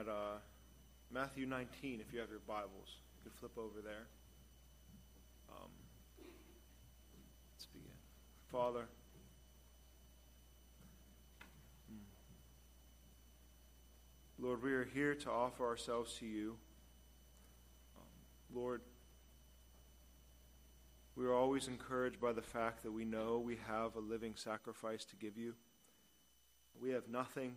at 0.00 0.08
uh, 0.08 0.38
Matthew 1.12 1.46
19 1.46 2.00
if 2.00 2.12
you 2.12 2.18
have 2.18 2.28
your 2.28 2.40
Bibles. 2.48 2.98
You 3.16 3.30
can 3.30 3.32
flip 3.38 3.56
over 3.56 3.80
there. 3.82 4.06
Um, 5.48 5.70
let's 7.54 7.66
begin. 7.66 7.92
Father. 8.50 8.86
Lord, 14.38 14.62
we 14.62 14.72
are 14.72 14.84
here 14.84 15.14
to 15.14 15.30
offer 15.30 15.64
ourselves 15.64 16.14
to 16.18 16.26
you. 16.26 16.56
Um, 17.96 18.56
Lord, 18.60 18.80
we 21.14 21.24
are 21.24 21.34
always 21.34 21.68
encouraged 21.68 22.20
by 22.20 22.32
the 22.32 22.42
fact 22.42 22.82
that 22.82 22.90
we 22.90 23.04
know 23.04 23.38
we 23.38 23.58
have 23.68 23.94
a 23.94 24.00
living 24.00 24.34
sacrifice 24.34 25.04
to 25.04 25.16
give 25.16 25.38
you. 25.38 25.54
We 26.80 26.90
have 26.90 27.08
nothing 27.08 27.54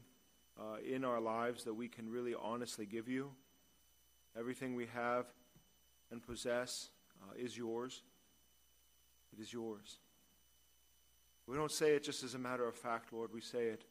uh, 0.60 0.78
in 0.86 1.04
our 1.04 1.20
lives 1.20 1.64
that 1.64 1.74
we 1.74 1.88
can 1.88 2.10
really 2.10 2.36
honestly 2.40 2.86
give 2.86 3.08
you. 3.08 3.32
Everything 4.38 4.76
we 4.76 4.88
have 4.94 5.26
and 6.12 6.22
possess 6.22 6.90
uh, 7.22 7.34
is 7.38 7.58
yours. 7.58 8.04
It 9.34 9.42
is 9.42 9.52
yours. 9.52 10.00
We 11.48 11.56
don't 11.56 11.72
say 11.72 11.96
it 11.96 12.04
just 12.04 12.24
as 12.24 12.34
a 12.34 12.40
matter 12.40 12.68
of 12.68 12.76
fact, 12.76 13.14
Lord. 13.14 13.32
We 13.34 13.42
say 13.42 13.68
it 13.68 13.84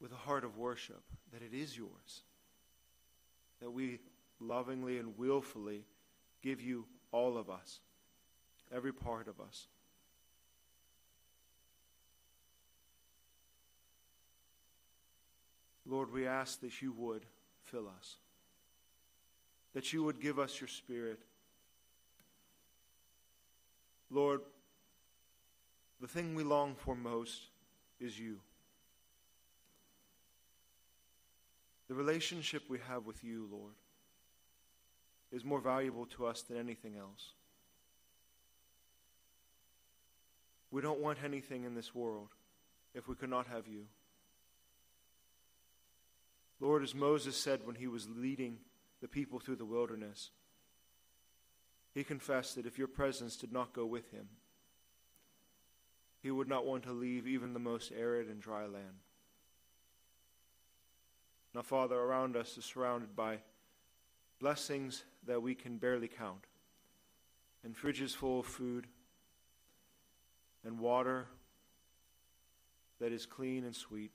with 0.00 0.12
a 0.12 0.16
heart 0.16 0.44
of 0.44 0.56
worship 0.56 1.02
that 1.32 1.42
it 1.42 1.52
is 1.52 1.76
yours. 1.76 2.22
That 3.60 3.70
we 3.70 3.98
lovingly 4.40 4.98
and 4.98 5.18
willfully 5.18 5.84
give 6.42 6.60
you 6.60 6.84
all 7.10 7.36
of 7.36 7.50
us, 7.50 7.80
every 8.72 8.92
part 8.92 9.26
of 9.26 9.40
us. 9.40 9.66
Lord, 15.88 16.12
we 16.12 16.26
ask 16.26 16.60
that 16.60 16.82
you 16.82 16.92
would 16.92 17.24
fill 17.62 17.88
us, 17.98 18.16
that 19.74 19.92
you 19.92 20.04
would 20.04 20.20
give 20.20 20.38
us 20.38 20.60
your 20.60 20.68
Spirit. 20.68 21.18
Lord, 24.10 24.40
the 26.00 26.06
thing 26.06 26.34
we 26.34 26.44
long 26.44 26.74
for 26.76 26.94
most 26.94 27.40
is 27.98 28.18
you. 28.18 28.38
The 31.88 31.94
relationship 31.94 32.64
we 32.68 32.78
have 32.86 33.06
with 33.06 33.24
you, 33.24 33.48
Lord, 33.50 33.72
is 35.32 35.44
more 35.44 35.60
valuable 35.60 36.06
to 36.06 36.26
us 36.26 36.42
than 36.42 36.58
anything 36.58 36.96
else. 36.96 37.32
We 40.70 40.82
don't 40.82 41.00
want 41.00 41.18
anything 41.24 41.64
in 41.64 41.74
this 41.74 41.94
world 41.94 42.28
if 42.94 43.08
we 43.08 43.14
could 43.14 43.30
not 43.30 43.46
have 43.46 43.66
you. 43.66 43.86
Lord, 46.60 46.82
as 46.82 46.94
Moses 46.94 47.36
said 47.36 47.60
when 47.64 47.76
he 47.76 47.86
was 47.86 48.08
leading 48.08 48.58
the 49.00 49.08
people 49.08 49.38
through 49.38 49.56
the 49.56 49.64
wilderness, 49.64 50.30
he 51.94 52.04
confessed 52.04 52.56
that 52.56 52.66
if 52.66 52.78
your 52.78 52.88
presence 52.88 53.36
did 53.36 53.52
not 53.52 53.72
go 53.72 53.86
with 53.86 54.10
him, 54.10 54.28
he 56.20 56.30
would 56.30 56.48
not 56.48 56.66
want 56.66 56.82
to 56.84 56.92
leave 56.92 57.26
even 57.26 57.52
the 57.52 57.60
most 57.60 57.92
arid 57.96 58.28
and 58.28 58.40
dry 58.40 58.66
land. 58.66 59.02
Now, 61.54 61.62
Father, 61.62 61.96
around 61.96 62.36
us 62.36 62.58
is 62.58 62.64
surrounded 62.64 63.16
by 63.16 63.38
blessings 64.40 65.04
that 65.26 65.42
we 65.42 65.54
can 65.54 65.78
barely 65.78 66.08
count, 66.08 66.44
and 67.64 67.76
fridges 67.76 68.14
full 68.14 68.40
of 68.40 68.46
food, 68.46 68.86
and 70.64 70.78
water 70.78 71.26
that 73.00 73.12
is 73.12 73.26
clean 73.26 73.64
and 73.64 73.74
sweet. 73.74 74.12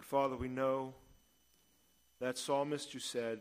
But 0.00 0.06
Father, 0.06 0.34
we 0.34 0.48
know 0.48 0.94
that 2.20 2.38
psalmist 2.38 2.90
who 2.90 2.98
said, 2.98 3.40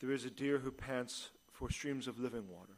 There 0.00 0.10
is 0.10 0.24
a 0.24 0.30
deer 0.30 0.58
who 0.58 0.72
pants 0.72 1.30
for 1.52 1.70
streams 1.70 2.08
of 2.08 2.18
living 2.18 2.48
water. 2.48 2.72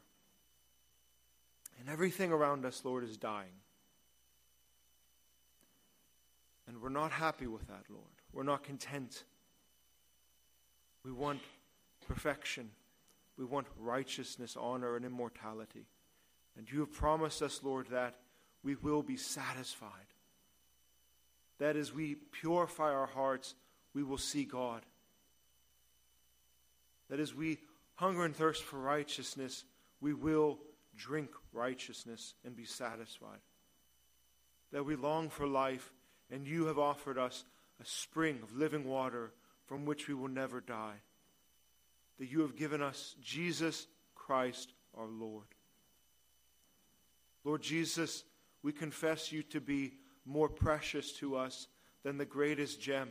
And 1.79 1.89
everything 1.89 2.31
around 2.31 2.65
us, 2.65 2.85
Lord, 2.85 3.03
is 3.03 3.17
dying. 3.17 3.63
And 6.67 6.79
we're 6.79 6.89
not 6.89 7.11
happy 7.11 7.47
with 7.47 7.65
that, 7.65 7.85
Lord. 7.89 8.03
We're 8.31 8.43
not 8.43 8.63
content. 8.63 9.23
We 11.03 11.11
want 11.11 11.41
perfection. 12.07 12.69
We 13.39 13.45
want 13.45 13.65
righteousness, 13.79 14.55
honor, 14.55 14.95
and 14.95 15.03
immortality. 15.03 15.87
And 16.55 16.71
you 16.71 16.81
have 16.81 16.93
promised 16.93 17.41
us, 17.41 17.59
Lord, 17.63 17.87
that 17.89 18.19
we 18.61 18.75
will 18.75 19.01
be 19.01 19.17
satisfied 19.17 20.13
that 21.59 21.75
as 21.75 21.93
we 21.93 22.15
purify 22.15 22.91
our 22.91 23.07
hearts, 23.07 23.55
we 23.93 24.03
will 24.03 24.17
see 24.17 24.43
God. 24.43 24.81
That 27.09 27.19
as 27.19 27.33
we 27.33 27.59
hunger 27.95 28.25
and 28.25 28.35
thirst 28.35 28.63
for 28.63 28.77
righteousness, 28.77 29.63
we 30.01 30.13
will 30.13 30.59
drink 30.95 31.29
righteousness 31.53 32.33
and 32.45 32.55
be 32.55 32.65
satisfied. 32.65 33.39
That 34.71 34.85
we 34.85 34.95
long 34.95 35.29
for 35.29 35.47
life, 35.47 35.91
and 36.29 36.45
you 36.45 36.65
have 36.65 36.77
offered 36.77 37.17
us 37.17 37.45
a 37.81 37.85
spring 37.85 38.39
of 38.43 38.55
living 38.55 38.85
water 38.85 39.31
from 39.65 39.85
which 39.85 40.07
we 40.07 40.13
will 40.13 40.27
never 40.27 40.61
die. 40.61 40.95
That 42.19 42.29
you 42.29 42.41
have 42.41 42.55
given 42.55 42.81
us 42.81 43.15
Jesus 43.21 43.87
Christ 44.15 44.73
our 44.97 45.07
Lord. 45.07 45.45
Lord 47.43 47.61
Jesus, 47.61 48.23
we 48.61 48.73
confess 48.73 49.31
you 49.31 49.43
to 49.43 49.61
be 49.61 49.93
more 50.27 50.49
precious 50.49 51.11
to 51.13 51.35
us 51.35 51.67
than 52.03 52.17
the 52.17 52.25
greatest 52.25 52.81
gem, 52.81 53.09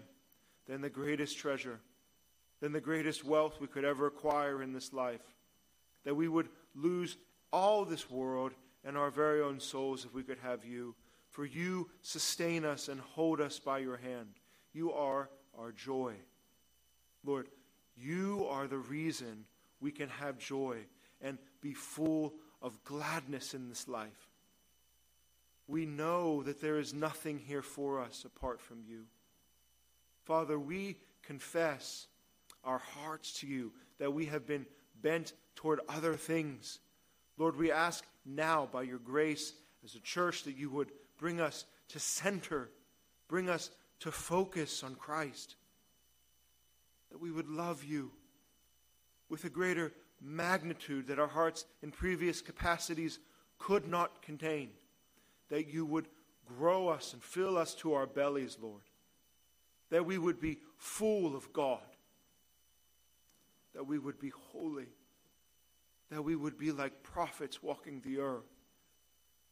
than 0.66 0.81
the 0.81 0.91
greatest 0.91 1.38
treasure, 1.38 1.81
than 2.60 2.72
the 2.72 2.81
greatest 2.81 3.25
wealth 3.25 3.60
we 3.60 3.66
could 3.66 3.84
ever 3.84 4.06
acquire 4.06 4.62
in 4.62 4.72
this 4.72 4.93
life. 4.93 5.22
That 6.05 6.15
we 6.15 6.28
would 6.28 6.49
lose 6.75 7.16
all 7.53 7.84
this 7.84 8.10
world 8.10 8.53
and 8.84 8.97
our 8.97 9.10
very 9.10 9.41
own 9.41 9.60
souls 9.60 10.05
if 10.05 10.15
we 10.15 10.22
could 10.22 10.38
have 10.38 10.65
you. 10.65 10.94
For 11.31 11.44
you 11.44 11.91
sustain 12.03 12.65
us 12.65 12.88
and 12.88 13.00
hold 13.00 13.41
us 13.41 13.59
by 13.59 13.78
your 13.78 13.97
hand. 13.97 14.28
You 14.72 14.93
are 14.93 15.28
our 15.59 15.72
joy. 15.72 16.15
Lord, 17.25 17.49
you 17.97 18.47
are 18.49 18.66
the 18.66 18.78
reason 18.78 19.44
we 19.81 19.91
can 19.91 20.09
have 20.09 20.38
joy 20.38 20.78
and 21.21 21.38
be 21.60 21.72
full 21.72 22.34
of 22.62 22.82
gladness 22.84 23.55
in 23.55 23.69
this 23.69 23.88
life 23.88 24.28
we 25.69 25.84
know 25.84 26.43
that 26.43 26.60
there 26.60 26.78
is 26.78 26.94
nothing 26.94 27.38
here 27.38 27.62
for 27.62 28.00
us 28.00 28.25
apart 28.25 28.60
from 28.60 28.82
you. 28.87 29.04
Father, 30.25 30.59
we 30.59 30.97
confess 31.22 32.06
our 32.65 32.78
hearts 32.78 33.32
to 33.41 33.47
you 33.47 33.72
that 33.99 34.12
we 34.12 34.26
have 34.26 34.47
been 34.47 34.66
bent 35.03 35.32
toward 35.55 35.81
other 35.88 36.15
things. 36.15 36.78
Lord, 37.37 37.56
we 37.56 37.72
ask 37.72 38.05
now 38.25 38.69
by 38.71 38.82
your 38.82 38.99
grace 38.99 39.53
as 39.84 39.94
a 39.94 40.00
church 40.00 40.44
that 40.44 40.56
you 40.56 40.71
would 40.71 40.91
bring 41.19 41.41
us 41.41 41.65
to 41.88 41.99
center, 41.99 42.71
bring 43.28 43.49
us 43.49 43.71
to 44.00 44.10
focus 44.10 44.82
on 44.82 44.94
Christ, 44.94 45.56
that 47.10 47.21
we 47.21 47.31
would 47.31 47.49
love 47.49 47.84
you 47.84 48.10
with 49.28 49.44
a 49.44 49.50
greater 49.50 49.93
magnitude 50.21 51.09
that 51.09 51.19
our 51.19 51.28
hearts 51.28 51.65
in 51.82 51.91
previous 51.91 52.41
capacities 52.41 53.19
could 53.59 53.88
not 53.88 54.22
contain 54.22 54.71
that 55.48 55.68
you 55.68 55.84
would 55.84 56.08
grow 56.46 56.88
us 56.88 57.12
and 57.12 57.22
fill 57.22 57.56
us 57.56 57.74
to 57.76 57.94
our 57.94 58.06
bellies, 58.06 58.56
Lord. 58.60 58.82
That 59.90 60.06
we 60.06 60.18
would 60.18 60.40
be 60.40 60.58
full 60.76 61.36
of 61.36 61.52
God. 61.52 61.78
That 63.74 63.86
we 63.86 63.98
would 63.98 64.18
be 64.18 64.32
holy. 64.52 64.88
That 66.10 66.22
we 66.22 66.36
would 66.36 66.58
be 66.58 66.72
like 66.72 67.02
prophets 67.02 67.62
walking 67.62 68.00
the 68.04 68.18
earth 68.18 68.44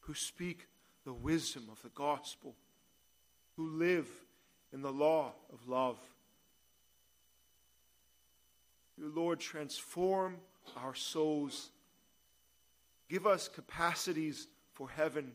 who 0.00 0.14
speak 0.14 0.66
the 1.04 1.12
wisdom 1.12 1.64
of 1.70 1.80
the 1.82 1.88
gospel, 1.90 2.54
who 3.56 3.78
live 3.78 4.08
in 4.72 4.82
the 4.82 4.92
law 4.92 5.32
of 5.52 5.68
love. 5.68 5.98
Your 8.96 9.08
Lord, 9.08 9.40
transform 9.40 10.36
our 10.76 10.94
souls. 10.94 11.70
Give 13.08 13.26
us 13.26 13.48
capacities 13.48 14.46
for 14.72 14.88
heaven 14.88 15.32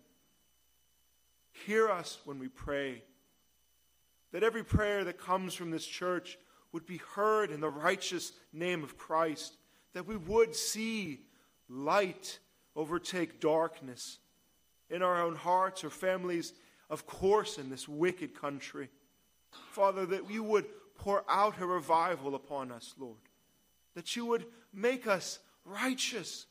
Hear 1.65 1.89
us 1.89 2.19
when 2.25 2.39
we 2.39 2.47
pray. 2.47 3.03
That 4.31 4.44
every 4.44 4.63
prayer 4.63 5.03
that 5.03 5.17
comes 5.17 5.53
from 5.53 5.71
this 5.71 5.85
church 5.85 6.38
would 6.71 6.85
be 6.85 6.97
heard 7.15 7.51
in 7.51 7.61
the 7.61 7.69
righteous 7.69 8.31
name 8.53 8.83
of 8.83 8.97
Christ. 8.97 9.57
That 9.94 10.07
we 10.07 10.17
would 10.17 10.56
see 10.56 11.21
light 11.67 12.39
overtake 12.75 13.39
darkness 13.39 14.19
in 14.89 15.01
our 15.01 15.21
own 15.21 15.35
hearts 15.35 15.83
or 15.83 15.89
families, 15.89 16.53
of 16.89 17.06
course, 17.06 17.57
in 17.57 17.69
this 17.69 17.88
wicked 17.88 18.39
country. 18.39 18.89
Father, 19.71 20.05
that 20.05 20.29
you 20.29 20.44
would 20.44 20.65
pour 20.95 21.23
out 21.29 21.59
a 21.59 21.65
revival 21.65 22.35
upon 22.35 22.71
us, 22.71 22.94
Lord. 22.97 23.17
That 23.95 24.15
you 24.15 24.25
would 24.27 24.45
make 24.73 25.07
us 25.07 25.39
righteous. 25.65 26.45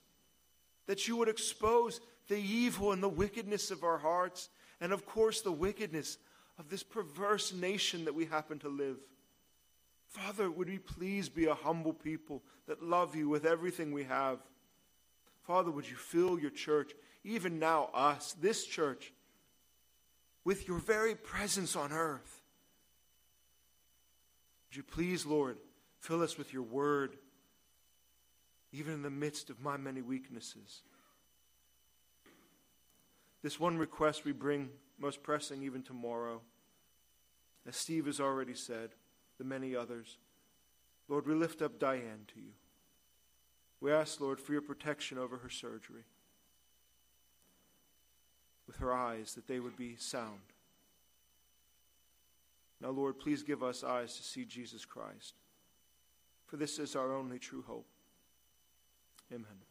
That 0.87 1.06
you 1.06 1.16
would 1.16 1.28
expose 1.28 2.00
the 2.28 2.38
evil 2.38 2.93
and 2.93 3.02
the 3.02 3.08
wickedness 3.08 3.70
of 3.70 3.84
our 3.84 3.99
hearts 3.99 4.49
and 4.80 4.92
of 4.92 5.06
course, 5.06 5.40
the 5.40 5.52
wickedness 5.52 6.19
of 6.58 6.69
this 6.69 6.82
perverse 6.82 7.52
nation 7.52 8.04
that 8.04 8.14
we 8.14 8.26
happen 8.26 8.58
to 8.60 8.69
live. 8.69 8.98
Father, 10.08 10.50
would 10.50 10.69
we 10.69 10.78
please 10.78 11.28
be 11.28 11.46
a 11.46 11.54
humble 11.54 11.92
people 11.92 12.42
that 12.66 12.82
love 12.82 13.14
you 13.14 13.28
with 13.28 13.44
everything 13.44 13.92
we 13.92 14.04
have? 14.04 14.38
Father, 15.42 15.70
would 15.70 15.88
you 15.88 15.96
fill 15.96 16.38
your 16.38 16.50
church, 16.50 16.92
even 17.25 17.58
now, 17.58 17.90
us, 17.94 18.34
this 18.40 18.64
church, 18.64 19.12
with 20.44 20.66
your 20.66 20.78
very 20.78 21.14
presence 21.14 21.76
on 21.76 21.92
earth? 21.92 22.42
Would 24.69 24.76
you 24.76 24.82
please, 24.82 25.26
Lord, 25.26 25.58
fill 26.00 26.22
us 26.22 26.38
with 26.38 26.52
your 26.52 26.62
word, 26.62 27.16
even 28.72 28.94
in 28.94 29.02
the 29.02 29.10
midst 29.10 29.50
of 29.50 29.60
my 29.60 29.76
many 29.76 30.02
weaknesses? 30.02 30.82
This 33.43 33.61
one 33.61 33.79
request 33.79 34.25
we 34.25 34.32
bring 34.32 34.70
most 34.99 35.23
pressing 35.23 35.62
even 35.62 35.82
tomorrow. 35.82 36.40
As 37.67 37.76
Steve 37.76 38.06
has 38.06 38.20
already 38.20 38.55
said, 38.55 38.90
the 39.38 39.44
many 39.44 39.76
others. 39.76 40.19
Lord, 41.08 41.26
we 41.26 41.35
lift 41.35 41.62
up 41.62 41.79
Diane 41.79 42.26
to 42.35 42.40
you. 42.40 42.52
We 43.81 43.93
ask, 43.93 44.20
Lord, 44.20 44.40
for 44.40 44.52
your 44.52 44.62
protection 44.62 45.19
over 45.19 45.37
her 45.38 45.50
surgery, 45.50 46.02
with 48.67 48.76
her 48.76 48.93
eyes, 48.93 49.35
that 49.35 49.46
they 49.46 49.61
would 49.61 49.76
be 49.76 49.94
sound. 49.96 50.40
Now, 52.81 52.90
Lord, 52.90 53.19
please 53.19 53.43
give 53.43 53.62
us 53.62 53.85
eyes 53.85 54.17
to 54.17 54.23
see 54.23 54.44
Jesus 54.44 54.85
Christ, 54.85 55.35
for 56.46 56.56
this 56.56 56.79
is 56.79 56.96
our 56.96 57.14
only 57.14 57.38
true 57.38 57.64
hope. 57.67 57.87
Amen. 59.32 59.68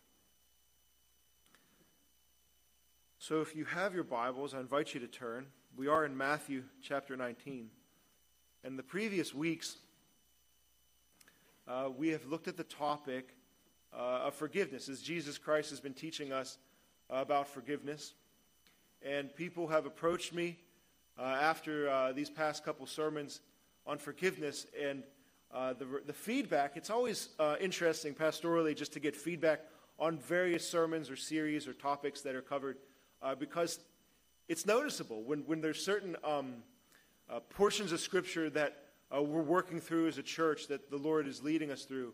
So, 3.28 3.42
if 3.42 3.58
you 3.58 3.66
have 3.66 3.94
your 3.94 4.06
Bibles, 4.06 4.54
I 4.54 4.62
invite 4.62 4.94
you 4.94 5.02
to 5.02 5.08
turn. 5.08 5.48
We 5.76 5.90
are 5.90 6.06
in 6.06 6.16
Matthew 6.16 6.64
chapter 6.82 7.18
19. 7.18 7.68
And 8.64 8.80
the 8.80 8.84
previous 8.84 9.36
weeks, 9.36 9.76
uh, 11.68 11.90
we 11.98 12.08
have 12.08 12.26
looked 12.26 12.48
at 12.48 12.56
the 12.56 12.64
topic 12.64 13.36
uh, 13.94 14.28
of 14.28 14.34
forgiveness, 14.34 14.88
as 14.88 15.02
Jesus 15.02 15.38
Christ 15.38 15.72
has 15.72 15.82
been 15.82 15.94
teaching 15.94 16.32
us 16.32 16.58
about 17.10 17.50
forgiveness. 17.50 18.14
And 19.06 19.36
people 19.36 19.68
have 19.68 19.86
approached 19.86 20.34
me 20.34 20.58
uh, 21.20 21.24
after 21.24 21.90
uh, 21.90 22.14
these 22.14 22.30
past 22.30 22.64
couple 22.64 22.86
sermons 22.86 23.42
on 23.86 23.98
forgiveness, 23.98 24.68
and 24.82 25.04
uh, 25.54 25.74
the, 25.74 26.02
the 26.06 26.14
feedback, 26.14 26.78
it's 26.78 26.90
always 26.90 27.28
interesting 27.60 28.14
pastorally 28.14 28.74
just 28.74 28.94
to 28.94 29.02
get 29.02 29.18
feedback 29.18 29.66
on 30.00 30.18
various 30.18 30.66
sermons 30.66 31.10
or 31.10 31.18
series 31.18 31.68
or 31.68 31.74
topics 31.74 32.22
that 32.22 32.34
are 32.34 32.42
covered 32.42 32.78
uh, 33.22 33.36
because 33.36 33.80
it's 34.48 34.66
noticeable 34.66 35.24
when, 35.24 35.40
when 35.40 35.62
there's 35.62 35.84
certain 35.84 36.16
um, 36.24 36.56
uh, 37.30 37.40
portions 37.50 37.92
of 37.92 38.00
Scripture 38.00 38.50
that 38.50 38.84
uh, 39.16 39.22
we're 39.22 39.42
working 39.42 39.80
through 39.80 40.08
as 40.08 40.18
a 40.18 40.24
church 40.24 40.68
that 40.68 40.90
the 40.90 40.98
Lord 40.98 41.28
is 41.28 41.44
leading 41.44 41.72
us 41.72 41.84
through. 41.84 42.14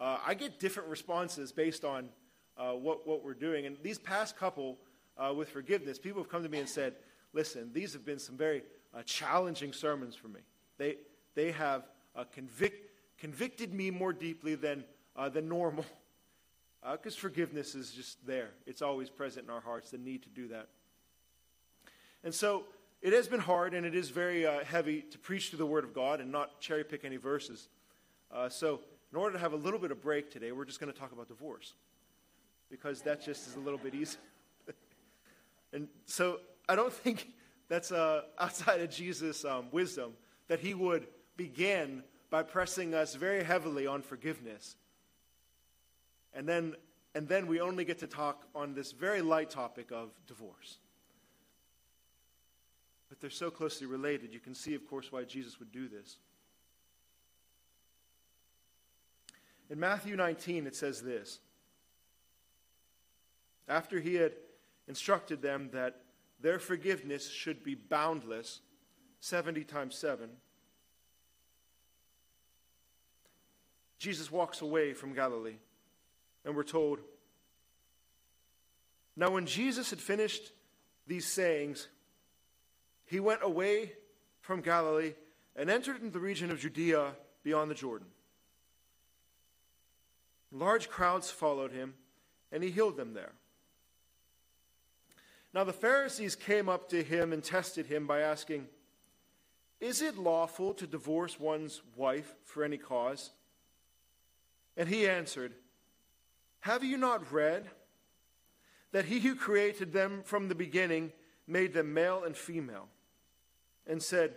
Uh, 0.00 0.18
I 0.24 0.34
get 0.34 0.58
different 0.58 0.88
responses 0.88 1.52
based 1.52 1.84
on 1.84 2.08
uh, 2.56 2.72
what, 2.72 3.06
what 3.06 3.24
we're 3.24 3.34
doing. 3.34 3.66
And 3.66 3.76
these 3.82 3.98
past 3.98 4.36
couple 4.36 4.78
uh, 5.16 5.32
with 5.36 5.50
forgiveness, 5.50 5.98
people 5.98 6.22
have 6.22 6.30
come 6.30 6.42
to 6.42 6.48
me 6.48 6.58
and 6.58 6.68
said, 6.68 6.94
listen, 7.32 7.70
these 7.72 7.92
have 7.92 8.04
been 8.04 8.18
some 8.18 8.36
very 8.36 8.62
challenging 9.04 9.72
sermons 9.72 10.16
for 10.16 10.28
me. 10.28 10.40
They, 10.78 10.96
they 11.34 11.52
have 11.52 11.84
convict, 12.32 12.90
convicted 13.18 13.72
me 13.72 13.90
more 13.90 14.12
deeply 14.12 14.54
than, 14.54 14.84
than 15.32 15.48
normal. 15.48 15.84
because 16.82 17.14
uh, 17.14 17.20
forgiveness 17.20 17.74
is 17.74 17.90
just 17.90 18.24
there. 18.26 18.50
It's 18.66 18.82
always 18.82 19.10
present 19.10 19.46
in 19.46 19.52
our 19.52 19.60
hearts, 19.60 19.90
the 19.90 19.98
need 19.98 20.22
to 20.22 20.28
do 20.28 20.48
that. 20.48 20.68
And 22.24 22.34
so 22.34 22.64
it 23.00 23.12
has 23.12 23.28
been 23.28 23.40
hard 23.40 23.74
and 23.74 23.86
it 23.86 23.94
is 23.94 24.10
very 24.10 24.46
uh, 24.46 24.64
heavy 24.64 25.02
to 25.02 25.18
preach 25.18 25.50
through 25.50 25.58
the 25.58 25.66
Word 25.66 25.84
of 25.84 25.94
God 25.94 26.20
and 26.20 26.32
not 26.32 26.60
cherry 26.60 26.84
pick 26.84 27.04
any 27.04 27.16
verses. 27.16 27.68
Uh, 28.30 28.48
so, 28.48 28.80
in 29.10 29.16
order 29.16 29.32
to 29.32 29.38
have 29.38 29.54
a 29.54 29.56
little 29.56 29.78
bit 29.78 29.90
of 29.90 30.02
break 30.02 30.30
today, 30.30 30.52
we're 30.52 30.66
just 30.66 30.80
going 30.80 30.92
to 30.92 30.98
talk 30.98 31.12
about 31.12 31.28
divorce 31.28 31.72
because 32.70 33.00
that 33.02 33.24
just 33.24 33.46
is 33.46 33.56
a 33.56 33.60
little 33.60 33.78
bit 33.78 33.94
easier. 33.94 34.20
and 35.72 35.88
so, 36.04 36.40
I 36.68 36.76
don't 36.76 36.92
think 36.92 37.28
that's 37.68 37.90
uh, 37.90 38.22
outside 38.38 38.80
of 38.80 38.90
Jesus' 38.90 39.44
um, 39.44 39.68
wisdom 39.72 40.12
that 40.48 40.60
he 40.60 40.74
would 40.74 41.06
begin 41.36 42.02
by 42.30 42.42
pressing 42.42 42.94
us 42.94 43.14
very 43.14 43.42
heavily 43.42 43.86
on 43.86 44.02
forgiveness 44.02 44.76
and 46.34 46.48
then, 46.48 46.74
and 47.14 47.28
then 47.28 47.46
we 47.46 47.60
only 47.60 47.84
get 47.84 47.98
to 47.98 48.06
talk 48.06 48.46
on 48.54 48.74
this 48.74 48.92
very 48.92 49.22
light 49.22 49.50
topic 49.50 49.90
of 49.92 50.10
divorce. 50.26 50.78
But 53.08 53.20
they're 53.20 53.30
so 53.30 53.50
closely 53.50 53.86
related, 53.86 54.32
you 54.32 54.40
can 54.40 54.54
see, 54.54 54.74
of 54.74 54.86
course, 54.86 55.10
why 55.10 55.24
Jesus 55.24 55.58
would 55.58 55.72
do 55.72 55.88
this. 55.88 56.18
In 59.70 59.80
Matthew 59.80 60.16
19, 60.16 60.66
it 60.66 60.76
says 60.76 61.02
this 61.02 61.40
After 63.68 63.98
he 63.98 64.14
had 64.14 64.32
instructed 64.86 65.42
them 65.42 65.70
that 65.72 66.02
their 66.40 66.58
forgiveness 66.58 67.28
should 67.28 67.64
be 67.64 67.74
boundless, 67.74 68.60
70 69.20 69.64
times 69.64 69.96
7, 69.96 70.30
Jesus 73.98 74.30
walks 74.30 74.60
away 74.60 74.92
from 74.92 75.12
Galilee 75.12 75.56
and 76.48 76.56
we're 76.56 76.62
told, 76.62 76.98
Now, 79.14 79.30
when 79.30 79.44
Jesus 79.44 79.90
had 79.90 79.98
finished 79.98 80.50
these 81.06 81.26
sayings, 81.26 81.88
he 83.04 83.20
went 83.20 83.40
away 83.42 83.92
from 84.40 84.62
Galilee 84.62 85.12
and 85.54 85.68
entered 85.68 85.96
into 85.96 86.10
the 86.10 86.18
region 86.18 86.50
of 86.50 86.58
Judea 86.58 87.12
beyond 87.44 87.70
the 87.70 87.74
Jordan. 87.74 88.08
Large 90.50 90.88
crowds 90.88 91.30
followed 91.30 91.70
him, 91.70 91.92
and 92.50 92.62
he 92.62 92.70
healed 92.70 92.96
them 92.96 93.12
there. 93.12 93.32
Now 95.52 95.64
the 95.64 95.74
Pharisees 95.74 96.34
came 96.34 96.70
up 96.70 96.88
to 96.88 97.02
him 97.02 97.34
and 97.34 97.44
tested 97.44 97.84
him 97.84 98.06
by 98.06 98.20
asking, 98.20 98.68
Is 99.80 100.00
it 100.00 100.16
lawful 100.16 100.72
to 100.74 100.86
divorce 100.86 101.38
one's 101.38 101.82
wife 101.94 102.34
for 102.42 102.64
any 102.64 102.78
cause? 102.78 103.32
And 104.78 104.88
he 104.88 105.06
answered, 105.06 105.52
have 106.60 106.84
you 106.84 106.96
not 106.96 107.32
read 107.32 107.68
that 108.92 109.06
he 109.06 109.20
who 109.20 109.34
created 109.34 109.92
them 109.92 110.22
from 110.24 110.48
the 110.48 110.54
beginning 110.54 111.12
made 111.46 111.72
them 111.72 111.94
male 111.94 112.24
and 112.24 112.36
female, 112.36 112.88
and 113.86 114.02
said, 114.02 114.34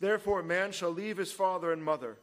Therefore, 0.00 0.42
man 0.42 0.72
shall 0.72 0.90
leave 0.90 1.16
his 1.16 1.32
father 1.32 1.72
and 1.72 1.82
mother 1.82 2.18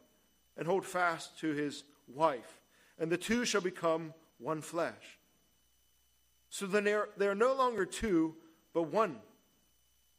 and 0.56 0.66
hold 0.66 0.84
fast 0.84 1.38
to 1.40 1.52
his 1.52 1.84
wife, 2.06 2.60
and 2.98 3.10
the 3.10 3.16
two 3.16 3.44
shall 3.44 3.60
become 3.60 4.12
one 4.38 4.60
flesh. 4.60 5.18
So 6.50 6.66
then 6.66 6.84
they 6.84 6.94
are, 6.94 7.08
they 7.16 7.28
are 7.28 7.34
no 7.34 7.54
longer 7.54 7.84
two, 7.84 8.34
but 8.72 8.84
one, 8.84 9.16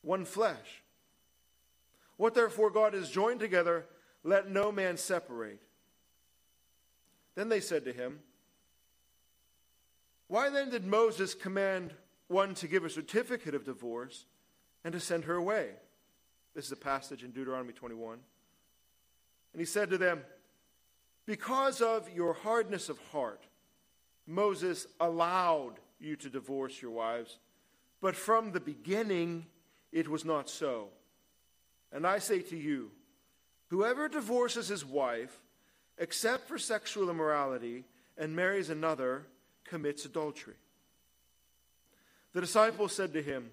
one 0.01 0.25
flesh. 0.25 0.83
What 2.17 2.33
therefore 2.33 2.69
God 2.69 2.93
has 2.93 3.09
joined 3.09 3.39
together, 3.39 3.85
let 4.23 4.49
no 4.49 4.71
man 4.71 4.97
separate. 4.97 5.61
Then 7.35 7.49
they 7.49 7.61
said 7.61 7.85
to 7.85 7.93
him, 7.93 8.19
why 10.29 10.49
then 10.49 10.69
did 10.69 10.85
Moses 10.85 11.33
command 11.33 11.91
one 12.27 12.53
to 12.55 12.67
give 12.67 12.85
a 12.85 12.89
certificate 12.89 13.55
of 13.55 13.65
divorce 13.65 14.25
and 14.85 14.93
to 14.93 14.99
send 14.99 15.25
her 15.25 15.35
away? 15.35 15.71
This 16.53 16.67
is 16.67 16.71
a 16.71 16.77
passage 16.77 17.23
in 17.23 17.31
Deuteronomy 17.31 17.73
21. 17.73 18.19
And 19.53 19.59
he 19.59 19.65
said 19.65 19.89
to 19.89 19.97
them, 19.97 20.21
Because 21.25 21.81
of 21.81 22.07
your 22.13 22.33
hardness 22.33 22.89
of 22.89 22.99
heart, 23.11 23.47
Moses 24.27 24.85
allowed 24.99 25.79
you 25.99 26.15
to 26.17 26.29
divorce 26.29 26.79
your 26.79 26.91
wives, 26.91 27.39
but 27.99 28.15
from 28.15 28.51
the 28.51 28.59
beginning 28.59 29.47
it 29.91 30.07
was 30.07 30.23
not 30.23 30.47
so. 30.47 30.89
And 31.91 32.05
I 32.05 32.19
say 32.19 32.41
to 32.43 32.55
you, 32.55 32.91
whoever 33.69 34.07
divorces 34.07 34.67
his 34.67 34.85
wife, 34.85 35.41
except 35.97 36.47
for 36.47 36.59
sexual 36.59 37.09
immorality, 37.09 37.85
and 38.15 38.35
marries 38.35 38.69
another, 38.69 39.25
commits 39.69 40.05
adultery. 40.05 40.55
The 42.33 42.41
disciples 42.41 42.93
said 42.93 43.13
to 43.13 43.21
him, 43.21 43.51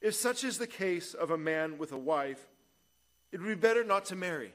If 0.00 0.14
such 0.14 0.44
is 0.44 0.58
the 0.58 0.66
case 0.66 1.14
of 1.14 1.30
a 1.30 1.38
man 1.38 1.78
with 1.78 1.92
a 1.92 1.98
wife, 1.98 2.46
it 3.32 3.40
would 3.40 3.48
be 3.48 3.54
better 3.54 3.84
not 3.84 4.06
to 4.06 4.16
marry. 4.16 4.52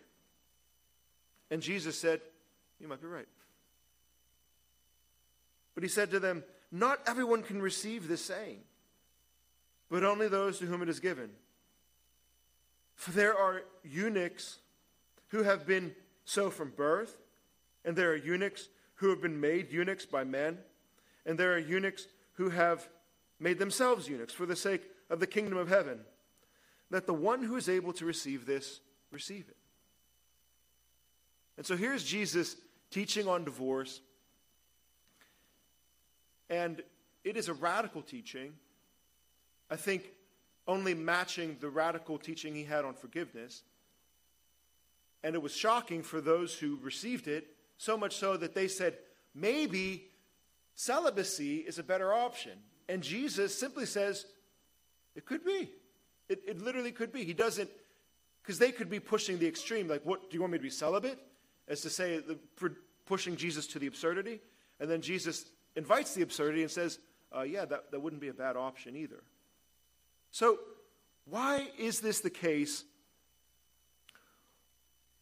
And 1.51 1.61
Jesus 1.61 1.97
said, 1.97 2.21
You 2.79 2.87
might 2.87 3.01
be 3.01 3.07
right. 3.07 3.27
But 5.75 5.83
he 5.83 5.89
said 5.89 6.11
to 6.11 6.19
them, 6.19 6.43
Not 6.71 6.99
everyone 7.07 7.43
can 7.43 7.61
receive 7.61 8.07
this 8.07 8.23
saying, 8.23 8.59
but 9.89 10.03
only 10.03 10.27
those 10.27 10.59
to 10.59 10.65
whom 10.65 10.81
it 10.81 10.89
is 10.89 10.99
given. 10.99 11.29
For 12.95 13.11
there 13.11 13.37
are 13.37 13.63
eunuchs 13.83 14.59
who 15.29 15.43
have 15.43 15.65
been 15.65 15.95
so 16.25 16.49
from 16.49 16.71
birth, 16.75 17.17
and 17.83 17.95
there 17.95 18.11
are 18.11 18.15
eunuchs 18.15 18.69
who 19.03 19.09
have 19.09 19.21
been 19.21 19.41
made 19.41 19.69
eunuchs 19.69 20.05
by 20.05 20.23
men, 20.23 20.57
and 21.25 21.37
there 21.37 21.53
are 21.53 21.59
eunuchs 21.59 22.07
who 22.35 22.49
have 22.49 22.87
made 23.37 23.59
themselves 23.59 24.07
eunuchs 24.07 24.31
for 24.31 24.45
the 24.45 24.55
sake 24.55 24.81
of 25.09 25.19
the 25.19 25.27
kingdom 25.27 25.57
of 25.57 25.67
heaven. 25.67 25.99
Let 26.89 27.05
the 27.05 27.13
one 27.13 27.43
who 27.43 27.57
is 27.57 27.67
able 27.67 27.91
to 27.93 28.05
receive 28.05 28.45
this 28.45 28.79
receive 29.11 29.49
it. 29.49 29.57
And 31.57 31.65
so 31.65 31.75
here's 31.75 32.05
Jesus 32.05 32.55
teaching 32.91 33.27
on 33.27 33.43
divorce. 33.43 33.99
And 36.49 36.81
it 37.25 37.35
is 37.35 37.49
a 37.49 37.53
radical 37.53 38.03
teaching. 38.03 38.53
I 39.69 39.75
think 39.75 40.13
only 40.65 40.93
matching 40.93 41.57
the 41.59 41.69
radical 41.69 42.17
teaching 42.17 42.55
he 42.55 42.63
had 42.63 42.85
on 42.85 42.93
forgiveness. 42.93 43.63
And 45.25 45.35
it 45.35 45.41
was 45.41 45.53
shocking 45.53 46.03
for 46.03 46.21
those 46.21 46.53
who 46.53 46.79
received 46.81 47.27
it, 47.27 47.47
so 47.83 47.97
much 47.97 48.15
so 48.15 48.37
that 48.37 48.55
they 48.55 48.67
said, 48.67 48.97
maybe 49.35 50.05
celibacy 50.75 51.57
is 51.57 51.79
a 51.79 51.83
better 51.83 52.13
option. 52.13 52.53
And 52.87 53.01
Jesus 53.01 53.57
simply 53.57 53.85
says, 53.85 54.25
it 55.15 55.25
could 55.25 55.43
be. 55.43 55.69
It, 56.29 56.41
it 56.47 56.61
literally 56.61 56.91
could 56.91 57.11
be. 57.11 57.23
He 57.23 57.33
doesn't, 57.33 57.69
because 58.41 58.57
they 58.57 58.71
could 58.71 58.89
be 58.89 58.99
pushing 58.99 59.37
the 59.37 59.47
extreme, 59.47 59.87
like, 59.87 60.05
what, 60.05 60.29
do 60.29 60.35
you 60.35 60.41
want 60.41 60.53
me 60.53 60.59
to 60.59 60.63
be 60.63 60.69
celibate? 60.69 61.19
As 61.67 61.81
to 61.81 61.89
say, 61.89 62.19
the, 62.19 62.39
pushing 63.05 63.35
Jesus 63.35 63.67
to 63.67 63.79
the 63.79 63.87
absurdity. 63.87 64.39
And 64.79 64.89
then 64.89 65.01
Jesus 65.01 65.45
invites 65.75 66.13
the 66.13 66.21
absurdity 66.21 66.61
and 66.61 66.71
says, 66.71 66.99
uh, 67.35 67.41
yeah, 67.41 67.65
that, 67.65 67.91
that 67.91 67.99
wouldn't 67.99 68.21
be 68.21 68.29
a 68.29 68.33
bad 68.33 68.55
option 68.55 68.95
either. 68.95 69.23
So, 70.31 70.59
why 71.25 71.69
is 71.77 72.01
this 72.01 72.19
the 72.19 72.29
case 72.29 72.83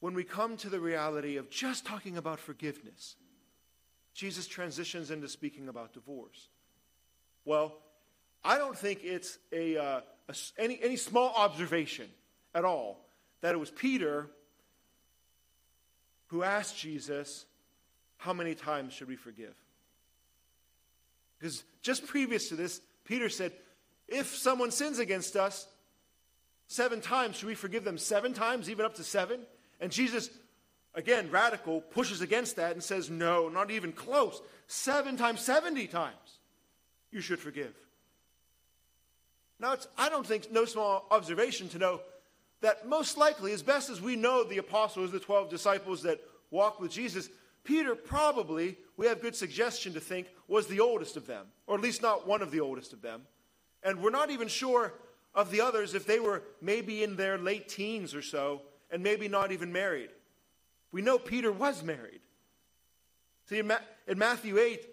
when 0.01 0.13
we 0.13 0.25
come 0.25 0.57
to 0.57 0.69
the 0.69 0.79
reality 0.79 1.37
of 1.37 1.49
just 1.49 1.85
talking 1.85 2.17
about 2.17 2.39
forgiveness? 2.39 3.15
Jesus 4.13 4.45
transitions 4.45 5.09
into 5.09 5.29
speaking 5.29 5.69
about 5.69 5.93
divorce. 5.93 6.49
Well, 7.45 7.77
I 8.43 8.57
don't 8.57 8.77
think 8.77 9.03
it's 9.03 9.37
a, 9.53 9.77
uh, 9.77 10.01
a, 10.27 10.35
any, 10.57 10.79
any 10.83 10.97
small 10.97 11.33
observation 11.35 12.09
at 12.53 12.65
all 12.65 13.05
that 13.41 13.53
it 13.53 13.57
was 13.57 13.71
Peter 13.71 14.27
who 16.27 16.43
asked 16.43 16.77
Jesus, 16.77 17.45
How 18.17 18.33
many 18.33 18.55
times 18.55 18.93
should 18.93 19.07
we 19.07 19.15
forgive? 19.15 19.55
Because 21.39 21.63
just 21.81 22.05
previous 22.07 22.49
to 22.49 22.55
this, 22.55 22.81
Peter 23.05 23.29
said, 23.29 23.51
If 24.07 24.35
someone 24.35 24.71
sins 24.71 24.99
against 24.99 25.35
us 25.35 25.67
seven 26.67 27.01
times, 27.01 27.35
should 27.37 27.47
we 27.47 27.55
forgive 27.55 27.83
them 27.83 27.97
seven 27.97 28.33
times, 28.33 28.69
even 28.69 28.85
up 28.85 28.95
to 28.95 29.03
seven? 29.03 29.41
And 29.81 29.91
Jesus, 29.91 30.29
again, 30.93 31.29
radical, 31.31 31.81
pushes 31.81 32.21
against 32.21 32.55
that 32.55 32.73
and 32.73 32.83
says, 32.83 33.09
No, 33.09 33.49
not 33.49 33.71
even 33.71 33.91
close. 33.91 34.41
Seven 34.67 35.17
times, 35.17 35.41
70 35.41 35.87
times, 35.87 36.39
you 37.11 37.19
should 37.19 37.39
forgive. 37.39 37.73
Now, 39.59 39.73
it's, 39.73 39.87
I 39.97 40.09
don't 40.09 40.25
think 40.25 40.51
no 40.51 40.65
small 40.65 41.05
observation 41.11 41.67
to 41.69 41.79
know 41.79 42.01
that 42.61 42.87
most 42.87 43.17
likely, 43.17 43.51
as 43.53 43.63
best 43.63 43.89
as 43.89 43.99
we 43.99 44.15
know 44.15 44.43
the 44.43 44.59
apostles, 44.59 45.11
the 45.11 45.19
12 45.19 45.49
disciples 45.49 46.03
that 46.03 46.21
walked 46.51 46.79
with 46.79 46.91
Jesus, 46.91 47.29
Peter 47.63 47.95
probably, 47.95 48.77
we 48.97 49.07
have 49.07 49.21
good 49.21 49.35
suggestion 49.35 49.93
to 49.93 49.99
think, 49.99 50.27
was 50.47 50.67
the 50.67 50.79
oldest 50.79 51.17
of 51.17 51.27
them, 51.27 51.47
or 51.67 51.75
at 51.75 51.81
least 51.81 52.01
not 52.01 52.27
one 52.27 52.41
of 52.41 52.51
the 52.51 52.59
oldest 52.59 52.93
of 52.93 53.01
them. 53.01 53.21
And 53.83 54.01
we're 54.01 54.11
not 54.11 54.29
even 54.29 54.47
sure 54.47 54.93
of 55.33 55.49
the 55.49 55.61
others 55.61 55.95
if 55.95 56.05
they 56.05 56.19
were 56.19 56.43
maybe 56.61 57.03
in 57.03 57.15
their 57.15 57.37
late 57.37 57.67
teens 57.67 58.13
or 58.13 58.21
so, 58.21 58.61
and 58.91 59.01
maybe 59.01 59.27
not 59.27 59.51
even 59.51 59.71
married. 59.71 60.09
We 60.91 61.01
know 61.01 61.17
Peter 61.17 61.51
was 61.51 61.83
married. 61.83 62.19
See, 63.49 63.59
in, 63.59 63.67
Ma- 63.67 63.79
in 64.07 64.17
Matthew 64.17 64.57
8, 64.59 64.85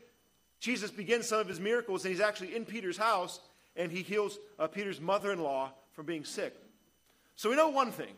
Jesus 0.61 0.90
begins 0.90 1.26
some 1.26 1.40
of 1.40 1.49
his 1.49 1.61
miracles, 1.61 2.05
and 2.05 2.12
he's 2.12 2.21
actually 2.21 2.55
in 2.55 2.64
Peter's 2.64 2.97
house, 2.97 3.40
and 3.76 3.90
he 3.90 4.02
heals 4.02 4.38
uh, 4.59 4.67
Peter's 4.67 5.00
mother 5.00 5.33
in 5.33 5.43
law 5.43 5.73
from 5.93 6.07
being 6.07 6.25
sick. 6.25 6.55
So 7.37 7.50
we 7.50 7.57
know 7.57 7.69
one 7.69 7.93
thing 7.93 8.14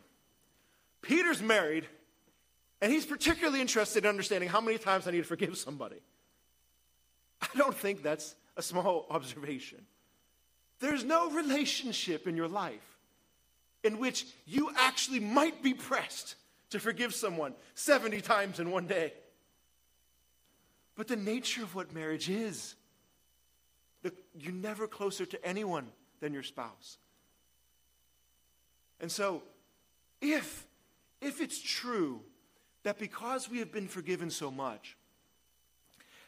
Peter's 1.01 1.41
married, 1.41 1.85
and 2.81 2.91
he's 2.91 3.05
particularly 3.05 3.61
interested 3.61 4.05
in 4.05 4.09
understanding 4.09 4.49
how 4.49 4.61
many 4.61 4.77
times 4.77 5.07
I 5.07 5.11
need 5.11 5.17
to 5.17 5.23
forgive 5.23 5.57
somebody. 5.57 6.01
I 7.41 7.47
don't 7.57 7.75
think 7.75 8.03
that's 8.03 8.35
a 8.55 8.61
small 8.61 9.07
observation. 9.09 9.85
There's 10.79 11.03
no 11.03 11.29
relationship 11.31 12.27
in 12.27 12.35
your 12.35 12.47
life 12.47 12.90
in 13.83 13.99
which 13.99 14.25
you 14.45 14.71
actually 14.77 15.19
might 15.19 15.63
be 15.63 15.73
pressed 15.73 16.35
to 16.69 16.79
forgive 16.79 17.13
someone 17.13 17.53
70 17.75 18.21
times 18.21 18.59
in 18.59 18.71
one 18.71 18.87
day. 18.87 19.13
But 20.95 21.07
the 21.07 21.15
nature 21.15 21.63
of 21.63 21.75
what 21.75 21.93
marriage 21.93 22.29
is 22.29 22.75
the, 24.03 24.13
you're 24.37 24.53
never 24.53 24.87
closer 24.87 25.25
to 25.25 25.45
anyone 25.45 25.87
than 26.19 26.33
your 26.33 26.43
spouse. 26.43 26.97
And 28.99 29.11
so, 29.11 29.43
if, 30.21 30.65
if 31.21 31.41
it's 31.41 31.59
true 31.59 32.21
that 32.83 32.99
because 32.99 33.49
we 33.49 33.59
have 33.59 33.71
been 33.71 33.87
forgiven 33.87 34.29
so 34.29 34.51
much, 34.51 34.95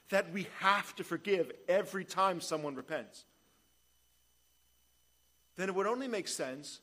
that 0.10 0.32
we 0.32 0.48
have 0.60 0.96
to 0.96 1.04
forgive 1.04 1.52
every 1.68 2.06
time 2.06 2.42
someone 2.42 2.76
repents, 2.76 3.26
then 5.56 5.70
it 5.70 5.76
would 5.76 5.88
only 5.88 6.08
make 6.08 6.28
sense 6.28 6.80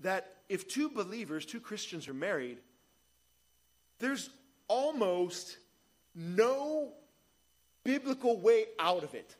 that 0.00 0.36
if 0.48 0.68
two 0.68 0.88
believers, 0.88 1.44
two 1.44 1.60
Christians 1.60 2.08
are 2.08 2.14
married, 2.14 2.58
there's 3.98 4.30
almost 4.68 5.58
no 6.14 6.92
biblical 7.84 8.38
way 8.40 8.66
out 8.78 9.02
of 9.04 9.14
it. 9.14 9.36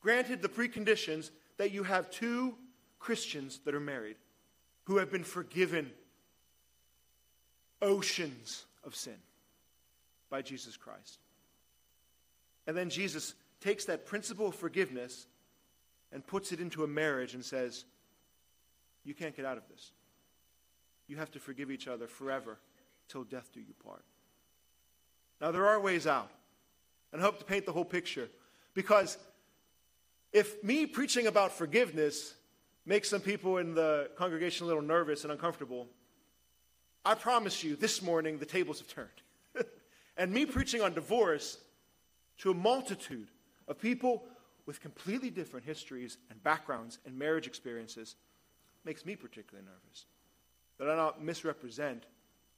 Granted, 0.00 0.42
the 0.42 0.48
preconditions 0.48 1.30
that 1.56 1.72
you 1.72 1.82
have 1.82 2.10
two 2.10 2.54
Christians 2.98 3.60
that 3.64 3.74
are 3.74 3.80
married 3.80 4.16
who 4.84 4.98
have 4.98 5.10
been 5.10 5.24
forgiven 5.24 5.90
oceans 7.82 8.64
of 8.84 8.94
sin 8.94 9.16
by 10.30 10.42
Jesus 10.42 10.76
Christ. 10.76 11.18
And 12.66 12.76
then 12.76 12.90
Jesus 12.90 13.34
takes 13.60 13.84
that 13.86 14.06
principle 14.06 14.48
of 14.48 14.54
forgiveness 14.54 15.26
and 16.12 16.26
puts 16.26 16.52
it 16.52 16.60
into 16.60 16.84
a 16.84 16.88
marriage 16.88 17.34
and 17.34 17.44
says, 17.44 17.84
You 19.06 19.14
can't 19.14 19.34
get 19.36 19.44
out 19.44 19.56
of 19.56 19.62
this. 19.68 19.92
You 21.06 21.16
have 21.16 21.30
to 21.30 21.38
forgive 21.38 21.70
each 21.70 21.86
other 21.86 22.08
forever 22.08 22.58
till 23.08 23.22
death 23.22 23.50
do 23.54 23.60
you 23.60 23.72
part. 23.84 24.04
Now, 25.40 25.52
there 25.52 25.66
are 25.66 25.80
ways 25.80 26.06
out. 26.06 26.30
And 27.12 27.22
I 27.22 27.24
hope 27.24 27.38
to 27.38 27.44
paint 27.44 27.64
the 27.64 27.72
whole 27.72 27.84
picture 27.84 28.28
because 28.74 29.16
if 30.32 30.62
me 30.64 30.86
preaching 30.86 31.28
about 31.28 31.52
forgiveness 31.52 32.34
makes 32.84 33.08
some 33.08 33.20
people 33.20 33.58
in 33.58 33.74
the 33.74 34.10
congregation 34.16 34.64
a 34.64 34.66
little 34.66 34.82
nervous 34.82 35.22
and 35.22 35.32
uncomfortable, 35.32 35.86
I 37.04 37.14
promise 37.14 37.62
you 37.62 37.76
this 37.76 38.02
morning 38.02 38.38
the 38.38 38.44
tables 38.44 38.80
have 38.80 38.88
turned. 38.88 39.08
and 40.16 40.32
me 40.32 40.46
preaching 40.46 40.82
on 40.82 40.94
divorce 40.94 41.58
to 42.38 42.50
a 42.50 42.54
multitude 42.54 43.28
of 43.68 43.78
people 43.78 44.24
with 44.66 44.80
completely 44.80 45.30
different 45.30 45.64
histories 45.64 46.18
and 46.28 46.42
backgrounds 46.42 46.98
and 47.06 47.16
marriage 47.16 47.46
experiences 47.46 48.16
makes 48.86 49.04
me 49.04 49.16
particularly 49.16 49.66
nervous. 49.66 50.06
That 50.78 50.88
I 50.88 50.96
not 50.96 51.22
misrepresent 51.22 52.04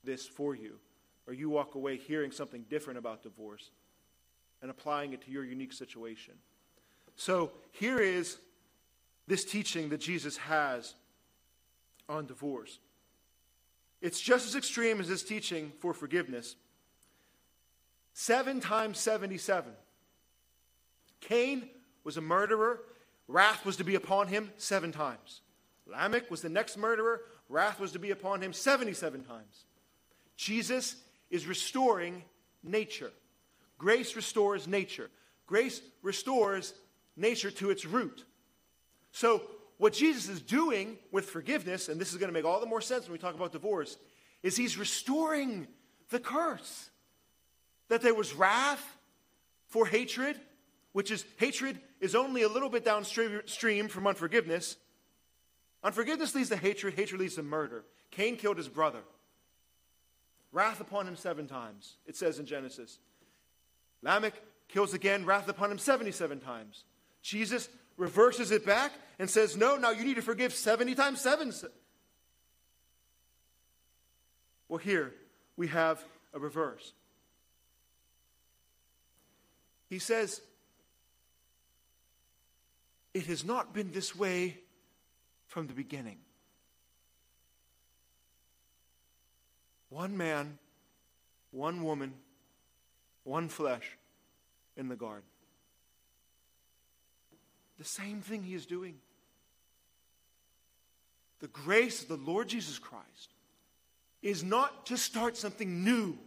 this 0.05 0.27
for 0.27 0.55
you, 0.55 0.79
or 1.27 1.33
you 1.33 1.51
walk 1.51 1.75
away 1.75 1.97
hearing 1.97 2.31
something 2.31 2.65
different 2.69 2.99
about 2.99 3.23
divorce 3.23 3.71
and 4.63 4.71
applying 4.71 5.13
it 5.13 5.23
to 5.23 5.31
your 5.31 5.45
unique 5.45 5.73
situation. 5.73 6.35
So 7.17 7.51
here 7.73 7.99
is 7.99 8.39
this 9.27 9.45
teaching 9.45 9.89
that 9.89 10.01
Jesus 10.01 10.37
has 10.37 10.95
on 12.09 12.27
divorce. 12.27 12.79
It's 14.01 14.21
just 14.21 14.47
as 14.47 14.55
extreme 14.55 15.01
as 15.01 15.09
his 15.09 15.23
teaching 15.23 15.73
for 15.81 15.93
forgiveness. 15.93 16.57
Seven 18.13 18.61
times 18.61 18.99
77. 18.99 19.73
Cain 21.21 21.69
was 22.05 22.17
a 22.17 22.21
murderer. 22.21 22.81
Wrath 23.27 23.65
was 23.67 23.77
to 23.77 23.85
be 23.85 23.95
upon 23.95 24.29
him 24.29 24.51
seven 24.57 24.93
times. 24.93 25.41
Lamech 25.89 26.31
was 26.31 26.43
the 26.43 26.49
next 26.49 26.77
murderer. 26.77 27.23
Wrath 27.49 27.81
was 27.81 27.93
to 27.93 27.99
be 27.99 28.11
upon 28.11 28.43
him 28.43 28.53
77 28.53 29.25
times. 29.25 29.65
Jesus 30.37 30.97
is 31.31 31.47
restoring 31.47 32.23
nature. 32.63 33.11
Grace 33.79 34.15
restores 34.15 34.67
nature. 34.67 35.11
Grace 35.47 35.81
restores 36.03 36.75
nature 37.17 37.51
to 37.51 37.71
its 37.71 37.85
root. 37.85 38.25
So, 39.13 39.43
what 39.79 39.93
Jesus 39.93 40.29
is 40.29 40.43
doing 40.43 40.99
with 41.13 41.27
forgiveness, 41.27 41.89
and 41.89 42.01
this 42.01 42.13
is 42.13 42.19
going 42.19 42.29
to 42.29 42.33
make 42.33 42.45
all 42.45 42.59
the 42.59 42.67
more 42.67 42.81
sense 42.81 43.05
when 43.05 43.13
we 43.13 43.19
talk 43.19 43.37
about 43.37 43.53
divorce, 43.53 43.97
is 44.43 44.57
he's 44.57 44.77
restoring 44.77 45.69
the 46.11 46.19
curse. 46.19 46.91
That 47.89 48.03
there 48.03 48.15
was 48.15 48.35
wrath 48.35 48.85
for 49.69 49.87
hatred, 49.87 50.39
which 50.93 51.11
is 51.11 51.25
hatred 51.37 51.79
is 52.01 52.15
only 52.15 52.43
a 52.43 52.49
little 52.49 52.69
bit 52.69 52.85
downstream 52.85 53.89
from 53.89 54.07
unforgiveness. 54.07 54.77
Unforgiveness 55.83 56.35
leads 56.35 56.49
to 56.49 56.57
hatred, 56.57 56.95
hatred 56.95 57.21
leads 57.21 57.37
to 57.37 57.43
murder. 57.43 57.85
Cain 58.11 58.37
killed 58.37 58.57
his 58.57 58.69
brother. 58.69 59.01
Wrath 60.51 60.81
upon 60.81 61.07
him 61.07 61.17
seven 61.17 61.47
times, 61.47 61.97
it 62.07 62.17
says 62.17 62.39
in 62.39 62.47
Genesis. 62.47 62.99
Lamech 64.03 64.35
kills 64.69 64.95
again, 64.95 65.25
wrath 65.25 65.49
upon 65.49 65.71
him 65.71 65.79
77 65.79 66.41
times. 66.41 66.85
Jesus 67.23 67.69
reverses 67.97 68.51
it 68.51 68.65
back 68.65 68.93
and 69.19 69.29
says, 69.29 69.57
No, 69.57 69.77
now 69.77 69.91
you 69.91 70.05
need 70.05 70.17
to 70.17 70.23
forgive 70.23 70.53
70 70.53 70.95
times 70.95 71.21
7. 71.21 71.53
Well, 74.69 74.79
here 74.79 75.15
we 75.57 75.69
have 75.69 76.03
a 76.33 76.39
reverse. 76.39 76.93
He 79.89 79.99
says, 79.99 80.41
It 83.15 83.27
has 83.27 83.45
not 83.45 83.75
been 83.75 83.91
this 83.93 84.15
way 84.15 84.59
from 85.49 85.67
the 85.67 85.73
beginning. 85.73 86.19
One 89.89 90.17
man, 90.17 90.59
one 91.51 91.83
woman, 91.83 92.15
one 93.25 93.49
flesh 93.49 93.97
in 94.77 94.89
the 94.89 94.97
garden. 94.97 95.25
The 97.79 97.85
same 97.85 98.21
thing 98.21 98.43
he 98.43 98.55
is 98.55 98.67
doing. 98.67 98.97
The 101.41 101.49
grace 101.49 102.03
of 102.03 102.09
the 102.09 102.17
Lord 102.17 102.49
Jesus 102.49 102.79
Christ 102.79 103.33
is 104.23 104.43
not 104.43 104.87
to 104.87 104.97
start 104.97 105.37
something 105.37 105.85
new. 105.85 106.19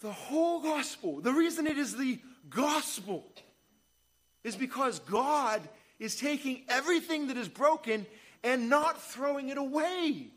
The 0.00 0.12
whole 0.12 0.60
gospel, 0.60 1.20
the 1.20 1.32
reason 1.32 1.66
it 1.66 1.78
is 1.78 1.96
the 1.96 2.18
gospel, 2.50 3.24
is 4.44 4.56
because 4.56 4.98
God 5.00 5.62
is 5.98 6.16
taking 6.16 6.62
everything 6.68 7.28
that 7.28 7.36
is 7.36 7.48
broken 7.48 8.06
and 8.42 8.68
not 8.68 9.00
throwing 9.00 9.48
it 9.48 9.58
away. 9.58 10.28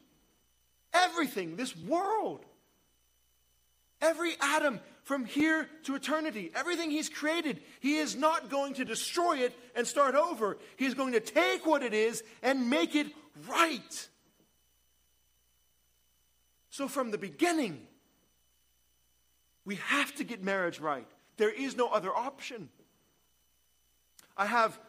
Everything, 0.94 1.56
this 1.56 1.76
world, 1.76 2.44
every 4.02 4.34
atom 4.42 4.80
from 5.04 5.26
here 5.26 5.68
to 5.84 5.96
eternity, 5.96 6.52
everything 6.56 6.92
He's 6.92 7.10
created, 7.10 7.62
He 7.80 7.98
is 7.98 8.16
not 8.16 8.50
going 8.50 8.76
to 8.76 8.86
destroy 8.86 9.40
it 9.40 9.54
and 9.76 9.86
start 9.86 10.16
over. 10.16 10.58
He's 10.78 10.94
going 10.94 11.14
to 11.14 11.20
take 11.20 11.66
what 11.66 11.84
it 11.84 11.94
is 11.94 12.24
and 12.42 12.70
make 12.70 12.96
it 12.96 13.08
right. 13.48 14.08
So, 16.70 16.88
from 16.88 17.12
the 17.12 17.18
beginning, 17.18 17.82
we 19.66 19.76
have 19.76 20.16
to 20.16 20.24
get 20.24 20.44
marriage 20.44 20.80
right. 20.80 21.08
There 21.38 21.52
is 21.52 21.76
no 21.76 21.88
other 21.88 22.16
option. 22.16 22.70
I 24.38 24.46
have, 24.46 24.80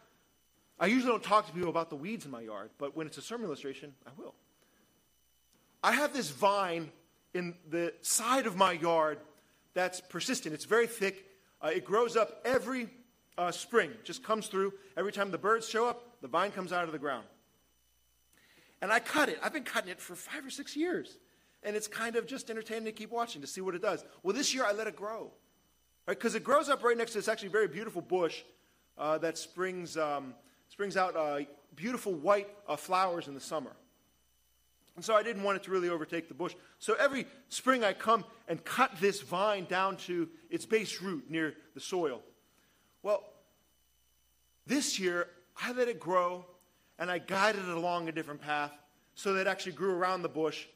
I 0.80 0.86
usually 0.86 1.12
don't 1.12 1.22
talk 1.22 1.46
to 1.46 1.52
people 1.52 1.68
about 1.68 1.90
the 1.90 1.96
weeds 1.96 2.24
in 2.24 2.30
my 2.30 2.40
yard, 2.40 2.70
but 2.78 2.96
when 2.96 3.06
it's 3.06 3.18
a 3.18 3.22
sermon 3.22 3.46
illustration, 3.46 3.92
I 4.06 4.10
will. 4.16 4.34
I 5.84 5.92
have 5.92 6.14
this 6.14 6.30
vine 6.30 6.90
in 7.34 7.54
the 7.68 7.92
side 8.00 8.46
of 8.46 8.56
my 8.56 8.72
yard 8.72 9.18
that's 9.74 10.00
persistent. 10.00 10.54
It's 10.54 10.64
very 10.64 10.86
thick. 10.86 11.26
Uh, 11.62 11.68
it 11.68 11.84
grows 11.84 12.16
up 12.16 12.40
every 12.46 12.88
uh, 13.36 13.50
spring, 13.50 13.90
just 14.04 14.24
comes 14.24 14.46
through. 14.48 14.72
Every 14.96 15.12
time 15.12 15.30
the 15.30 15.38
birds 15.38 15.68
show 15.68 15.86
up, 15.86 16.16
the 16.22 16.28
vine 16.28 16.50
comes 16.50 16.72
out 16.72 16.84
of 16.84 16.92
the 16.92 16.98
ground. 16.98 17.26
And 18.82 18.90
I 18.90 19.00
cut 19.00 19.28
it. 19.28 19.38
I've 19.42 19.52
been 19.52 19.64
cutting 19.64 19.90
it 19.90 20.00
for 20.00 20.14
five 20.14 20.44
or 20.44 20.50
six 20.50 20.74
years. 20.74 21.18
And 21.62 21.76
it's 21.76 21.86
kind 21.86 22.16
of 22.16 22.26
just 22.26 22.48
entertaining 22.48 22.86
to 22.86 22.92
keep 22.92 23.10
watching 23.10 23.42
to 23.42 23.46
see 23.46 23.60
what 23.60 23.74
it 23.74 23.82
does. 23.82 24.02
Well, 24.22 24.34
this 24.34 24.54
year 24.54 24.64
I 24.64 24.72
let 24.72 24.86
it 24.86 24.96
grow. 24.96 25.30
Because 26.06 26.32
right? 26.32 26.40
it 26.40 26.44
grows 26.44 26.70
up 26.70 26.82
right 26.82 26.96
next 26.96 27.12
to 27.12 27.18
this 27.18 27.28
actually 27.28 27.50
very 27.50 27.68
beautiful 27.68 28.00
bush 28.00 28.42
uh, 28.96 29.18
that 29.18 29.36
springs, 29.36 29.98
um, 29.98 30.34
springs 30.70 30.96
out 30.96 31.14
uh, 31.14 31.40
beautiful 31.76 32.14
white 32.14 32.48
uh, 32.66 32.76
flowers 32.76 33.28
in 33.28 33.34
the 33.34 33.40
summer. 33.40 33.72
And 34.96 35.04
so 35.04 35.14
I 35.14 35.22
didn't 35.22 35.42
want 35.42 35.56
it 35.56 35.62
to 35.64 35.70
really 35.70 35.88
overtake 35.88 36.28
the 36.28 36.34
bush. 36.34 36.54
So 36.78 36.94
every 36.94 37.26
spring 37.48 37.84
I 37.84 37.92
come 37.92 38.24
and 38.48 38.64
cut 38.64 38.92
this 39.00 39.20
vine 39.20 39.66
down 39.66 39.96
to 39.98 40.28
its 40.50 40.66
base 40.66 41.00
root 41.00 41.30
near 41.30 41.54
the 41.74 41.80
soil. 41.80 42.22
Well, 43.02 43.22
this 44.66 44.98
year 44.98 45.28
I 45.62 45.72
let 45.72 45.88
it 45.88 46.00
grow 46.00 46.44
and 46.98 47.10
I 47.10 47.18
guided 47.18 47.62
it 47.62 47.76
along 47.76 48.08
a 48.08 48.12
different 48.12 48.40
path 48.40 48.72
so 49.14 49.32
that 49.34 49.42
it 49.42 49.46
actually 49.46 49.72
grew 49.72 49.94
around 49.94 50.22
the 50.22 50.28
bush. 50.28 50.66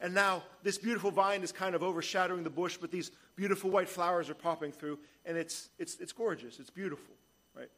And 0.00 0.14
now 0.14 0.42
this 0.62 0.78
beautiful 0.78 1.10
vine 1.10 1.42
is 1.42 1.52
kind 1.52 1.74
of 1.74 1.82
overshadowing 1.82 2.42
the 2.42 2.50
bush, 2.50 2.76
but 2.76 2.90
these 2.90 3.10
beautiful 3.36 3.70
white 3.70 3.88
flowers 3.88 4.28
are 4.30 4.34
popping 4.34 4.72
through, 4.72 4.98
and 5.24 5.36
it's, 5.36 5.68
it's, 5.78 5.96
it's 6.00 6.12
gorgeous. 6.12 6.58
It's 6.58 6.70
beautiful, 6.70 7.14
right? 7.56 7.70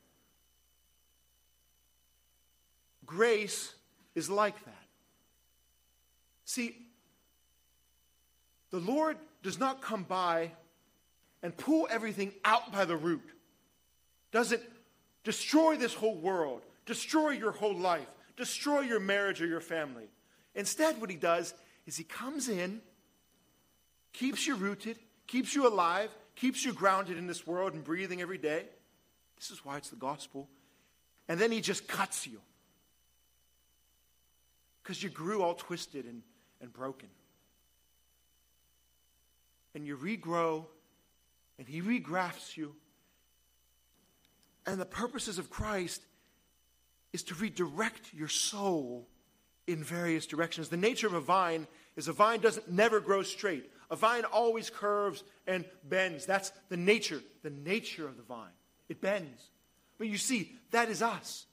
Grace 3.07 3.73
is 4.14 4.29
like 4.29 4.62
that. 4.64 4.75
See, 6.45 6.77
the 8.71 8.81
Lord 8.81 9.16
does 9.42 9.59
not 9.59 9.81
come 9.81 10.03
by 10.03 10.53
and 11.42 11.57
pull 11.57 11.87
everything 11.90 12.33
out 12.45 12.73
by 12.73 12.85
the 12.85 12.97
root, 12.97 13.23
doesn't 14.33 14.62
destroy 15.23 15.77
this 15.77 15.95
whole 15.95 16.16
world, 16.16 16.62
destroy 16.85 17.31
your 17.31 17.53
whole 17.53 17.77
life, 17.77 18.09
destroy 18.37 18.81
your 18.81 19.01
marriage 19.01 19.40
or 19.40 19.47
your 19.47 19.61
family. 19.61 20.09
Instead, 20.55 21.01
what 21.01 21.11
he 21.11 21.16
does 21.16 21.55
is 21.87 21.97
he 21.97 22.05
comes 22.05 22.49
in, 22.49 22.81
keeps 24.12 24.47
you 24.47 24.57
rooted, 24.57 24.99
keeps 25.27 25.55
you 25.55 25.69
alive, 25.69 26.11
keeps 26.35 26.64
you 26.64 26.73
grounded 26.73 27.19
in 27.19 27.27
this 27.27 27.47
world 27.47 27.75
and 27.75 27.85
breathing 27.85 28.21
every 28.21 28.38
day. 28.38 28.64
This 29.37 29.51
is 29.51 29.64
why 29.64 29.77
it's 29.77 29.90
the 29.90 29.97
gospel. 29.97 30.49
And 31.29 31.38
then 31.38 31.53
he 31.53 31.61
just 31.61 31.87
cuts 31.87 32.27
you. 32.27 32.40
Because 34.87 35.03
you 35.03 35.11
grew 35.11 35.42
all 35.42 35.55
twisted 35.55 36.05
and 36.05 36.22
and 36.61 36.72
broken. 36.72 37.09
And 39.75 39.87
you 39.87 39.96
regrow, 39.96 40.64
and 41.59 41.68
He 41.68 41.83
regrafts 41.83 42.57
you. 42.57 42.75
And 44.66 44.81
the 44.81 44.87
purposes 44.87 45.38
of 45.38 45.51
Christ 45.51 46.03
is 47.12 47.22
to 47.25 47.35
redirect 47.35 48.12
your 48.14 48.29
soul 48.29 49.07
in 49.66 49.83
various 49.83 50.27
directions. 50.27 50.68
The 50.68 50.77
nature 50.77 51.07
of 51.07 51.14
a 51.14 51.20
vine 51.20 51.66
is 51.96 52.09
a 52.09 52.12
vine 52.12 52.40
doesn't 52.40 52.70
never 52.70 53.01
grow 53.01 53.22
straight. 53.22 53.70
A 53.90 53.96
vine 53.96 54.25
always 54.25 54.70
curves 54.70 55.22
and 55.46 55.64
bends. 55.85 56.27
That's 56.27 56.53
the 56.68 56.77
nature, 56.77 57.20
the 57.42 57.51
nature 57.51 58.09
of 58.09 58.16
the 58.16 58.22
vine. 58.22 58.51
It 58.88 59.01
bends. 59.01 59.51
But 59.99 60.09
you 60.09 60.18
see, 60.18 60.53
that 60.72 60.88
is 60.88 61.03
us. 61.03 61.46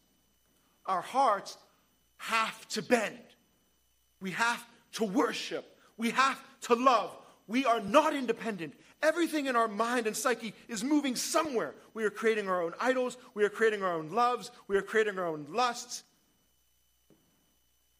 Our 0.85 1.01
hearts 1.01 1.57
have 2.23 2.67
to 2.69 2.81
bend. 2.81 3.19
We 4.21 4.31
have 4.31 4.65
to 4.93 5.03
worship. 5.03 5.77
We 5.97 6.11
have 6.11 6.39
to 6.61 6.75
love. 6.75 7.15
We 7.47 7.65
are 7.65 7.81
not 7.81 8.15
independent. 8.15 8.73
Everything 9.01 9.47
in 9.47 9.57
our 9.57 9.67
mind 9.67 10.07
and 10.07 10.15
psyche 10.15 10.53
is 10.69 10.83
moving 10.83 11.17
somewhere. 11.17 11.75
We 11.93 12.05
are 12.05 12.09
creating 12.09 12.47
our 12.47 12.61
own 12.61 12.73
idols. 12.79 13.17
We 13.33 13.43
are 13.43 13.49
creating 13.49 13.83
our 13.83 13.93
own 13.93 14.11
loves. 14.11 14.51
We 14.69 14.77
are 14.77 14.81
creating 14.81 15.19
our 15.19 15.25
own 15.27 15.47
lusts. 15.49 16.03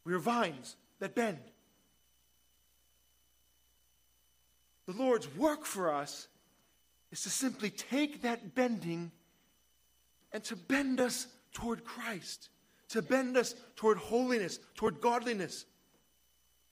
We 0.06 0.14
are 0.14 0.20
vines 0.20 0.78
that 1.00 1.16
bend. 1.16 1.40
The 4.86 4.94
Lord's 4.94 5.34
work 5.36 5.66
for 5.66 5.94
us 5.94 6.30
is 7.12 7.22
to 7.24 7.30
simply 7.30 7.70
take 7.70 8.22
that 8.22 8.56
bending 8.56 9.12
and 10.32 10.42
to 10.46 10.56
bend 10.56 11.02
us 11.02 11.28
toward 11.54 11.84
Christ, 11.84 12.50
to 12.94 13.02
bend 13.02 13.36
us 13.36 13.56
toward 13.76 13.98
holiness, 13.98 14.60
toward 14.76 15.02
godliness. 15.02 15.66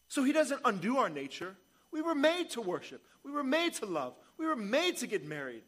So 0.08 0.24
he 0.24 0.32
doesn't 0.32 0.62
undo 0.64 0.98
our 0.98 1.10
nature. 1.10 1.56
We 1.92 2.04
were 2.04 2.14
made 2.14 2.52
to 2.52 2.62
worship, 2.62 3.04
we 3.24 3.32
were 3.32 3.44
made 3.44 3.74
to 3.76 3.88
love, 3.88 4.14
we 4.38 4.46
were 4.46 4.56
made 4.56 4.98
to 4.98 5.08
get 5.08 5.26
married. 5.26 5.64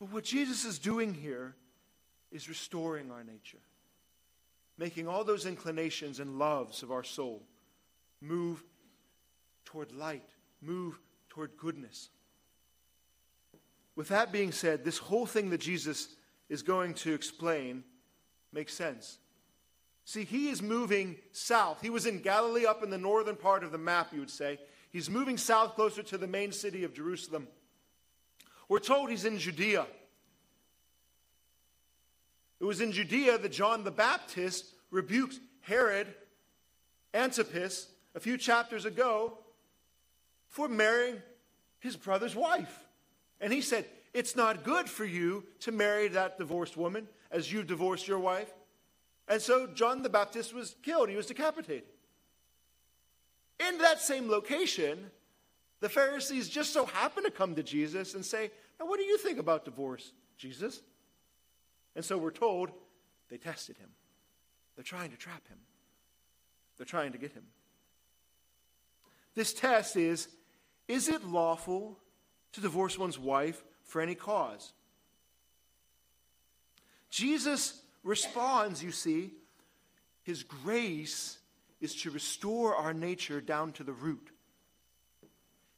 But 0.00 0.12
what 0.12 0.24
Jesus 0.24 0.64
is 0.64 0.80
doing 0.80 1.14
here 1.14 1.54
is 2.32 2.48
restoring 2.48 3.12
our 3.12 3.22
nature, 3.22 3.62
making 4.76 5.06
all 5.06 5.22
those 5.22 5.46
inclinations 5.46 6.18
and 6.18 6.36
loves 6.36 6.82
of 6.82 6.90
our 6.90 7.04
soul 7.04 7.42
move 8.20 8.64
toward 9.64 9.92
light, 9.92 10.28
move 10.60 10.98
toward 11.28 11.56
goodness. 11.56 12.08
With 13.94 14.08
that 14.08 14.32
being 14.32 14.50
said, 14.50 14.84
this 14.84 14.98
whole 14.98 15.26
thing 15.26 15.50
that 15.50 15.60
Jesus 15.60 16.08
is 16.48 16.62
going 16.62 16.94
to 16.94 17.14
explain 17.14 17.84
makes 18.52 18.74
sense. 18.74 19.18
See, 20.04 20.24
he 20.24 20.50
is 20.50 20.62
moving 20.62 21.16
south. 21.32 21.80
He 21.82 21.90
was 21.90 22.06
in 22.06 22.20
Galilee, 22.20 22.64
up 22.64 22.84
in 22.84 22.90
the 22.90 22.98
northern 22.98 23.34
part 23.34 23.64
of 23.64 23.72
the 23.72 23.78
map, 23.78 24.12
you 24.12 24.20
would 24.20 24.30
say. 24.30 24.58
He's 24.90 25.10
moving 25.10 25.36
south 25.36 25.74
closer 25.74 26.02
to 26.04 26.16
the 26.16 26.28
main 26.28 26.52
city 26.52 26.84
of 26.84 26.94
Jerusalem. 26.94 27.48
We're 28.68 28.78
told 28.78 29.10
he's 29.10 29.24
in 29.24 29.38
Judea. 29.38 29.86
It 32.60 32.64
was 32.64 32.80
in 32.80 32.92
Judea 32.92 33.38
that 33.38 33.52
John 33.52 33.84
the 33.84 33.90
Baptist 33.90 34.66
rebuked 34.90 35.40
Herod 35.62 36.06
Antipas 37.12 37.88
a 38.14 38.20
few 38.20 38.38
chapters 38.38 38.84
ago 38.84 39.38
for 40.48 40.68
marrying 40.68 41.20
his 41.80 41.96
brother's 41.96 42.34
wife. 42.34 42.86
And 43.40 43.52
he 43.52 43.60
said, 43.60 43.84
It's 44.14 44.36
not 44.36 44.64
good 44.64 44.88
for 44.88 45.04
you 45.04 45.44
to 45.60 45.72
marry 45.72 46.08
that 46.08 46.38
divorced 46.38 46.76
woman 46.76 47.08
as 47.30 47.52
you 47.52 47.62
divorced 47.62 48.08
your 48.08 48.18
wife. 48.18 48.52
And 49.28 49.40
so 49.40 49.66
John 49.66 50.02
the 50.02 50.08
Baptist 50.08 50.54
was 50.54 50.76
killed, 50.82 51.08
he 51.08 51.16
was 51.16 51.26
decapitated. 51.26 51.84
In 53.58 53.78
that 53.78 54.00
same 54.00 54.28
location, 54.28 55.10
the 55.80 55.88
Pharisees 55.88 56.48
just 56.48 56.72
so 56.72 56.86
happen 56.86 57.24
to 57.24 57.30
come 57.30 57.54
to 57.54 57.62
Jesus 57.62 58.14
and 58.14 58.24
say, 58.24 58.50
Now, 58.78 58.86
what 58.86 58.98
do 58.98 59.04
you 59.04 59.18
think 59.18 59.38
about 59.38 59.64
divorce? 59.64 60.12
Jesus. 60.36 60.82
And 61.94 62.04
so 62.04 62.18
we're 62.18 62.30
told 62.30 62.70
they 63.30 63.38
tested 63.38 63.78
him. 63.78 63.88
They're 64.74 64.84
trying 64.84 65.10
to 65.10 65.16
trap 65.16 65.46
him, 65.48 65.58
they're 66.76 66.86
trying 66.86 67.12
to 67.12 67.18
get 67.18 67.32
him. 67.32 67.44
This 69.34 69.52
test 69.52 69.96
is 69.96 70.28
Is 70.88 71.08
it 71.08 71.24
lawful 71.24 71.98
to 72.52 72.60
divorce 72.60 72.98
one's 72.98 73.18
wife 73.18 73.64
for 73.84 74.00
any 74.00 74.14
cause? 74.14 74.72
Jesus 77.16 77.80
responds, 78.04 78.82
you 78.82 78.90
see, 78.90 79.30
his 80.22 80.42
grace 80.42 81.38
is 81.80 81.94
to 82.02 82.10
restore 82.10 82.76
our 82.76 82.92
nature 82.92 83.40
down 83.40 83.72
to 83.72 83.84
the 83.84 83.94
root. 83.94 84.28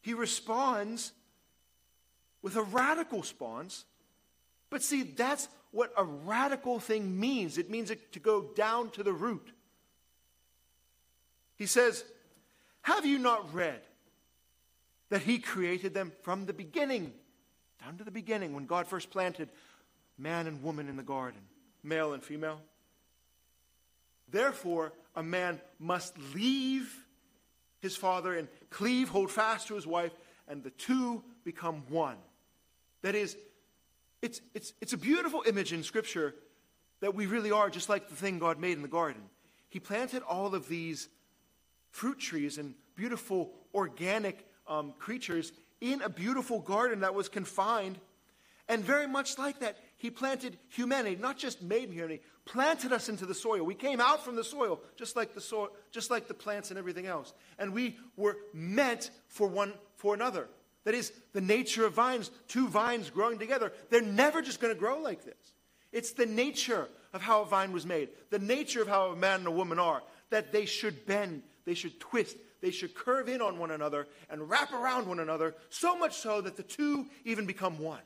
He 0.01 0.15
responds 0.15 1.13
with 2.43 2.57
a 2.57 2.63
radical 2.63 3.21
response. 3.21 3.85
But 4.69 4.83
see, 4.83 5.05
that's 5.05 5.47
what 5.71 5.93
a 5.97 6.03
radical 6.03 6.81
thing 6.81 7.21
means 7.21 7.57
it 7.57 7.71
means 7.71 7.93
it 7.93 8.11
to 8.15 8.19
go 8.19 8.51
down 8.57 8.91
to 8.91 9.05
the 9.05 9.13
root. 9.13 9.53
He 11.55 11.67
says, 11.67 12.03
Have 12.83 13.07
you 13.07 13.17
not 13.17 13.55
read 13.55 13.83
that 15.11 15.23
He 15.23 15.39
created 15.39 15.95
them 15.95 16.11
from 16.23 16.47
the 16.47 16.53
beginning, 16.53 17.13
down 17.81 17.97
to 17.99 18.03
the 18.03 18.11
beginning, 18.11 18.55
when 18.55 18.67
God 18.67 18.89
first 18.89 19.13
planted 19.13 19.51
man 20.19 20.47
and 20.47 20.63
woman 20.63 20.89
in 20.89 20.97
the 20.97 21.03
garden, 21.03 21.41
male 21.83 22.13
and 22.13 22.23
female? 22.23 22.61
Therefore, 24.31 24.93
a 25.17 25.23
man 25.23 25.61
must 25.79 26.17
leave 26.35 27.05
his 27.81 27.97
father 27.97 28.37
and 28.37 28.49
cleave, 28.71 29.09
hold 29.09 29.31
fast 29.31 29.69
to 29.69 29.75
his 29.75 29.87
wife, 29.87 30.13
and 30.49 30.63
the 30.63 30.71
two 30.71 31.23
become 31.45 31.85
one. 31.89 32.17
That 33.03 33.15
is, 33.15 33.37
it's, 34.21 34.41
it's, 34.55 34.73
it's 34.81 34.93
a 34.93 34.99
beautiful 34.99 35.45
image 35.47 35.73
in 35.73 35.83
Scripture 35.83 36.35
that 37.01 37.15
we 37.15 37.27
really 37.27 37.53
are 37.53 37.71
just 37.71 37.89
like 37.89 38.09
the 38.09 38.17
thing 38.17 38.39
God 38.39 38.59
made 38.59 38.77
in 38.77 38.83
the 38.83 38.89
garden. 38.89 39.23
He 39.69 39.79
planted 39.79 40.23
all 40.23 40.55
of 40.55 40.69
these 40.69 41.09
fruit 41.91 42.19
trees 42.19 42.59
and 42.59 42.75
beautiful 42.97 43.53
organic 43.75 44.47
um, 44.67 44.95
creatures 44.99 45.53
in 45.81 46.03
a 46.03 46.09
beautiful 46.09 46.59
garden 46.59 47.01
that 47.01 47.15
was 47.15 47.29
confined. 47.29 47.99
And 48.69 48.85
very 48.85 49.07
much 49.07 49.39
like 49.39 49.61
that, 49.61 49.79
he 49.99 50.11
planted 50.11 50.57
humanity, 50.69 51.17
not 51.21 51.37
just 51.37 51.61
made 51.61 51.91
humanity, 51.91 52.23
planted 52.45 52.93
us 52.93 53.09
into 53.09 53.27
the 53.27 53.35
soil. 53.35 53.65
We 53.65 53.75
came 53.75 54.01
out 54.01 54.25
from 54.25 54.37
the 54.37 54.45
soil, 54.45 54.81
just 54.97 55.17
like 55.17 55.35
the 55.35 55.41
soil, 55.41 55.71
just 55.91 56.11
like 56.11 56.29
the 56.29 56.35
plants 56.35 56.71
and 56.71 56.79
everything 56.79 57.07
else. 57.07 57.35
And 57.59 57.75
we 57.75 57.99
were 58.17 58.37
meant 58.55 59.11
for 59.27 59.49
one 59.49 59.75
for 59.97 60.15
another. 60.15 60.49
That 60.85 60.95
is, 60.95 61.13
the 61.33 61.41
nature 61.41 61.85
of 61.85 61.93
vines, 61.93 62.31
two 62.47 62.69
vines 62.69 63.11
growing 63.11 63.39
together, 63.39 63.73
they're 63.91 64.01
never 64.01 64.41
just 64.41 64.61
going 64.61 64.73
to 64.73 64.79
grow 64.79 65.01
like 65.01 65.25
this. 65.25 65.53
It's 65.93 66.13
the 66.13 66.27
nature 66.27 66.89
of 67.13 67.21
how 67.21 67.43
a 67.43 67.47
vine 67.47 67.73
was 67.73 67.85
made, 67.85 68.11
the 68.31 68.39
nature 68.39 68.81
of 68.81 68.89
how 68.89 69.09
a 69.09 69.17
man 69.17 69.41
and 69.41 69.49
a 69.49 69.51
woman 69.51 69.79
are, 69.79 70.03
that 70.31 70.53
they 70.53 70.65
should 70.65 71.07
bend, 71.07 71.43
they 71.65 71.75
should 71.75 71.99
twist, 71.99 72.37
they 72.61 72.71
should 72.71 72.95
curve 72.95 73.29
in 73.29 73.43
on 73.43 73.59
one 73.59 73.71
another 73.71 74.07
and 74.31 74.49
wrap 74.49 74.73
around 74.73 75.09
one 75.09 75.21
another, 75.21 75.55
so 75.71 75.97
much 75.97 76.17
so 76.17 76.41
that 76.41 76.57
the 76.57 76.63
two 76.63 77.07
even 77.25 77.47
become 77.47 77.79
one. 77.79 78.01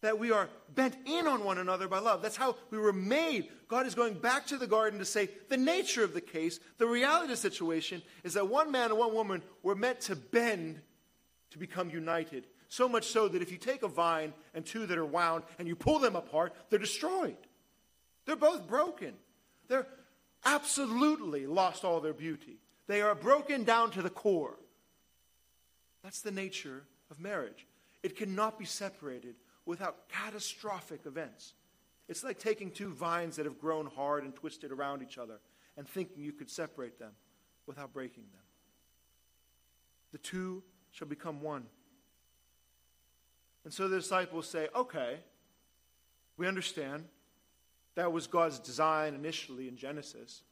That 0.00 0.18
we 0.18 0.30
are 0.30 0.48
bent 0.74 0.96
in 1.06 1.26
on 1.26 1.44
one 1.44 1.58
another 1.58 1.88
by 1.88 1.98
love. 1.98 2.22
That's 2.22 2.36
how 2.36 2.56
we 2.70 2.78
were 2.78 2.92
made. 2.92 3.48
God 3.66 3.86
is 3.86 3.96
going 3.96 4.14
back 4.14 4.46
to 4.46 4.56
the 4.56 4.66
garden 4.66 5.00
to 5.00 5.04
say 5.04 5.28
the 5.48 5.56
nature 5.56 6.04
of 6.04 6.14
the 6.14 6.20
case, 6.20 6.60
the 6.78 6.86
reality 6.86 7.24
of 7.24 7.30
the 7.30 7.36
situation 7.36 8.02
is 8.22 8.34
that 8.34 8.48
one 8.48 8.70
man 8.70 8.90
and 8.90 8.98
one 8.98 9.12
woman 9.12 9.42
were 9.62 9.74
meant 9.74 10.00
to 10.02 10.14
bend 10.14 10.80
to 11.50 11.58
become 11.58 11.90
united. 11.90 12.46
So 12.68 12.88
much 12.88 13.06
so 13.06 13.28
that 13.28 13.42
if 13.42 13.50
you 13.50 13.56
take 13.56 13.82
a 13.82 13.88
vine 13.88 14.34
and 14.54 14.64
two 14.64 14.86
that 14.86 14.98
are 14.98 15.06
wound 15.06 15.44
and 15.58 15.66
you 15.66 15.74
pull 15.74 15.98
them 15.98 16.16
apart, 16.16 16.54
they're 16.68 16.78
destroyed. 16.78 17.36
They're 18.24 18.36
both 18.36 18.68
broken. 18.68 19.14
They're 19.68 19.86
absolutely 20.44 21.46
lost 21.46 21.84
all 21.84 22.00
their 22.00 22.12
beauty. 22.12 22.58
They 22.86 23.00
are 23.00 23.14
broken 23.14 23.64
down 23.64 23.90
to 23.92 24.02
the 24.02 24.10
core. 24.10 24.58
That's 26.02 26.20
the 26.20 26.30
nature 26.30 26.84
of 27.10 27.20
marriage. 27.20 27.66
It 28.02 28.16
cannot 28.16 28.58
be 28.58 28.64
separated 28.64 29.34
without 29.68 30.08
catastrophic 30.08 31.04
events. 31.04 31.52
It's 32.08 32.24
like 32.24 32.38
taking 32.38 32.70
two 32.70 32.88
vines 32.94 33.36
that 33.36 33.44
have 33.44 33.60
grown 33.60 33.84
hard 33.84 34.24
and 34.24 34.34
twisted 34.34 34.72
around 34.72 35.02
each 35.02 35.18
other 35.18 35.40
and 35.76 35.86
thinking 35.86 36.22
you 36.22 36.32
could 36.32 36.48
separate 36.48 36.98
them 36.98 37.12
without 37.66 37.92
breaking 37.92 38.24
them. 38.32 38.42
The 40.12 40.18
two 40.18 40.62
shall 40.90 41.06
become 41.06 41.42
one. 41.42 41.66
And 43.64 43.72
so 43.72 43.88
the 43.88 43.98
disciples 43.98 44.48
say, 44.48 44.68
okay, 44.74 45.18
we 46.38 46.48
understand. 46.48 47.04
That 47.94 48.10
was 48.10 48.26
God's 48.26 48.58
design 48.58 49.14
initially 49.14 49.68
in 49.68 49.76
Genesis. 49.76 50.44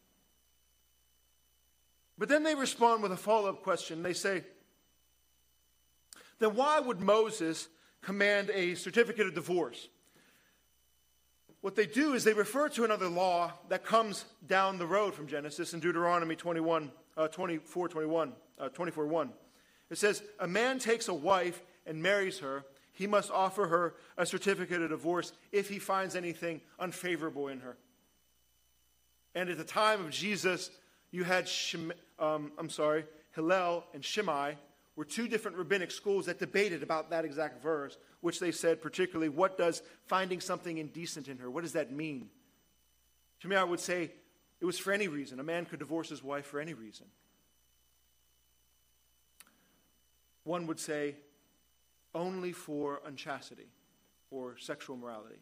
But 2.18 2.28
then 2.28 2.42
they 2.42 2.54
respond 2.54 3.02
with 3.02 3.12
a 3.12 3.16
follow 3.16 3.48
up 3.48 3.62
question. 3.62 4.02
They 4.02 4.12
say, 4.12 4.44
then 6.38 6.54
why 6.54 6.80
would 6.80 7.00
Moses 7.00 7.68
command 8.06 8.50
a 8.54 8.76
certificate 8.76 9.26
of 9.26 9.34
divorce? 9.34 9.88
What 11.60 11.74
they 11.74 11.86
do 11.86 12.14
is 12.14 12.22
they 12.22 12.34
refer 12.34 12.68
to 12.68 12.84
another 12.84 13.08
law 13.08 13.52
that 13.68 13.84
comes 13.84 14.24
down 14.46 14.78
the 14.78 14.86
road 14.86 15.12
from 15.12 15.26
Genesis 15.26 15.74
in 15.74 15.80
Deuteronomy 15.80 16.36
21, 16.36 16.92
uh, 17.16 17.26
24, 17.26 17.88
21, 17.88 18.32
uh, 18.60 18.68
24 18.68 19.06
1. 19.06 19.32
It 19.90 19.98
says, 19.98 20.22
A 20.38 20.46
man 20.46 20.78
takes 20.78 21.08
a 21.08 21.14
wife 21.14 21.60
and 21.84 22.00
marries 22.00 22.38
her, 22.38 22.64
he 22.92 23.08
must 23.08 23.32
offer 23.32 23.66
her 23.66 23.94
a 24.16 24.24
certificate 24.24 24.82
of 24.82 24.90
divorce 24.90 25.32
if 25.50 25.68
he 25.68 25.80
finds 25.80 26.14
anything 26.14 26.60
unfavorable 26.78 27.48
in 27.48 27.58
her. 27.60 27.76
And 29.34 29.50
at 29.50 29.58
the 29.58 29.64
time 29.64 30.04
of 30.04 30.10
Jesus, 30.10 30.70
you 31.10 31.24
had, 31.24 31.50
um, 32.20 32.52
I'm 32.56 32.70
sorry, 32.70 33.04
Hillel 33.34 33.84
and 33.92 34.04
Shammai 34.04 34.54
were 34.96 35.04
two 35.04 35.28
different 35.28 35.56
rabbinic 35.56 35.90
schools 35.90 36.26
that 36.26 36.38
debated 36.38 36.82
about 36.82 37.10
that 37.10 37.24
exact 37.24 37.62
verse, 37.62 37.96
which 38.22 38.40
they 38.40 38.50
said 38.50 38.82
particularly, 38.82 39.28
what 39.28 39.56
does 39.56 39.82
finding 40.06 40.40
something 40.40 40.78
indecent 40.78 41.28
in 41.28 41.38
her, 41.38 41.50
what 41.50 41.62
does 41.62 41.72
that 41.72 41.92
mean? 41.92 42.30
To 43.40 43.48
me, 43.48 43.56
I 43.56 43.64
would 43.64 43.80
say 43.80 44.10
it 44.60 44.64
was 44.64 44.78
for 44.78 44.92
any 44.92 45.06
reason. 45.06 45.38
A 45.38 45.44
man 45.44 45.66
could 45.66 45.78
divorce 45.78 46.08
his 46.08 46.22
wife 46.22 46.46
for 46.46 46.58
any 46.58 46.72
reason. 46.72 47.06
one 50.46 50.66
would 50.68 50.78
say 50.78 51.16
only 52.14 52.52
for 52.52 53.00
unchastity 53.04 53.66
or 54.30 54.56
sexual 54.58 54.96
morality. 54.96 55.40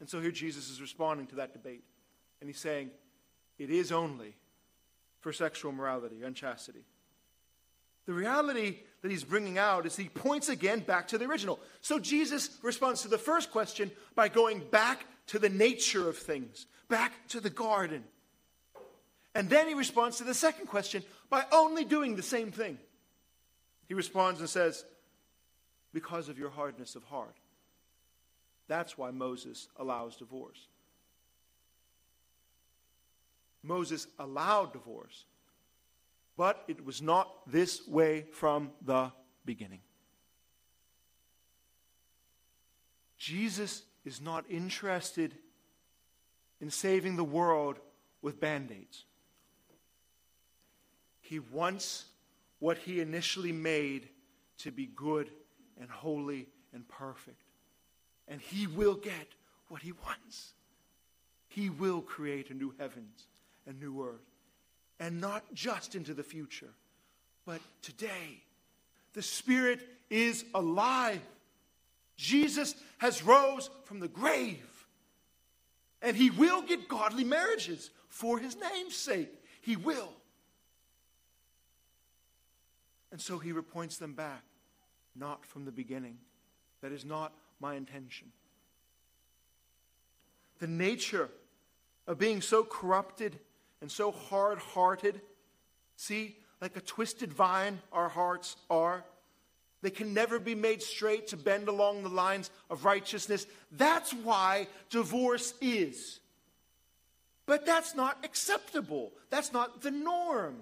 And 0.00 0.08
so 0.08 0.20
here 0.20 0.32
Jesus 0.32 0.68
is 0.68 0.80
responding 0.80 1.28
to 1.28 1.36
that 1.36 1.52
debate. 1.52 1.84
And 2.40 2.50
he's 2.50 2.58
saying, 2.58 2.90
it 3.58 3.70
is 3.70 3.92
only 3.92 4.34
for 5.22 5.32
sexual 5.32 5.72
morality, 5.72 6.22
unchastity. 6.22 6.84
The 8.04 8.12
reality 8.12 8.80
that 9.00 9.10
he's 9.10 9.24
bringing 9.24 9.56
out 9.56 9.86
is 9.86 9.96
he 9.96 10.08
points 10.08 10.48
again 10.48 10.80
back 10.80 11.08
to 11.08 11.18
the 11.18 11.24
original. 11.24 11.60
So 11.80 11.98
Jesus 11.98 12.58
responds 12.62 13.02
to 13.02 13.08
the 13.08 13.18
first 13.18 13.52
question 13.52 13.90
by 14.14 14.28
going 14.28 14.60
back 14.70 15.06
to 15.28 15.38
the 15.38 15.48
nature 15.48 16.08
of 16.08 16.18
things, 16.18 16.66
back 16.88 17.12
to 17.28 17.40
the 17.40 17.50
garden. 17.50 18.02
And 19.34 19.48
then 19.48 19.68
he 19.68 19.74
responds 19.74 20.18
to 20.18 20.24
the 20.24 20.34
second 20.34 20.66
question 20.66 21.04
by 21.30 21.44
only 21.52 21.84
doing 21.84 22.16
the 22.16 22.22
same 22.22 22.50
thing. 22.50 22.78
He 23.86 23.94
responds 23.94 24.40
and 24.40 24.48
says, 24.48 24.84
Because 25.94 26.28
of 26.28 26.38
your 26.38 26.50
hardness 26.50 26.96
of 26.96 27.04
heart. 27.04 27.36
That's 28.66 28.98
why 28.98 29.12
Moses 29.12 29.68
allows 29.78 30.16
divorce. 30.16 30.66
Moses 33.62 34.06
allowed 34.18 34.72
divorce, 34.72 35.24
but 36.36 36.64
it 36.66 36.84
was 36.84 37.00
not 37.00 37.30
this 37.46 37.86
way 37.86 38.26
from 38.32 38.70
the 38.84 39.12
beginning. 39.44 39.80
Jesus 43.18 43.82
is 44.04 44.20
not 44.20 44.44
interested 44.50 45.34
in 46.60 46.70
saving 46.70 47.16
the 47.16 47.24
world 47.24 47.78
with 48.20 48.40
band 48.40 48.70
aids. 48.72 49.04
He 51.20 51.38
wants 51.38 52.06
what 52.58 52.78
he 52.78 53.00
initially 53.00 53.52
made 53.52 54.08
to 54.58 54.72
be 54.72 54.86
good 54.86 55.30
and 55.80 55.88
holy 55.88 56.48
and 56.72 56.86
perfect. 56.88 57.42
And 58.26 58.40
he 58.40 58.66
will 58.66 58.94
get 58.94 59.28
what 59.68 59.82
he 59.82 59.92
wants. 59.92 60.52
He 61.48 61.70
will 61.70 62.00
create 62.00 62.50
a 62.50 62.54
new 62.54 62.74
heavens 62.78 63.26
and 63.66 63.80
new 63.80 64.02
earth. 64.02 64.20
And 65.00 65.20
not 65.20 65.42
just 65.52 65.94
into 65.94 66.14
the 66.14 66.22
future, 66.22 66.72
but 67.44 67.60
today. 67.82 68.42
The 69.14 69.22
Spirit 69.22 69.80
is 70.10 70.44
alive. 70.54 71.20
Jesus 72.16 72.74
has 72.98 73.22
rose 73.22 73.68
from 73.84 74.00
the 74.00 74.08
grave. 74.08 74.86
And 76.00 76.16
he 76.16 76.30
will 76.30 76.62
get 76.62 76.88
godly 76.88 77.24
marriages 77.24 77.90
for 78.08 78.38
his 78.38 78.56
name's 78.56 78.96
sake. 78.96 79.32
He 79.60 79.76
will. 79.76 80.12
And 83.10 83.20
so 83.20 83.38
he 83.38 83.52
repoints 83.52 83.98
them 83.98 84.14
back, 84.14 84.42
not 85.14 85.44
from 85.44 85.64
the 85.64 85.72
beginning, 85.72 86.18
That 86.80 86.92
is 86.92 87.04
not 87.04 87.32
my 87.60 87.74
intention. 87.74 88.32
The 90.58 90.66
nature 90.66 91.28
of 92.06 92.18
being 92.18 92.40
so 92.40 92.64
corrupted 92.64 93.38
and 93.82 93.90
so 93.90 94.12
hard 94.12 94.58
hearted, 94.58 95.20
see, 95.96 96.36
like 96.60 96.76
a 96.76 96.80
twisted 96.80 97.32
vine, 97.32 97.80
our 97.92 98.08
hearts 98.08 98.56
are. 98.70 99.04
They 99.82 99.90
can 99.90 100.14
never 100.14 100.38
be 100.38 100.54
made 100.54 100.80
straight 100.80 101.26
to 101.28 101.36
bend 101.36 101.66
along 101.66 102.04
the 102.04 102.08
lines 102.08 102.50
of 102.70 102.84
righteousness. 102.84 103.44
That's 103.72 104.14
why 104.14 104.68
divorce 104.88 105.54
is. 105.60 106.20
But 107.44 107.66
that's 107.66 107.96
not 107.96 108.24
acceptable. 108.24 109.12
That's 109.28 109.52
not 109.52 109.82
the 109.82 109.90
norm. 109.90 110.58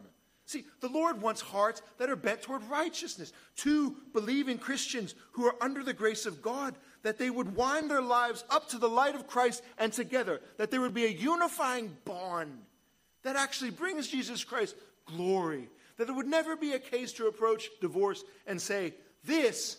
See, 0.47 0.65
the 0.81 0.89
Lord 0.89 1.21
wants 1.21 1.43
hearts 1.43 1.83
that 1.99 2.09
are 2.09 2.17
bent 2.17 2.41
toward 2.41 2.63
righteousness. 2.65 3.35
Two 3.55 3.97
believing 4.15 4.57
Christians 4.57 5.15
who 5.33 5.45
are 5.45 5.55
under 5.61 5.85
the 5.85 5.93
grace 5.93 6.25
of 6.25 6.41
God, 6.41 6.75
that 7.03 7.19
they 7.19 7.29
would 7.29 7.55
wind 7.55 7.91
their 7.91 8.01
lives 8.01 8.45
up 8.49 8.71
to 8.71 8.79
the 8.79 8.89
light 8.89 9.15
of 9.15 9.27
Christ 9.27 9.63
and 9.77 9.93
together, 9.93 10.41
that 10.57 10.71
there 10.71 10.81
would 10.81 10.95
be 10.95 11.05
a 11.05 11.09
unifying 11.09 11.95
bond 12.07 12.59
that 13.23 13.37
actually 13.37 13.71
brings 13.71 14.09
Jesus 14.09 14.45
Christ 14.45 14.75
glory. 15.07 15.69
That 15.97 16.09
it 16.09 16.13
would 16.13 16.27
never 16.27 16.57
be 16.57 16.73
a 16.73 16.79
case 16.79 17.13
to 17.15 17.27
approach 17.27 17.69
divorce 17.81 18.25
and 18.47 18.61
say, 18.61 18.95
This, 19.25 19.77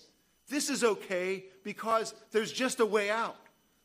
this 0.50 0.70
is 0.70 0.84
okay 0.84 1.46
because 1.64 2.14
there's 2.32 2.52
just 2.52 2.80
a 2.80 2.86
way 2.86 3.10
out. 3.10 3.38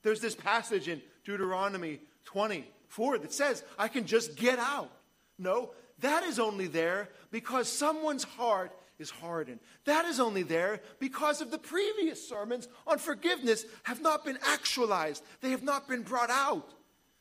There's 0.02 0.20
this 0.20 0.34
passage 0.34 0.88
in 0.88 1.00
Deuteronomy 1.24 2.00
24 2.24 3.18
that 3.18 3.32
says, 3.32 3.64
I 3.78 3.88
can 3.88 4.06
just 4.06 4.36
get 4.36 4.58
out. 4.58 4.90
No, 5.38 5.70
that 6.00 6.24
is 6.24 6.38
only 6.38 6.66
there 6.66 7.08
because 7.30 7.68
someone's 7.68 8.24
heart 8.24 8.72
is 8.98 9.10
hardened. 9.10 9.60
That 9.84 10.04
is 10.04 10.20
only 10.20 10.42
there 10.42 10.80
because 10.98 11.40
of 11.40 11.50
the 11.50 11.58
previous 11.58 12.28
sermons 12.28 12.68
on 12.86 12.98
forgiveness 12.98 13.64
have 13.82 14.00
not 14.00 14.24
been 14.24 14.38
actualized, 14.42 15.22
they 15.40 15.50
have 15.50 15.62
not 15.62 15.88
been 15.88 16.02
brought 16.02 16.30
out. 16.30 16.72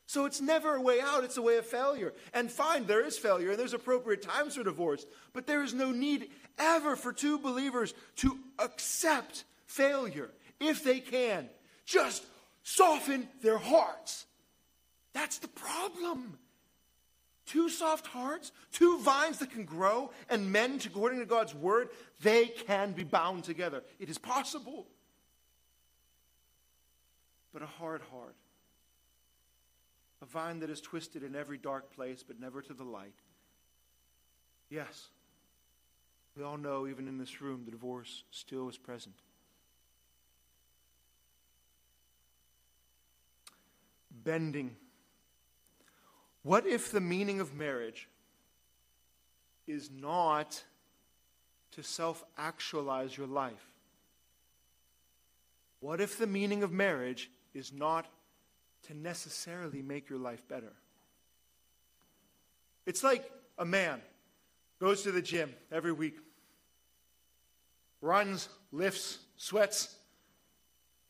So 0.06 0.24
it's 0.24 0.40
never 0.40 0.76
a 0.76 0.80
way 0.80 1.00
out, 1.00 1.24
it's 1.24 1.36
a 1.36 1.42
way 1.42 1.56
of 1.56 1.66
failure. 1.66 2.12
And 2.32 2.50
fine, 2.50 2.86
there 2.86 3.04
is 3.04 3.18
failure, 3.18 3.50
and 3.50 3.58
there's 3.58 3.74
appropriate 3.74 4.22
times 4.22 4.54
for 4.54 4.62
divorce, 4.62 5.04
but 5.32 5.46
there 5.46 5.64
is 5.64 5.74
no 5.74 5.90
need 5.90 6.30
ever 6.58 6.94
for 6.94 7.12
two 7.12 7.38
believers 7.38 7.92
to 8.16 8.38
accept 8.58 9.44
failure 9.66 10.30
if 10.60 10.84
they 10.84 11.00
can. 11.00 11.48
Just 11.84 12.24
soften 12.62 13.28
their 13.42 13.58
hearts. 13.58 14.26
That's 15.12 15.38
the 15.38 15.48
problem. 15.48 16.38
Two 17.46 17.68
soft 17.68 18.06
hearts, 18.08 18.52
two 18.72 18.98
vines 18.98 19.38
that 19.38 19.52
can 19.52 19.64
grow 19.64 20.10
and 20.28 20.50
mend 20.50 20.84
according 20.84 21.20
to 21.20 21.26
God's 21.26 21.54
word, 21.54 21.88
they 22.22 22.46
can 22.46 22.92
be 22.92 23.04
bound 23.04 23.44
together. 23.44 23.82
It 24.00 24.08
is 24.08 24.18
possible. 24.18 24.86
But 27.52 27.62
a 27.62 27.66
hard 27.66 28.02
heart, 28.10 28.34
a 30.22 30.26
vine 30.26 30.60
that 30.60 30.70
is 30.70 30.80
twisted 30.80 31.22
in 31.22 31.36
every 31.36 31.58
dark 31.58 31.94
place 31.94 32.22
but 32.26 32.40
never 32.40 32.62
to 32.62 32.74
the 32.74 32.84
light. 32.84 33.14
Yes, 34.70 35.08
we 36.36 36.42
all 36.42 36.56
know, 36.56 36.86
even 36.86 37.08
in 37.08 37.18
this 37.18 37.40
room, 37.40 37.64
the 37.64 37.70
divorce 37.70 38.24
still 38.30 38.68
is 38.68 38.76
present. 38.76 39.14
Bending 44.24 44.76
what 46.46 46.64
if 46.64 46.92
the 46.92 47.00
meaning 47.00 47.40
of 47.40 47.56
marriage 47.56 48.08
is 49.66 49.90
not 49.90 50.62
to 51.72 51.82
self 51.82 52.22
actualize 52.38 53.16
your 53.16 53.26
life? 53.26 53.66
What 55.80 56.00
if 56.00 56.18
the 56.18 56.28
meaning 56.28 56.62
of 56.62 56.70
marriage 56.70 57.32
is 57.52 57.72
not 57.72 58.06
to 58.84 58.94
necessarily 58.94 59.82
make 59.82 60.08
your 60.08 60.18
life 60.18 60.46
better? 60.48 60.72
It's 62.86 63.02
like 63.02 63.30
a 63.58 63.64
man 63.64 64.00
goes 64.80 65.02
to 65.02 65.12
the 65.12 65.22
gym 65.22 65.52
every 65.72 65.92
week, 65.92 66.16
runs, 68.00 68.48
lifts, 68.72 69.18
sweats, 69.36 69.96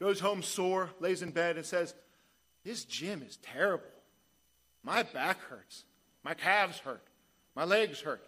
goes 0.00 0.20
home 0.20 0.42
sore, 0.42 0.90
lays 1.00 1.22
in 1.22 1.30
bed, 1.30 1.56
and 1.56 1.66
says, 1.66 1.94
This 2.64 2.84
gym 2.84 3.22
is 3.22 3.36
terrible. 3.38 3.84
My 4.82 5.02
back 5.02 5.40
hurts. 5.48 5.84
My 6.22 6.34
calves 6.34 6.78
hurt. 6.78 7.02
My 7.54 7.64
legs 7.64 8.00
hurt. 8.00 8.26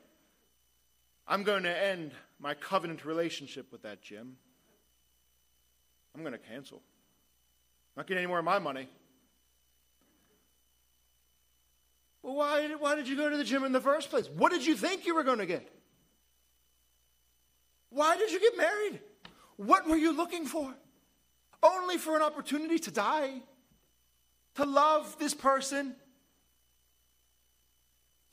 I'm 1.26 1.42
going 1.42 1.62
to 1.64 1.84
end 1.84 2.12
my 2.40 2.54
covenant 2.54 3.04
relationship 3.04 3.70
with 3.70 3.82
that 3.82 4.02
gym. 4.02 4.36
I'm 6.14 6.22
going 6.22 6.32
to 6.32 6.38
cancel. 6.38 6.80
Not 7.96 8.06
getting 8.06 8.22
any 8.22 8.28
more 8.28 8.38
of 8.38 8.44
my 8.44 8.58
money. 8.58 8.88
Well, 12.17 12.17
why, 12.32 12.68
why 12.78 12.94
did 12.94 13.08
you 13.08 13.16
go 13.16 13.28
to 13.28 13.36
the 13.36 13.44
gym 13.44 13.64
in 13.64 13.72
the 13.72 13.80
first 13.80 14.10
place? 14.10 14.28
What 14.28 14.52
did 14.52 14.66
you 14.66 14.76
think 14.76 15.06
you 15.06 15.14
were 15.14 15.24
going 15.24 15.38
to 15.38 15.46
get? 15.46 15.70
Why 17.90 18.16
did 18.16 18.30
you 18.30 18.40
get 18.40 18.56
married? 18.56 19.00
What 19.56 19.88
were 19.88 19.96
you 19.96 20.16
looking 20.16 20.46
for? 20.46 20.74
Only 21.62 21.96
for 21.98 22.16
an 22.16 22.22
opportunity 22.22 22.78
to 22.80 22.90
die? 22.90 23.42
To 24.56 24.64
love 24.64 25.16
this 25.18 25.34
person 25.34 25.94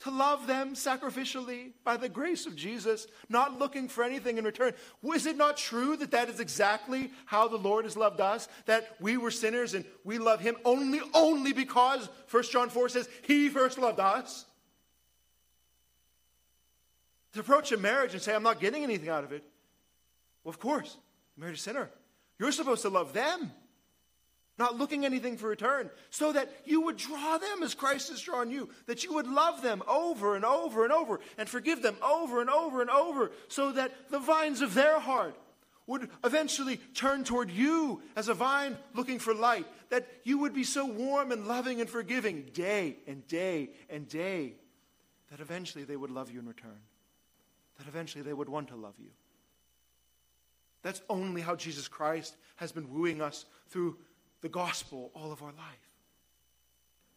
to 0.00 0.10
love 0.10 0.46
them 0.46 0.74
sacrificially 0.74 1.72
by 1.82 1.96
the 1.96 2.08
grace 2.08 2.46
of 2.46 2.54
Jesus, 2.54 3.06
not 3.28 3.58
looking 3.58 3.88
for 3.88 4.04
anything 4.04 4.36
in 4.36 4.44
return. 4.44 4.74
Is 5.14 5.26
it 5.26 5.36
not 5.36 5.56
true 5.56 5.96
that 5.96 6.10
that 6.10 6.28
is 6.28 6.38
exactly 6.38 7.10
how 7.24 7.48
the 7.48 7.56
Lord 7.56 7.84
has 7.84 7.96
loved 7.96 8.20
us? 8.20 8.46
That 8.66 8.96
we 9.00 9.16
were 9.16 9.30
sinners 9.30 9.74
and 9.74 9.84
we 10.04 10.18
love 10.18 10.40
Him 10.40 10.56
only, 10.64 11.00
only 11.14 11.52
because 11.52 12.08
1 12.30 12.42
John 12.52 12.68
4 12.68 12.90
says 12.90 13.08
He 13.22 13.48
first 13.48 13.78
loved 13.78 14.00
us? 14.00 14.44
To 17.32 17.40
approach 17.40 17.72
a 17.72 17.76
marriage 17.76 18.12
and 18.12 18.22
say, 18.22 18.34
I'm 18.34 18.42
not 18.42 18.60
getting 18.60 18.82
anything 18.82 19.08
out 19.08 19.24
of 19.24 19.32
it. 19.32 19.44
Well, 20.44 20.50
of 20.50 20.60
course, 20.60 20.96
married 21.36 21.54
a 21.54 21.58
sinner. 21.58 21.90
You're 22.38 22.52
supposed 22.52 22.82
to 22.82 22.90
love 22.90 23.12
them 23.14 23.50
not 24.58 24.76
looking 24.76 25.04
anything 25.04 25.36
for 25.36 25.48
return, 25.48 25.90
so 26.10 26.32
that 26.32 26.50
you 26.64 26.80
would 26.80 26.96
draw 26.96 27.38
them 27.38 27.62
as 27.62 27.74
Christ 27.74 28.08
has 28.08 28.20
drawn 28.20 28.50
you, 28.50 28.70
that 28.86 29.04
you 29.04 29.12
would 29.14 29.26
love 29.26 29.62
them 29.62 29.82
over 29.86 30.34
and 30.34 30.44
over 30.44 30.84
and 30.84 30.92
over, 30.92 31.20
and 31.36 31.48
forgive 31.48 31.82
them 31.82 31.96
over 32.02 32.40
and 32.40 32.48
over 32.48 32.80
and 32.80 32.90
over, 32.90 33.30
so 33.48 33.72
that 33.72 33.92
the 34.10 34.18
vines 34.18 34.62
of 34.62 34.74
their 34.74 34.98
heart 34.98 35.36
would 35.86 36.08
eventually 36.24 36.78
turn 36.94 37.22
toward 37.22 37.50
you 37.50 38.02
as 38.16 38.28
a 38.28 38.34
vine 38.34 38.76
looking 38.94 39.18
for 39.18 39.34
light, 39.34 39.66
that 39.90 40.08
you 40.24 40.38
would 40.38 40.52
be 40.52 40.64
so 40.64 40.84
warm 40.84 41.30
and 41.30 41.46
loving 41.46 41.80
and 41.80 41.88
forgiving 41.88 42.42
day 42.54 42.96
and 43.06 43.26
day 43.28 43.70
and 43.88 44.08
day, 44.08 44.54
that 45.30 45.40
eventually 45.40 45.84
they 45.84 45.96
would 45.96 46.10
love 46.10 46.30
you 46.30 46.40
in 46.40 46.46
return, 46.46 46.80
that 47.78 47.86
eventually 47.86 48.22
they 48.22 48.32
would 48.32 48.48
want 48.48 48.68
to 48.68 48.76
love 48.76 48.94
you. 48.98 49.10
That's 50.82 51.02
only 51.08 51.40
how 51.40 51.56
Jesus 51.56 51.88
Christ 51.88 52.36
has 52.56 52.72
been 52.72 52.92
wooing 52.92 53.20
us 53.20 53.44
through 53.68 53.96
the 54.40 54.48
gospel 54.48 55.10
all 55.14 55.32
of 55.32 55.42
our 55.42 55.52
life. 55.52 55.90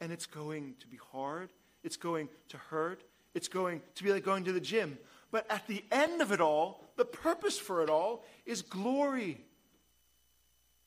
And 0.01 0.11
it's 0.11 0.25
going 0.25 0.75
to 0.79 0.87
be 0.87 0.97
hard, 1.11 1.49
it's 1.83 1.97
going 1.97 2.29
to 2.49 2.57
hurt, 2.57 3.03
it's 3.33 3.47
going 3.47 3.81
to 3.95 4.03
be 4.03 4.11
like 4.11 4.23
going 4.23 4.45
to 4.45 4.51
the 4.51 4.61
gym. 4.61 4.97
But 5.31 5.45
at 5.49 5.67
the 5.67 5.83
end 5.91 6.21
of 6.21 6.31
it 6.31 6.41
all, 6.41 6.83
the 6.95 7.05
purpose 7.05 7.57
for 7.57 7.83
it 7.83 7.89
all 7.89 8.23
is 8.45 8.61
glory. 8.61 9.41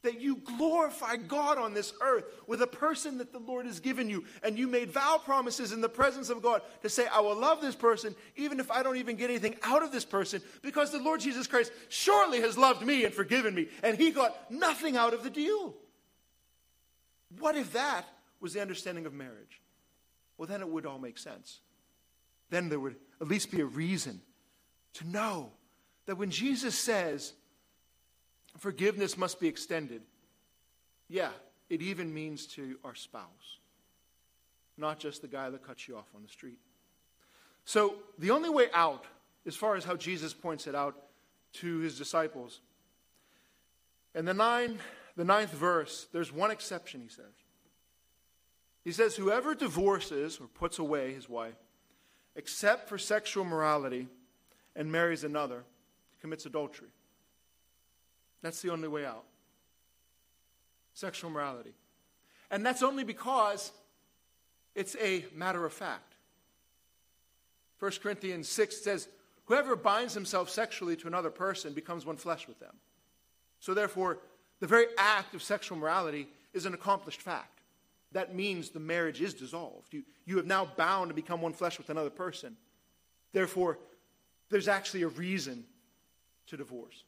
That 0.03 0.21
you 0.21 0.37
glorify 0.59 1.15
God 1.15 1.59
on 1.59 1.75
this 1.75 1.93
earth 2.03 2.25
with 2.49 2.61
a 2.61 2.67
person 2.67 3.19
that 3.19 3.33
the 3.33 3.39
Lord 3.39 3.67
has 3.67 3.79
given 3.79 4.11
you. 4.11 4.25
And 4.43 4.59
you 4.59 4.67
made 4.67 4.91
vow 4.91 5.21
promises 5.25 5.71
in 5.71 5.81
the 5.81 5.89
presence 5.89 6.29
of 6.29 6.43
God 6.43 6.63
to 6.83 6.89
say, 6.89 7.07
I 7.07 7.21
will 7.21 7.37
love 7.37 7.61
this 7.61 7.77
person 7.77 8.17
even 8.35 8.59
if 8.59 8.69
I 8.69 8.83
don't 8.83 8.97
even 8.97 9.15
get 9.15 9.31
anything 9.31 9.55
out 9.63 9.85
of 9.85 9.93
this 9.93 10.05
person 10.05 10.43
because 10.61 10.91
the 10.91 10.99
Lord 10.99 11.21
Jesus 11.21 11.47
Christ 11.47 11.71
surely 11.89 12.41
has 12.41 12.59
loved 12.59 12.85
me 12.85 13.05
and 13.05 13.15
forgiven 13.15 13.55
me. 13.55 13.69
And 13.85 13.97
he 13.97 14.11
got 14.11 14.51
nothing 14.51 14.97
out 14.97 15.15
of 15.15 15.23
the 15.23 15.31
deal. 15.31 15.73
What 17.39 17.57
if 17.57 17.73
that 17.73 18.05
was 18.41 18.53
the 18.53 18.61
understanding 18.61 19.07
of 19.07 19.13
marriage? 19.13 19.61
Well, 20.37 20.47
then 20.47 20.61
it 20.61 20.69
would 20.69 20.87
all 20.87 20.99
make 20.99 21.19
sense. 21.19 21.61
Then 22.51 22.69
there 22.69 22.81
would 22.81 22.97
at 23.21 23.29
least 23.29 23.51
be 23.51 23.61
a 23.61 23.67
reason 23.67 24.21
to 24.95 25.09
know 25.09 25.53
that 26.07 26.17
when 26.17 26.31
Jesus 26.31 26.75
says 26.77 27.33
forgiveness 28.59 29.17
must 29.17 29.41
be 29.41 29.49
extended, 29.49 30.03
yeah, 31.09 31.31
it 31.71 31.81
even 31.81 32.13
means 32.13 32.47
to 32.49 32.79
our 32.85 32.95
spouse, 32.95 33.59
not 34.77 34.99
just 34.99 35.23
the 35.23 35.29
guy 35.29 35.49
that 35.49 35.67
cuts 35.67 35.89
you 35.89 35.97
off 35.97 36.09
on 36.15 36.23
the 36.23 36.29
street. 36.29 36.59
So 37.65 37.95
the 38.19 38.31
only 38.31 38.51
way 38.51 38.67
out, 38.75 39.05
as 39.47 39.57
far 39.57 39.77
as 39.77 39.85
how 39.85 39.97
Jesus 39.97 40.35
points 40.35 40.67
it 40.67 40.75
out 40.75 40.97
to 41.55 41.79
his 41.79 41.97
disciples, 41.97 42.61
and 44.15 44.27
the 44.27 44.35
nine 44.35 44.79
the 45.17 45.25
ninth 45.25 45.53
verse, 45.53 46.09
there's 46.13 46.33
one 46.33 46.51
exception, 46.51 47.01
he 47.01 47.09
says. 47.09 47.25
He 48.85 48.93
says, 48.93 49.15
Whoever 49.17 49.55
divorces 49.55 50.39
or 50.41 50.47
puts 50.47 50.79
away 50.79 51.13
his 51.13 51.29
wife, 51.29 51.55
except 52.35 52.89
for 52.89 52.99
sexual 52.99 53.45
morality, 53.45 54.09
and 54.75 54.91
marries 54.91 55.25
another, 55.25 55.65
commits 56.21 56.47
adultery. 56.47 56.89
That's 58.43 58.63
the 58.63 58.71
only 58.71 58.89
way 58.89 59.05
out. 59.07 59.25
sexual 60.95 61.31
morality. 61.31 61.73
And 62.51 62.67
that's 62.67 62.83
only 62.83 63.03
because 63.05 63.73
it's 64.75 64.95
a 64.97 65.25
matter 65.35 65.65
of 65.65 65.73
fact. 65.73 66.15
1 67.79 67.93
Corinthians 68.03 68.49
6 68.49 68.77
says, 68.83 69.09
Whoever 69.47 69.75
binds 69.75 70.15
himself 70.15 70.51
sexually 70.51 70.97
to 70.97 71.07
another 71.09 71.31
person 71.31 71.73
becomes 71.73 72.07
one 72.07 72.17
flesh 72.17 72.47
with 72.47 72.61
them. 72.61 72.75
So, 73.59 73.75
therefore, 73.75 74.19
the 74.63 74.69
very 74.69 74.87
act 74.97 75.35
of 75.35 75.43
sexual 75.43 75.77
morality 75.77 76.29
is 76.55 76.67
an 76.67 76.73
accomplished 76.73 77.21
fact. 77.21 77.59
That 78.13 78.33
means 78.33 78.71
the 78.71 78.79
marriage 78.79 79.21
is 79.21 79.35
dissolved. 79.35 79.93
You, 79.93 80.05
you 80.25 80.37
have 80.37 80.47
now 80.47 80.69
bound 80.77 81.09
to 81.11 81.15
become 81.15 81.43
one 81.43 81.53
flesh 81.53 81.79
with 81.79 81.91
another 81.91 82.11
person. 82.11 82.57
Therefore, 83.33 83.81
there's 84.51 84.69
actually 84.69 85.03
a 85.03 85.09
reason 85.09 85.65
to 86.47 86.57
divorce. 86.57 87.03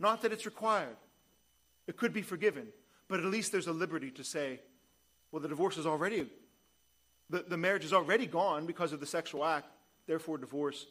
Not 0.00 0.22
that 0.22 0.32
it's 0.32 0.44
required, 0.44 0.96
it 1.86 1.96
could 1.96 2.12
be 2.12 2.22
forgiven, 2.22 2.66
but 3.06 3.20
at 3.20 3.26
least 3.26 3.52
there's 3.52 3.68
a 3.68 3.72
liberty 3.72 4.10
to 4.10 4.24
say, 4.24 4.58
well, 5.30 5.40
the 5.40 5.48
divorce 5.48 5.78
is 5.78 5.86
already, 5.86 6.26
the, 7.30 7.44
the 7.46 7.56
marriage 7.56 7.84
is 7.84 7.92
already 7.92 8.26
gone 8.26 8.66
because 8.66 8.92
of 8.92 8.98
the 8.98 9.06
sexual 9.06 9.44
act, 9.44 9.68
therefore, 10.08 10.36
divorce 10.36 10.86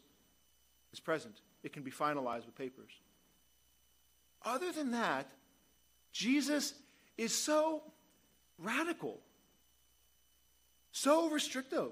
is 0.93 1.01
present. 1.01 1.35
It 1.63 1.73
can 1.73 1.83
be 1.83 1.91
finalized 1.91 2.45
with 2.45 2.55
papers. 2.55 2.91
Other 4.45 4.71
than 4.71 4.91
that, 4.91 5.27
Jesus 6.15 6.73
is 7.17 7.35
so 7.35 7.83
radical, 8.57 9.19
so 10.93 11.27
restrictive, 11.29 11.91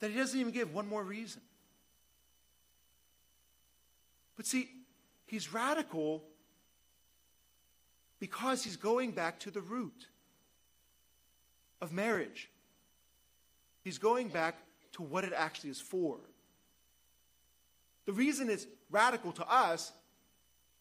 that 0.00 0.10
he 0.10 0.16
doesn't 0.16 0.40
even 0.40 0.54
give 0.54 0.72
one 0.72 0.88
more 0.88 1.04
reason. 1.04 1.42
But 4.38 4.46
see, 4.46 4.70
he's 5.26 5.52
radical 5.52 6.24
because 8.20 8.64
he's 8.64 8.76
going 8.76 9.10
back 9.10 9.38
to 9.40 9.50
the 9.50 9.60
root 9.60 10.06
of 11.82 11.92
marriage. 11.92 12.48
He's 13.84 13.98
going 13.98 14.28
back 14.28 14.56
to 14.92 15.02
what 15.02 15.24
it 15.24 15.34
actually 15.36 15.68
is 15.68 15.80
for. 15.80 16.20
The 18.06 18.14
reason 18.14 18.48
it's 18.48 18.66
radical 18.90 19.32
to 19.32 19.46
us 19.46 19.92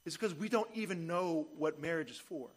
is 0.07 0.13
because 0.13 0.33
we 0.33 0.47
don't 0.47 0.69
even 0.73 1.05
know 1.05 1.47
what 1.57 1.81
marriage 1.81 2.09
is 2.09 2.17
for. 2.17 2.47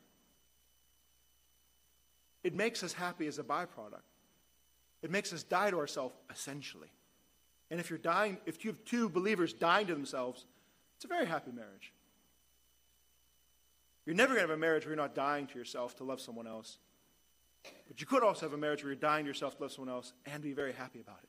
It 2.45 2.55
makes 2.55 2.83
us 2.83 2.93
happy 2.93 3.27
as 3.27 3.39
a 3.39 3.43
byproduct. 3.43 4.07
It 5.03 5.11
makes 5.11 5.33
us 5.33 5.43
die 5.43 5.71
to 5.71 5.79
ourselves, 5.79 6.15
essentially. 6.31 6.89
And 7.71 7.81
if 7.81 7.91
you're 7.91 7.99
dying, 7.99 8.39
if 8.47 8.65
you 8.65 8.71
have 8.71 8.85
two 8.85 9.09
believers 9.09 9.53
dying 9.53 9.89
to 9.89 9.95
themselves, 9.95 10.47
it's 10.97 11.05
a 11.05 11.09
very 11.09 11.27
happy 11.27 11.51
marriage. 11.51 11.93
You're 14.07 14.17
never 14.17 14.35
going 14.35 14.47
to 14.47 14.53
have 14.53 14.57
a 14.57 14.61
marriage 14.61 14.85
where 14.85 14.95
you're 14.95 15.03
not 15.03 15.15
dying 15.15 15.47
to 15.49 15.59
yourself 15.59 15.97
to 15.97 16.05
love 16.05 16.21
someone 16.21 16.47
else. 16.47 16.79
But 17.89 18.01
you 18.01 18.07
could 18.07 18.23
also 18.23 18.47
have 18.47 18.53
a 18.53 18.59
marriage 18.59 18.83
where 18.83 18.93
you're 18.93 19.01
dying 19.01 19.25
to 19.25 19.29
yourself 19.29 19.57
to 19.57 19.63
love 19.63 19.73
someone 19.73 19.93
else 19.93 20.13
and 20.25 20.43
be 20.43 20.53
very 20.53 20.73
happy 20.73 21.01
about 21.01 21.19
it. 21.23 21.29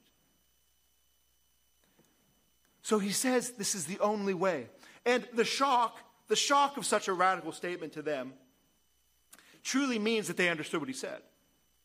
So 2.83 2.99
he 2.99 3.11
says 3.11 3.51
this 3.51 3.75
is 3.75 3.85
the 3.85 3.99
only 3.99 4.33
way. 4.33 4.67
And 5.05 5.27
the 5.33 5.45
shock, 5.45 5.97
the 6.31 6.37
shock 6.37 6.77
of 6.77 6.85
such 6.85 7.09
a 7.09 7.13
radical 7.13 7.51
statement 7.51 7.91
to 7.91 8.01
them 8.01 8.31
truly 9.63 9.99
means 9.99 10.27
that 10.29 10.37
they 10.37 10.47
understood 10.47 10.79
what 10.79 10.87
he 10.87 10.93
said. 10.95 11.19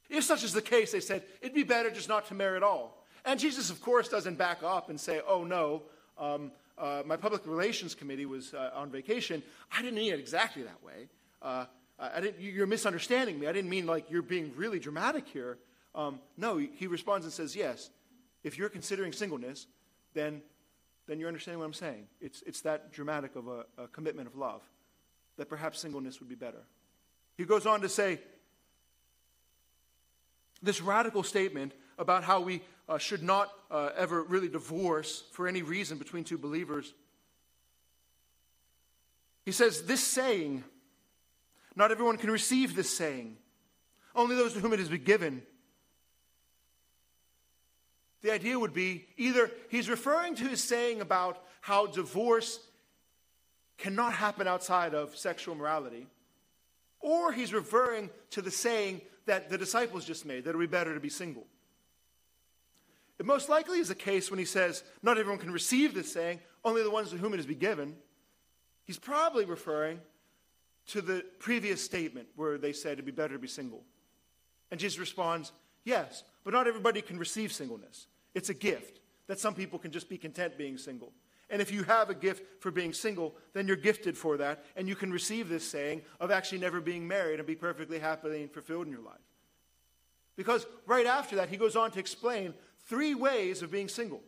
If 0.09 0.23
such 0.23 0.45
is 0.45 0.53
the 0.53 0.63
case, 0.63 0.93
they 0.93 1.01
said, 1.01 1.25
it'd 1.41 1.53
be 1.53 1.65
better 1.65 1.91
just 1.91 2.09
not 2.09 2.27
to 2.27 2.35
marry 2.35 2.57
at 2.57 2.63
all. 2.63 3.05
And 3.25 3.41
Jesus, 3.41 3.71
of 3.71 3.81
course, 3.81 4.09
doesn't 4.09 4.39
back 4.39 4.63
up 4.63 4.89
and 4.89 5.01
say, 5.01 5.21
oh 5.27 5.43
no, 5.43 5.83
um, 6.17 6.53
uh, 6.79 7.03
my 7.05 7.17
public 7.17 7.45
relations 7.45 7.93
committee 7.93 8.25
was 8.25 8.55
uh, 8.55 8.71
on 8.73 8.89
vacation. 8.89 9.43
I 9.77 9.83
didn't 9.83 9.97
mean 9.97 10.13
it 10.13 10.21
exactly 10.21 10.63
that 10.63 10.81
way. 10.81 11.09
Uh, 11.43 11.65
I 11.99 12.21
didn't, 12.21 12.41
you're 12.41 12.69
misunderstanding 12.69 13.41
me. 13.41 13.49
I 13.49 13.53
didn't 13.53 13.71
mean 13.71 13.85
like 13.85 14.13
you're 14.13 14.23
being 14.23 14.53
really 14.55 14.79
dramatic 14.79 15.27
here. 15.27 15.59
Um, 15.93 16.21
no, 16.37 16.57
he 16.57 16.87
responds 16.87 17.27
and 17.27 17.33
says, 17.33 17.57
yes, 17.57 17.91
if 18.45 18.57
you're 18.57 18.69
considering 18.69 19.13
singleness, 19.13 19.67
then, 20.15 20.41
then 21.07 21.19
you're 21.19 21.29
understanding 21.29 21.59
what 21.59 21.67
I'm 21.67 21.73
saying. 21.73 22.07
It's, 22.21 22.43
it's 22.47 22.63
that 22.63 22.93
dramatic 22.93 23.37
of 23.37 23.49
a, 23.49 23.65
a 23.79 23.89
commitment 23.89 24.29
of 24.29 24.37
love 24.37 24.63
that 25.37 25.49
perhaps 25.49 25.81
singleness 25.81 26.21
would 26.21 26.29
be 26.29 26.35
better. 26.35 26.63
He 27.37 27.45
goes 27.45 27.67
on 27.67 27.83
to 27.83 27.89
say 27.89 28.19
this 30.63 30.81
radical 30.81 31.23
statement 31.23 31.73
about 31.99 32.25
how 32.25 32.41
we 32.41 32.63
uh, 32.89 32.99
should 32.99 33.23
not 33.23 33.51
uh, 33.71 33.91
ever 33.97 34.23
really 34.23 34.49
divorce 34.49 35.25
for 35.33 35.47
any 35.47 35.63
reason 35.63 35.99
between 35.99 36.25
two 36.25 36.39
believers. 36.39 36.93
He 39.45 39.53
says, 39.53 39.83
This 39.83 40.03
saying, 40.03 40.65
not 41.75 41.91
everyone 41.91 42.17
can 42.17 42.31
receive 42.31 42.75
this 42.75 42.95
saying, 42.97 43.37
only 44.15 44.35
those 44.35 44.55
to 44.55 44.61
whom 44.61 44.73
it 44.73 44.79
has 44.79 44.89
been 44.89 45.05
given. 45.05 45.43
The 48.23 48.33
idea 48.33 48.59
would 48.59 48.73
be 48.73 49.07
either 49.17 49.51
he's 49.69 49.89
referring 49.89 50.35
to 50.37 50.49
his 50.49 50.63
saying 50.63 51.01
about 51.01 51.43
how 51.61 51.87
divorce 51.87 52.61
cannot 53.79 54.15
happen 54.15 54.49
outside 54.49 54.95
of 54.95 55.17
sexual 55.17 55.55
morality, 55.55 56.07
or 57.01 57.33
he's 57.33 57.53
referring 57.53 58.11
to 58.31 58.43
the 58.43 58.51
saying 58.51 59.01
that 59.27 59.51
the 59.51 59.59
disciples 59.59 60.05
just 60.05 60.25
made 60.25 60.45
that 60.45 60.51
it 60.51 60.57
would 60.57 60.71
be 60.71 60.77
better 60.77 60.95
to 60.95 61.01
be 61.01 61.09
single. 61.09 61.47
It 63.19 63.27
most 63.27 63.49
likely 63.49 63.79
is 63.79 63.89
the 63.89 63.95
case 63.95 64.31
when 64.31 64.39
he 64.39 64.45
says, 64.45 64.85
Not 65.03 65.19
everyone 65.19 65.41
can 65.41 65.53
receive 65.53 65.95
this 65.95 66.13
saying, 66.13 66.41
only 66.65 66.83
the 66.83 66.91
ones 66.91 67.11
to 67.11 67.17
whom 67.17 67.33
it 67.33 67.39
has 67.39 67.47
been 67.47 67.59
given. 67.59 67.97
He's 68.85 68.99
probably 68.99 69.45
referring 69.45 70.01
to 70.89 71.01
the 71.01 71.25
previous 71.39 71.83
statement 71.83 72.29
where 72.37 72.59
they 72.59 72.73
said 72.73 72.93
it'd 72.93 73.05
be 73.05 73.13
better 73.13 73.35
to 73.35 73.41
be 73.41 73.49
single. 73.49 73.83
And 74.71 74.79
Jesus 74.79 74.99
responds, 74.99 75.53
Yes, 75.87 76.25
but 76.43 76.53
not 76.53 76.67
everybody 76.67 77.01
can 77.01 77.17
receive 77.17 77.53
singleness. 77.53 78.09
It's 78.35 78.51
a 78.51 78.55
gift 78.55 78.99
that 79.29 79.39
some 79.39 79.55
people 79.55 79.79
can 79.79 79.93
just 79.93 80.09
be 80.09 80.19
content 80.19 80.59
being 80.59 80.77
single. 80.77 81.13
And 81.49 81.63
if 81.63 81.73
you 81.73 81.85
have 81.85 82.11
a 82.11 82.15
gift 82.15 82.61
for 82.61 82.73
being 82.73 82.93
single, 82.93 83.37
then 83.53 83.69
you're 83.69 83.77
gifted 83.77 84.19
for 84.19 84.37
that, 84.39 84.65
and 84.75 84.89
you 84.89 84.97
can 84.97 85.13
receive 85.13 85.49
this 85.49 85.67
saying 85.67 86.03
of 86.19 86.33
actually 86.33 86.59
never 86.59 86.81
being 86.81 87.07
married 87.07 87.39
and 87.39 87.47
be 87.47 87.55
perfectly 87.55 88.01
happy 88.01 88.43
and 88.43 88.53
fulfilled 88.53 88.87
in 88.87 88.93
your 88.93 89.01
life. 89.01 89.15
Because 90.35 90.67
right 90.87 91.07
after 91.07 91.37
that, 91.37 91.51
he 91.51 91.57
goes 91.57 91.77
on 91.77 91.93
to 91.93 92.01
explain 92.01 92.53
three 92.89 93.15
ways 93.15 93.63
of 93.63 93.71
being 93.71 93.89
single. 93.89 94.23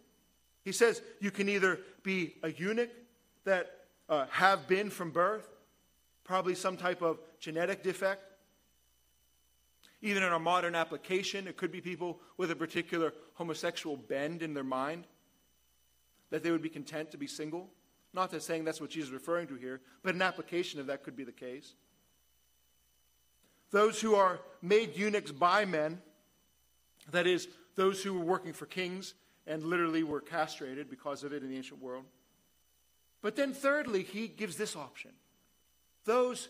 He 0.64 0.71
says 0.71 1.03
you 1.21 1.33
can 1.33 1.49
either 1.49 1.81
be 2.05 2.37
a 2.44 2.53
eunuch 2.53 2.90
that 3.44 3.71
uh, 4.09 4.27
have 4.31 4.68
been 4.68 4.90
from 4.90 5.11
birth, 5.11 5.49
probably 6.23 6.55
some 6.55 6.77
type 6.77 7.03
of 7.03 7.18
genetic 7.40 7.83
defect. 7.83 8.23
Even 10.00 10.22
in 10.22 10.28
our 10.30 10.38
modern 10.38 10.74
application, 10.74 11.48
it 11.48 11.56
could 11.56 11.72
be 11.72 11.80
people 11.80 12.20
with 12.37 12.50
a 12.50 12.56
particular 12.56 13.12
homosexual 13.34 13.96
bend 13.96 14.42
in 14.42 14.54
their 14.54 14.64
mind 14.64 15.06
that 16.30 16.42
they 16.42 16.50
would 16.50 16.62
be 16.62 16.68
content 16.68 17.11
to 17.11 17.18
be 17.18 17.26
single. 17.26 17.70
Not 18.12 18.30
that 18.30 18.42
saying 18.42 18.64
that's 18.64 18.80
what 18.80 18.90
Jesus 18.90 19.08
is 19.08 19.14
referring 19.14 19.48
to 19.48 19.54
here, 19.54 19.80
but 20.02 20.14
an 20.14 20.22
application 20.22 20.80
of 20.80 20.87
that 20.87 21.02
could 21.02 21.16
be 21.16 21.24
the 21.24 21.32
case. 21.32 21.74
Those 23.70 24.00
who 24.00 24.14
are 24.14 24.40
made 24.62 24.96
eunuchs 24.96 25.32
by 25.32 25.64
men, 25.64 26.00
that 27.11 27.26
is, 27.26 27.48
those 27.74 28.02
who 28.02 28.14
were 28.14 28.24
working 28.24 28.52
for 28.52 28.66
kings 28.66 29.14
and 29.46 29.62
literally 29.62 30.02
were 30.02 30.20
castrated 30.20 30.90
because 30.90 31.22
of 31.22 31.32
it 31.32 31.42
in 31.42 31.50
the 31.50 31.56
ancient 31.56 31.80
world. 31.82 32.04
But 33.20 33.37
then, 33.37 33.52
thirdly, 33.52 34.02
he 34.02 34.28
gives 34.28 34.56
this 34.56 34.76
option 34.76 35.11
those 36.04 36.48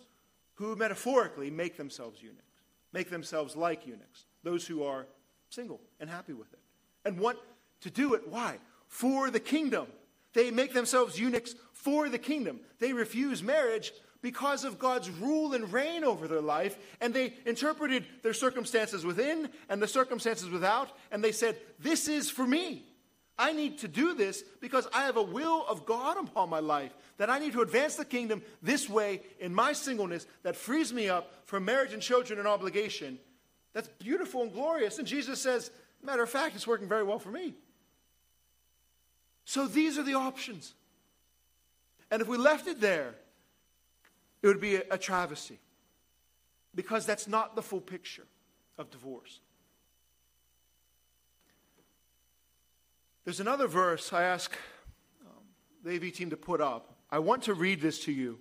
who 0.54 0.76
metaphorically 0.76 1.50
make 1.50 1.76
themselves 1.76 2.22
eunuchs, 2.22 2.47
make 2.92 3.10
themselves 3.10 3.56
like 3.56 3.86
eunuchs, 3.86 4.24
those 4.42 4.66
who 4.66 4.84
are 4.84 5.06
single 5.50 5.80
and 6.00 6.08
happy 6.08 6.32
with 6.32 6.52
it, 6.52 6.60
and 7.04 7.18
want 7.18 7.38
to 7.80 7.90
do 7.90 8.14
it. 8.14 8.28
Why? 8.28 8.58
for 8.88 9.30
the 9.30 9.40
kingdom. 9.40 9.86
They 10.32 10.50
make 10.50 10.74
themselves 10.74 11.18
eunuchs 11.18 11.54
for 11.72 12.08
the 12.08 12.18
kingdom. 12.18 12.60
They 12.80 12.92
refuse 12.92 13.42
marriage 13.42 13.92
because 14.20 14.64
of 14.64 14.78
God's 14.78 15.10
rule 15.10 15.54
and 15.54 15.72
reign 15.72 16.02
over 16.02 16.26
their 16.26 16.40
life, 16.40 16.76
and 17.00 17.14
they 17.14 17.34
interpreted 17.46 18.04
their 18.22 18.34
circumstances 18.34 19.04
within 19.04 19.48
and 19.68 19.80
the 19.80 19.86
circumstances 19.86 20.50
without, 20.50 20.90
and 21.12 21.22
they 21.22 21.32
said, 21.32 21.56
This 21.78 22.08
is 22.08 22.28
for 22.28 22.46
me. 22.46 22.84
I 23.38 23.52
need 23.52 23.78
to 23.78 23.88
do 23.88 24.14
this 24.14 24.42
because 24.60 24.88
I 24.92 25.02
have 25.02 25.16
a 25.16 25.22
will 25.22 25.64
of 25.68 25.86
God 25.86 26.16
upon 26.18 26.50
my 26.50 26.58
life, 26.58 26.92
that 27.18 27.28
I 27.28 27.38
need 27.38 27.52
to 27.52 27.60
advance 27.60 27.96
the 27.96 28.04
kingdom 28.04 28.42
this 28.62 28.88
way 28.88 29.20
in 29.40 29.54
my 29.54 29.72
singleness 29.72 30.26
that 30.44 30.56
frees 30.56 30.92
me 30.92 31.08
up 31.08 31.32
from 31.44 31.64
marriage 31.64 31.92
and 31.92 32.00
children 32.00 32.38
and 32.38 32.48
obligation. 32.48 33.18
That's 33.74 33.88
beautiful 33.88 34.42
and 34.42 34.52
glorious. 34.52 34.98
And 34.98 35.06
Jesus 35.06 35.40
says, 35.40 35.70
matter 36.02 36.22
of 36.22 36.30
fact, 36.30 36.54
it's 36.54 36.66
working 36.66 36.88
very 36.88 37.02
well 37.02 37.18
for 37.18 37.30
me. 37.30 37.54
So 39.44 39.66
these 39.66 39.98
are 39.98 40.02
the 40.02 40.14
options. 40.14 40.74
And 42.10 42.22
if 42.22 42.28
we 42.28 42.38
left 42.38 42.66
it 42.66 42.80
there, 42.80 43.14
it 44.42 44.46
would 44.46 44.60
be 44.60 44.76
a, 44.76 44.96
travesty 44.96 45.58
because 46.74 47.04
that's 47.04 47.26
not 47.26 47.56
the 47.56 47.62
full 47.62 47.80
picture 47.80 48.26
of 48.78 48.90
divorce. 48.90 49.40
There's 53.24 53.40
another 53.40 53.66
verse 53.66 54.12
I 54.12 54.22
ask 54.22 54.52
um, 55.26 55.42
the 55.82 55.96
AV 55.96 56.12
team 56.12 56.30
to 56.30 56.36
put 56.36 56.60
up. 56.60 56.97
I 57.10 57.18
want 57.18 57.44
to 57.44 57.54
read 57.54 57.80
this 57.80 58.04
to 58.04 58.12
you 58.12 58.38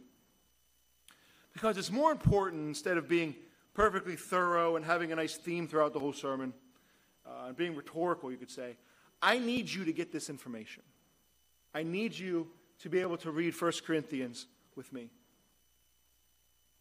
Because 1.53 1.78
it's 1.78 1.91
more 1.91 2.11
important, 2.11 2.68
instead 2.68 2.97
of 2.97 3.07
being 3.07 3.36
perfectly 3.74 4.15
thorough 4.15 4.76
and 4.76 4.86
having 4.86 5.11
a 5.11 5.15
nice 5.15 5.36
theme 5.36 5.68
throughout 5.68 5.91
the 5.91 5.99
whole 5.99 6.13
sermon, 6.13 6.53
uh, 7.26 7.47
and 7.47 7.57
being 7.57 7.76
rhetorical, 7.76 8.32
you 8.32 8.38
could 8.38 8.51
say, 8.51 8.78
I 9.24 9.39
need 9.39 9.68
you 9.68 9.84
to 9.86 9.91
get 9.91 10.11
this 10.11 10.30
information. 10.30 10.84
I 11.74 11.82
need 11.82 12.18
you 12.18 12.47
to 12.82 12.89
be 12.89 12.99
able 12.99 13.18
to 13.18 13.32
read 13.32 13.59
1 13.59 13.72
Corinthians 13.86 14.45
with 14.76 14.93
me. 14.93 15.09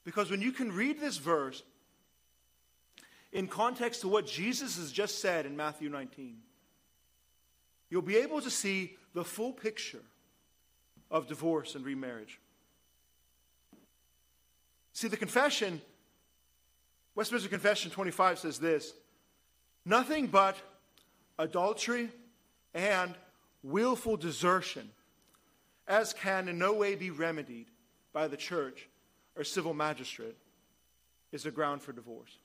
Because 0.04 0.30
when 0.30 0.42
you 0.42 0.52
can 0.52 0.70
read 0.70 1.00
this 1.00 1.16
verse 1.16 1.62
in 3.32 3.48
context 3.48 4.02
to 4.02 4.08
what 4.08 4.26
Jesus 4.26 4.76
has 4.76 4.92
just 4.92 5.20
said 5.20 5.46
in 5.46 5.56
Matthew 5.56 5.88
19, 5.88 6.36
you'll 7.88 8.02
be 8.02 8.16
able 8.16 8.40
to 8.42 8.50
see 8.50 8.96
the 9.14 9.24
full 9.24 9.52
picture 9.52 10.02
of 11.10 11.26
divorce 11.26 11.74
and 11.74 11.84
remarriage. 11.84 12.40
See, 14.92 15.08
the 15.08 15.16
confession, 15.16 15.80
Westminster 17.14 17.48
Confession 17.48 17.90
25 17.90 18.38
says 18.38 18.58
this 18.58 18.94
nothing 19.84 20.26
but 20.26 20.56
adultery 21.38 22.10
and 22.74 23.14
willful 23.62 24.16
desertion, 24.16 24.90
as 25.86 26.12
can 26.12 26.48
in 26.48 26.58
no 26.58 26.72
way 26.72 26.94
be 26.94 27.10
remedied 27.10 27.66
by 28.12 28.26
the 28.28 28.36
church 28.36 28.88
or 29.36 29.44
civil 29.44 29.74
magistrate, 29.74 30.36
is 31.32 31.46
a 31.46 31.50
ground 31.50 31.82
for 31.82 31.92
divorce. 31.92 32.38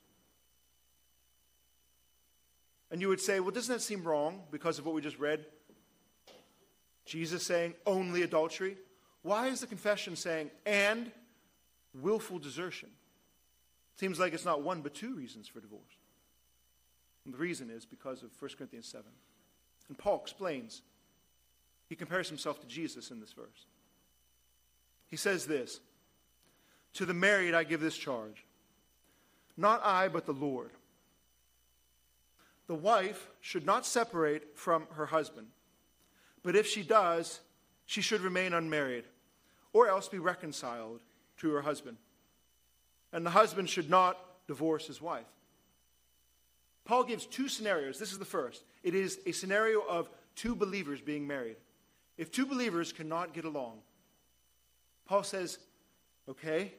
And 2.90 3.00
you 3.00 3.08
would 3.08 3.20
say, 3.20 3.40
well, 3.40 3.50
doesn't 3.50 3.72
that 3.74 3.80
seem 3.80 4.04
wrong 4.04 4.42
because 4.50 4.78
of 4.78 4.84
what 4.84 4.94
we 4.94 5.00
just 5.00 5.18
read? 5.18 5.46
Jesus 7.04 7.44
saying 7.44 7.74
only 7.86 8.22
adultery. 8.22 8.76
Why 9.22 9.48
is 9.48 9.60
the 9.60 9.66
confession 9.66 10.16
saying 10.16 10.50
and 10.66 11.10
willful 11.94 12.38
desertion? 12.38 12.90
Seems 13.96 14.18
like 14.18 14.32
it's 14.32 14.44
not 14.44 14.62
one 14.62 14.80
but 14.80 14.94
two 14.94 15.14
reasons 15.14 15.48
for 15.48 15.60
divorce. 15.60 15.82
And 17.24 17.32
the 17.32 17.38
reason 17.38 17.70
is 17.70 17.84
because 17.84 18.22
of 18.22 18.30
1 18.40 18.50
Corinthians 18.56 18.88
7. 18.88 19.04
And 19.88 19.98
Paul 19.98 20.20
explains. 20.20 20.82
He 21.88 21.96
compares 21.96 22.28
himself 22.28 22.60
to 22.60 22.66
Jesus 22.66 23.10
in 23.10 23.20
this 23.20 23.32
verse. 23.32 23.66
He 25.08 25.16
says 25.16 25.46
this 25.46 25.80
To 26.94 27.04
the 27.04 27.14
married 27.14 27.54
I 27.54 27.64
give 27.64 27.80
this 27.80 27.96
charge, 27.96 28.46
not 29.56 29.84
I, 29.84 30.08
but 30.08 30.26
the 30.26 30.32
Lord. 30.32 30.70
The 32.66 32.74
wife 32.74 33.28
should 33.40 33.66
not 33.66 33.84
separate 33.84 34.56
from 34.56 34.86
her 34.92 35.06
husband, 35.06 35.48
but 36.42 36.56
if 36.56 36.66
she 36.66 36.82
does, 36.82 37.40
she 37.86 38.00
should 38.00 38.20
remain 38.20 38.52
unmarried, 38.52 39.04
or 39.72 39.88
else 39.88 40.08
be 40.08 40.18
reconciled 40.18 41.00
to 41.38 41.50
her 41.50 41.62
husband. 41.62 41.96
And 43.12 43.24
the 43.26 43.30
husband 43.30 43.68
should 43.68 43.90
not 43.90 44.18
divorce 44.46 44.86
his 44.86 45.00
wife. 45.00 45.26
Paul 46.84 47.04
gives 47.04 47.26
two 47.26 47.48
scenarios. 47.48 47.98
This 47.98 48.12
is 48.12 48.18
the 48.18 48.24
first. 48.24 48.64
It 48.82 48.94
is 48.94 49.20
a 49.26 49.32
scenario 49.32 49.80
of 49.80 50.08
two 50.34 50.54
believers 50.54 51.00
being 51.00 51.26
married. 51.26 51.56
If 52.16 52.32
two 52.32 52.46
believers 52.46 52.92
cannot 52.92 53.34
get 53.34 53.44
along, 53.44 53.78
Paul 55.06 55.22
says, 55.22 55.58
okay, 56.28 56.72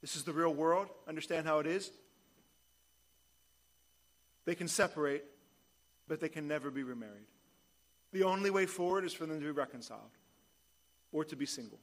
this 0.00 0.16
is 0.16 0.24
the 0.24 0.32
real 0.32 0.52
world. 0.52 0.88
Understand 1.08 1.46
how 1.46 1.58
it 1.58 1.66
is. 1.66 1.90
They 4.46 4.54
can 4.54 4.68
separate, 4.68 5.24
but 6.08 6.20
they 6.20 6.28
can 6.28 6.48
never 6.48 6.70
be 6.70 6.82
remarried. 6.82 7.26
The 8.12 8.24
only 8.24 8.50
way 8.50 8.66
forward 8.66 9.04
is 9.04 9.12
for 9.12 9.26
them 9.26 9.38
to 9.38 9.44
be 9.44 9.50
reconciled 9.50 10.10
or 11.12 11.24
to 11.24 11.36
be 11.36 11.46
single. 11.46 11.78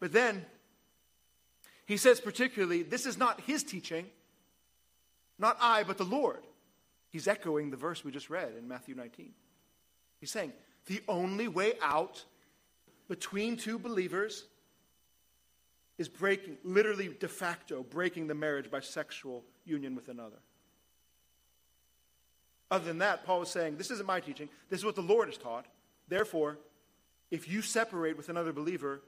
But 0.00 0.12
then, 0.12 0.44
he 1.86 1.96
says 1.96 2.20
particularly, 2.20 2.82
this 2.82 3.06
is 3.06 3.16
not 3.16 3.40
his 3.42 3.62
teaching, 3.62 4.06
not 5.38 5.56
I, 5.60 5.84
but 5.84 5.98
the 5.98 6.04
Lord. 6.04 6.42
He's 7.10 7.28
echoing 7.28 7.70
the 7.70 7.76
verse 7.76 8.04
we 8.04 8.10
just 8.10 8.28
read 8.28 8.52
in 8.58 8.68
Matthew 8.68 8.94
19. 8.94 9.30
He's 10.20 10.30
saying, 10.30 10.52
the 10.86 11.00
only 11.08 11.48
way 11.48 11.74
out 11.80 12.24
between 13.08 13.56
two 13.56 13.78
believers 13.78 14.44
is 15.98 16.08
breaking, 16.08 16.58
literally 16.62 17.08
de 17.08 17.28
facto, 17.28 17.82
breaking 17.82 18.26
the 18.26 18.34
marriage 18.34 18.70
by 18.70 18.80
sexual 18.80 19.44
union 19.64 19.94
with 19.94 20.08
another. 20.08 20.36
Other 22.70 22.84
than 22.84 22.98
that, 22.98 23.24
Paul 23.24 23.42
is 23.42 23.48
saying, 23.48 23.76
This 23.76 23.90
isn't 23.90 24.06
my 24.06 24.20
teaching. 24.20 24.48
This 24.68 24.80
is 24.80 24.84
what 24.84 24.96
the 24.96 25.02
Lord 25.02 25.28
has 25.28 25.38
taught. 25.38 25.66
Therefore, 26.08 26.58
if 27.30 27.48
you 27.48 27.62
separate 27.62 28.16
with 28.16 28.28
another 28.28 28.52
believer, 28.52 29.02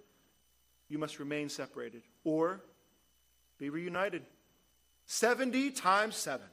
you 0.89 0.99
must 0.99 1.19
remain 1.19 1.49
separated 1.49 2.03
or 2.25 2.61
be 3.59 3.71
reunited. 3.71 4.23
70 5.07 5.71
times 5.73 6.17
7. 6.17 6.47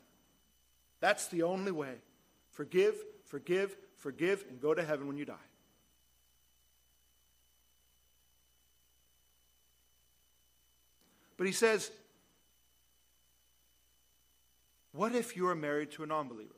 That's 1.00 1.28
the 1.28 1.44
only 1.44 1.72
way. 1.72 1.96
Forgive, 2.52 2.96
forgive, 3.26 3.76
forgive, 3.98 4.46
and 4.50 4.62
go 4.62 4.74
to 4.74 4.84
heaven 4.84 5.08
when 5.08 5.18
you 5.18 5.26
die. 5.26 5.36
But 11.38 11.48
he 11.48 11.54
says, 11.54 11.92
What 14.94 15.14
if 15.14 15.36
you 15.36 15.48
are 15.50 15.56
married 15.56 15.92
to 15.92 16.04
a 16.04 16.08
non 16.08 16.28
believer? 16.28 16.55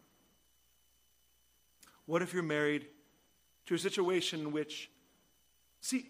What 2.08 2.24
if 2.24 2.34
you're 2.34 2.42
married 2.42 2.88
to 3.68 3.76
a 3.76 3.78
situation 3.78 4.40
in 4.40 4.52
which, 4.52 4.90
see, 5.82 6.10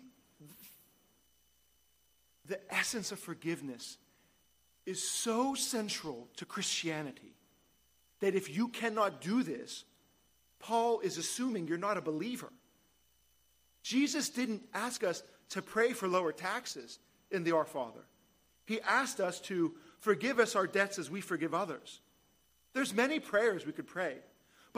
the 2.45 2.59
essence 2.73 3.11
of 3.11 3.19
forgiveness 3.19 3.97
is 4.85 5.05
so 5.05 5.53
central 5.53 6.29
to 6.37 6.45
Christianity 6.45 7.35
that 8.21 8.35
if 8.35 8.55
you 8.55 8.69
cannot 8.69 9.19
do 9.21 9.43
this, 9.43 9.83
Paul 10.59 11.01
is 11.01 11.17
assuming 11.17 11.67
you're 11.67 11.77
not 11.77 11.97
a 11.97 12.01
believer. 12.01 12.51
Jesus 13.83 14.29
didn't 14.29 14.63
ask 14.73 15.03
us 15.03 15.23
to 15.49 15.61
pray 15.61 15.93
for 15.93 16.07
lower 16.07 16.31
taxes 16.31 16.99
in 17.31 17.43
the 17.43 17.53
Our 17.53 17.65
Father. 17.65 18.05
He 18.65 18.81
asked 18.81 19.19
us 19.19 19.39
to 19.41 19.73
forgive 19.99 20.39
us 20.39 20.55
our 20.55 20.67
debts 20.67 20.99
as 20.99 21.09
we 21.09 21.21
forgive 21.21 21.53
others. 21.53 22.01
There's 22.73 22.93
many 22.93 23.19
prayers 23.19 23.65
we 23.65 23.71
could 23.71 23.87
pray, 23.87 24.17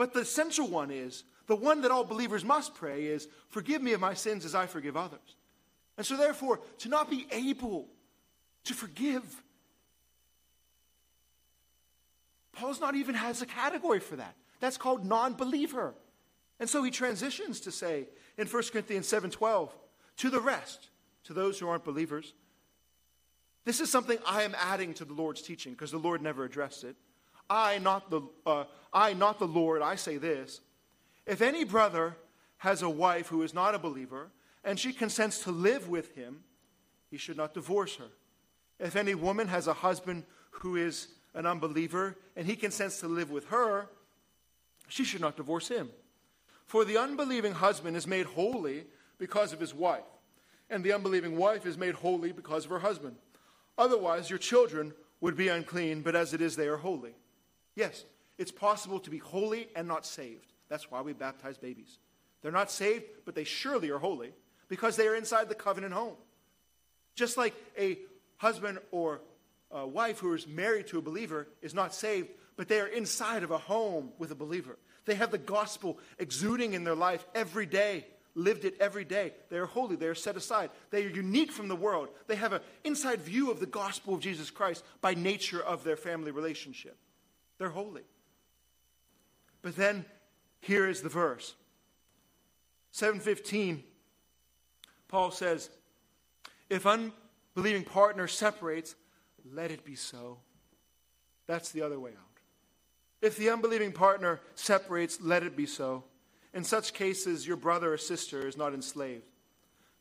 but 0.00 0.14
the 0.14 0.20
essential 0.20 0.66
one 0.66 0.90
is 0.90 1.24
the 1.46 1.54
one 1.54 1.82
that 1.82 1.90
all 1.90 2.04
believers 2.04 2.42
must 2.42 2.74
pray 2.74 3.04
is 3.04 3.28
forgive 3.50 3.82
me 3.82 3.92
of 3.92 4.00
my 4.00 4.14
sins 4.14 4.46
as 4.46 4.54
I 4.54 4.64
forgive 4.66 4.96
others. 4.96 5.36
And 5.98 6.06
so 6.06 6.16
therefore, 6.16 6.60
to 6.78 6.88
not 6.88 7.10
be 7.10 7.26
able 7.30 7.86
to 8.64 8.72
forgive 8.72 9.22
Paul's 12.52 12.80
not 12.80 12.94
even 12.94 13.14
has 13.14 13.42
a 13.42 13.46
category 13.46 14.00
for 14.00 14.16
that. 14.16 14.36
That's 14.58 14.78
called 14.78 15.04
non-believer. 15.04 15.92
And 16.58 16.68
so 16.68 16.82
he 16.82 16.90
transitions 16.90 17.60
to 17.60 17.70
say 17.70 18.08
in 18.38 18.46
1 18.46 18.72
Corinthians 18.72 19.06
7:12, 19.06 19.70
to 20.16 20.30
the 20.30 20.40
rest, 20.40 20.88
to 21.24 21.34
those 21.34 21.58
who 21.58 21.68
aren't 21.68 21.84
believers, 21.84 22.32
this 23.66 23.80
is 23.80 23.90
something 23.90 24.16
I 24.26 24.44
am 24.44 24.54
adding 24.58 24.94
to 24.94 25.04
the 25.04 25.12
Lord's 25.12 25.42
teaching 25.42 25.72
because 25.72 25.90
the 25.90 25.98
Lord 25.98 26.22
never 26.22 26.44
addressed 26.44 26.84
it. 26.84 26.96
I, 27.50 27.78
not 27.78 28.08
the, 28.10 28.22
uh, 28.46 28.64
I, 28.92 29.12
not 29.12 29.40
the 29.40 29.48
Lord, 29.48 29.82
I 29.82 29.96
say 29.96 30.16
this. 30.16 30.60
If 31.26 31.42
any 31.42 31.64
brother 31.64 32.16
has 32.58 32.82
a 32.82 32.88
wife 32.88 33.26
who 33.26 33.42
is 33.42 33.52
not 33.52 33.74
a 33.74 33.78
believer 33.78 34.30
and 34.64 34.78
she 34.78 34.92
consents 34.92 35.40
to 35.40 35.50
live 35.50 35.88
with 35.88 36.14
him, 36.14 36.44
he 37.10 37.18
should 37.18 37.36
not 37.36 37.52
divorce 37.52 37.96
her. 37.96 38.06
If 38.78 38.94
any 38.94 39.14
woman 39.14 39.48
has 39.48 39.66
a 39.66 39.74
husband 39.74 40.24
who 40.50 40.76
is 40.76 41.08
an 41.34 41.44
unbeliever 41.44 42.16
and 42.36 42.46
he 42.46 42.54
consents 42.54 43.00
to 43.00 43.08
live 43.08 43.30
with 43.30 43.46
her, 43.46 43.88
she 44.88 45.04
should 45.04 45.20
not 45.20 45.36
divorce 45.36 45.68
him. 45.68 45.90
For 46.66 46.84
the 46.84 46.98
unbelieving 46.98 47.52
husband 47.52 47.96
is 47.96 48.06
made 48.06 48.26
holy 48.26 48.84
because 49.18 49.52
of 49.52 49.60
his 49.60 49.74
wife, 49.74 50.04
and 50.70 50.84
the 50.84 50.92
unbelieving 50.92 51.36
wife 51.36 51.66
is 51.66 51.76
made 51.76 51.94
holy 51.94 52.32
because 52.32 52.64
of 52.64 52.70
her 52.70 52.78
husband. 52.78 53.16
Otherwise, 53.76 54.30
your 54.30 54.38
children 54.38 54.94
would 55.20 55.36
be 55.36 55.48
unclean, 55.48 56.00
but 56.02 56.14
as 56.14 56.32
it 56.32 56.40
is, 56.40 56.56
they 56.56 56.68
are 56.68 56.76
holy. 56.76 57.14
Yes, 57.80 58.04
it's 58.36 58.52
possible 58.52 59.00
to 59.00 59.08
be 59.08 59.16
holy 59.16 59.68
and 59.74 59.88
not 59.88 60.04
saved. 60.04 60.52
That's 60.68 60.90
why 60.90 61.00
we 61.00 61.14
baptize 61.14 61.56
babies. 61.56 61.96
They're 62.42 62.52
not 62.52 62.70
saved, 62.70 63.04
but 63.24 63.34
they 63.34 63.44
surely 63.44 63.90
are 63.90 63.98
holy 63.98 64.34
because 64.68 64.96
they 64.96 65.08
are 65.08 65.14
inside 65.14 65.48
the 65.48 65.54
covenant 65.54 65.94
home. 65.94 66.16
Just 67.14 67.38
like 67.38 67.54
a 67.78 67.98
husband 68.36 68.80
or 68.90 69.22
a 69.70 69.86
wife 69.86 70.18
who 70.18 70.34
is 70.34 70.46
married 70.46 70.88
to 70.88 70.98
a 70.98 71.02
believer 71.02 71.48
is 71.62 71.72
not 71.72 71.94
saved, 71.94 72.28
but 72.54 72.68
they 72.68 72.80
are 72.80 72.86
inside 72.86 73.44
of 73.44 73.50
a 73.50 73.56
home 73.56 74.10
with 74.18 74.30
a 74.30 74.34
believer. 74.34 74.76
They 75.06 75.14
have 75.14 75.30
the 75.30 75.38
gospel 75.38 75.98
exuding 76.18 76.74
in 76.74 76.84
their 76.84 76.94
life 76.94 77.24
every 77.34 77.64
day, 77.64 78.04
lived 78.34 78.66
it 78.66 78.76
every 78.78 79.06
day. 79.06 79.32
They 79.48 79.56
are 79.56 79.64
holy, 79.64 79.96
they 79.96 80.08
are 80.08 80.14
set 80.14 80.36
aside, 80.36 80.68
they 80.90 81.06
are 81.06 81.08
unique 81.08 81.50
from 81.50 81.68
the 81.68 81.76
world. 81.76 82.10
They 82.26 82.36
have 82.36 82.52
an 82.52 82.60
inside 82.84 83.22
view 83.22 83.50
of 83.50 83.58
the 83.58 83.64
gospel 83.64 84.12
of 84.12 84.20
Jesus 84.20 84.50
Christ 84.50 84.84
by 85.00 85.14
nature 85.14 85.62
of 85.62 85.82
their 85.82 85.96
family 85.96 86.30
relationship. 86.30 86.98
They're 87.60 87.68
holy. 87.68 88.04
But 89.60 89.76
then 89.76 90.06
here 90.60 90.88
is 90.88 91.02
the 91.02 91.10
verse 91.10 91.54
715 92.90 93.84
Paul 95.08 95.32
says, 95.32 95.70
if, 96.68 96.86
unbelieving 96.86 97.82
partner 97.82 98.28
separates, 98.28 98.94
let 99.52 99.72
it 99.72 99.84
be 99.84 99.96
so. 99.96 100.38
That's 101.48 101.72
the 101.72 101.82
other 101.82 101.98
way 101.98 102.12
out. 102.12 102.38
If 103.20 103.36
the 103.36 103.50
unbelieving 103.50 103.90
partner 103.90 104.40
separates, 104.54 105.20
let 105.20 105.42
it 105.42 105.56
be 105.56 105.66
so. 105.66 106.04
In 106.54 106.62
such 106.62 106.94
cases, 106.94 107.44
your 107.44 107.56
brother 107.56 107.92
or 107.92 107.98
sister 107.98 108.46
is 108.46 108.56
not 108.56 108.72
enslaved. 108.72 109.24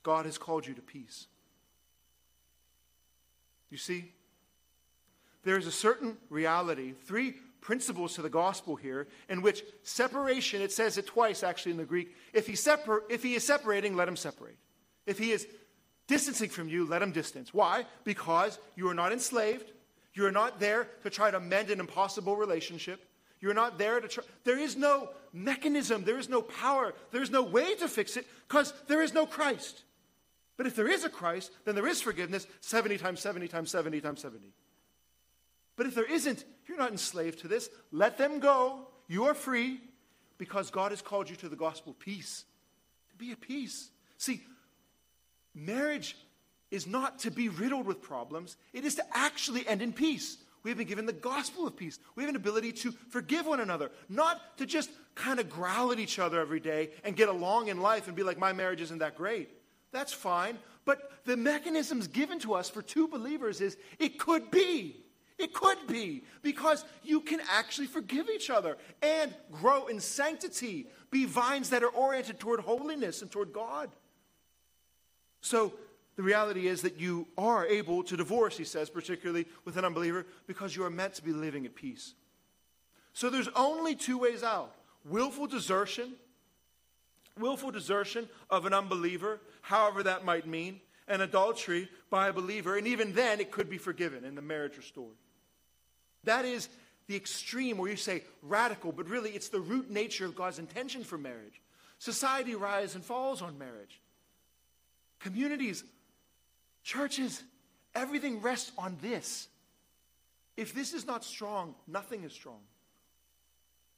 God 0.03 0.25
has 0.25 0.37
called 0.37 0.67
you 0.67 0.75
to 0.75 0.81
peace. 0.81 1.25
You 3.71 3.77
see, 3.77 4.11
there 5.43 5.57
is 5.57 5.65
a 5.65 5.71
certain 5.71 6.17
reality, 6.29 6.91
three 6.91 7.33
principles 7.61 8.15
to 8.15 8.21
the 8.21 8.29
gospel 8.29 8.75
here, 8.75 9.07
in 9.29 9.41
which 9.41 9.63
separation, 9.83 10.61
it 10.61 10.71
says 10.71 10.97
it 10.97 11.07
twice 11.07 11.43
actually 11.43 11.71
in 11.73 11.77
the 11.77 11.85
Greek. 11.85 12.15
If 12.33 12.47
he, 12.47 12.55
separ- 12.55 13.03
if 13.09 13.23
he 13.23 13.35
is 13.35 13.45
separating, 13.45 13.95
let 13.95 14.07
him 14.07 14.15
separate. 14.15 14.57
If 15.05 15.17
he 15.17 15.31
is 15.31 15.47
distancing 16.07 16.49
from 16.49 16.69
you, 16.69 16.85
let 16.85 17.01
him 17.01 17.11
distance. 17.11 17.53
Why? 17.53 17.85
Because 18.03 18.59
you 18.75 18.87
are 18.89 18.93
not 18.93 19.11
enslaved. 19.11 19.71
You 20.13 20.25
are 20.25 20.31
not 20.31 20.59
there 20.59 20.87
to 21.03 21.09
try 21.09 21.31
to 21.31 21.39
mend 21.39 21.69
an 21.69 21.79
impossible 21.79 22.35
relationship. 22.35 23.05
You're 23.39 23.53
not 23.53 23.77
there 23.77 24.01
to 24.01 24.07
try. 24.07 24.23
There 24.43 24.59
is 24.59 24.75
no 24.75 25.09
mechanism, 25.31 26.03
there 26.03 26.17
is 26.17 26.27
no 26.27 26.41
power, 26.41 26.93
there 27.11 27.21
is 27.21 27.31
no 27.31 27.43
way 27.43 27.75
to 27.75 27.87
fix 27.87 28.17
it 28.17 28.27
because 28.47 28.73
there 28.87 29.01
is 29.01 29.13
no 29.13 29.25
Christ. 29.25 29.83
But 30.57 30.67
if 30.67 30.75
there 30.75 30.89
is 30.89 31.05
a 31.05 31.09
Christ, 31.09 31.51
then 31.63 31.75
there 31.75 31.87
is 31.87 32.01
forgiveness 32.01 32.45
70 32.59 32.97
times 32.97 33.21
70 33.21 33.47
times 33.47 33.71
70 33.71 34.01
times 34.01 34.21
70. 34.21 34.45
But 35.79 35.87
if 35.87 35.95
there 35.95 36.03
isn't, 36.03 36.43
you're 36.67 36.77
not 36.77 36.91
enslaved 36.91 37.39
to 37.39 37.47
this. 37.47 37.69
Let 37.93 38.17
them 38.17 38.41
go. 38.41 38.89
You 39.07 39.27
are 39.27 39.33
free 39.33 39.79
because 40.37 40.71
God 40.71 40.91
has 40.91 41.01
called 41.01 41.29
you 41.29 41.37
to 41.37 41.47
the 41.47 41.55
gospel 41.55 41.95
peace. 41.97 42.43
To 43.11 43.15
be 43.15 43.31
at 43.31 43.39
peace. 43.39 43.89
See, 44.17 44.41
marriage 45.55 46.17
is 46.69 46.85
not 46.85 47.19
to 47.19 47.31
be 47.31 47.47
riddled 47.47 47.85
with 47.85 48.01
problems, 48.01 48.57
it 48.73 48.83
is 48.83 48.95
to 48.95 49.05
actually 49.13 49.65
end 49.69 49.81
in 49.81 49.93
peace. 49.93 50.37
We 50.63 50.71
have 50.71 50.77
been 50.77 50.85
given 50.85 51.05
the 51.05 51.13
gospel 51.13 51.65
of 51.65 51.77
peace. 51.77 51.97
We 52.13 52.23
have 52.23 52.29
an 52.29 52.35
ability 52.35 52.73
to 52.73 52.91
forgive 52.91 53.47
one 53.47 53.61
another, 53.61 53.89
not 54.09 54.57
to 54.57 54.65
just 54.65 54.89
kind 55.15 55.39
of 55.39 55.49
growl 55.49 55.93
at 55.93 55.99
each 55.99 56.19
other 56.19 56.41
every 56.41 56.59
day 56.59 56.89
and 57.05 57.15
get 57.15 57.29
along 57.29 57.69
in 57.69 57.79
life 57.79 58.07
and 58.07 58.17
be 58.17 58.23
like, 58.23 58.37
my 58.37 58.51
marriage 58.51 58.81
isn't 58.81 58.99
that 58.99 59.15
great. 59.15 59.49
That's 59.93 60.11
fine. 60.11 60.57
But 60.83 61.09
the 61.23 61.37
mechanisms 61.37 62.09
given 62.09 62.37
to 62.39 62.55
us 62.55 62.69
for 62.69 62.81
two 62.81 63.07
believers 63.07 63.61
is 63.61 63.77
it 63.97 64.19
could 64.19 64.51
be. 64.51 65.05
It 65.39 65.53
could 65.53 65.87
be 65.87 66.23
because 66.41 66.83
you 67.01 67.21
can 67.21 67.39
actually 67.49 67.87
forgive 67.87 68.29
each 68.29 68.49
other 68.49 68.77
and 69.01 69.33
grow 69.53 69.87
in 69.87 70.01
sanctity, 70.01 70.87
be 71.09 71.23
vines 71.23 71.69
that 71.69 71.81
are 71.81 71.89
oriented 71.89 72.39
toward 72.39 72.59
holiness 72.59 73.21
and 73.21 73.31
toward 73.31 73.53
God. 73.53 73.89
So 75.39 75.73
the 76.17 76.23
reality 76.23 76.67
is 76.67 76.81
that 76.81 76.99
you 76.99 77.25
are 77.37 77.65
able 77.65 78.03
to 78.03 78.17
divorce, 78.17 78.57
he 78.57 78.65
says, 78.65 78.89
particularly 78.89 79.47
with 79.63 79.77
an 79.77 79.85
unbeliever, 79.85 80.25
because 80.45 80.75
you 80.75 80.83
are 80.83 80.89
meant 80.89 81.13
to 81.13 81.23
be 81.23 81.31
living 81.31 81.65
at 81.65 81.73
peace. 81.73 82.15
So 83.13 83.29
there's 83.29 83.49
only 83.55 83.95
two 83.95 84.17
ways 84.17 84.43
out 84.43 84.75
willful 85.05 85.47
desertion, 85.47 86.15
willful 87.39 87.71
desertion 87.71 88.27
of 88.49 88.65
an 88.65 88.73
unbeliever, 88.73 89.39
however 89.61 90.03
that 90.03 90.25
might 90.25 90.45
mean, 90.45 90.81
and 91.07 91.21
adultery 91.21 91.89
by 92.09 92.27
a 92.27 92.33
believer, 92.33 92.77
and 92.77 92.85
even 92.85 93.13
then 93.13 93.39
it 93.39 93.51
could 93.51 93.69
be 93.69 93.77
forgiven 93.77 94.25
and 94.25 94.37
the 94.37 94.41
marriage 94.41 94.75
restored. 94.75 95.15
That 96.23 96.45
is 96.45 96.69
the 97.07 97.15
extreme 97.15 97.77
where 97.77 97.89
you 97.89 97.97
say 97.97 98.23
radical, 98.41 98.91
but 98.91 99.09
really 99.09 99.31
it's 99.31 99.49
the 99.49 99.59
root 99.59 99.89
nature 99.89 100.25
of 100.25 100.35
God's 100.35 100.59
intention 100.59 101.03
for 101.03 101.17
marriage. 101.17 101.61
Society 101.97 102.55
rises 102.55 102.95
and 102.95 103.03
falls 103.03 103.41
on 103.41 103.57
marriage. 103.57 103.99
Communities 105.19 105.83
Churches, 106.83 107.43
everything 107.93 108.41
rests 108.41 108.71
on 108.77 108.97
this. 109.01 109.47
If 110.57 110.73
this 110.73 110.93
is 110.93 111.05
not 111.05 111.23
strong, 111.23 111.75
nothing 111.87 112.23
is 112.23 112.33
strong. 112.33 112.61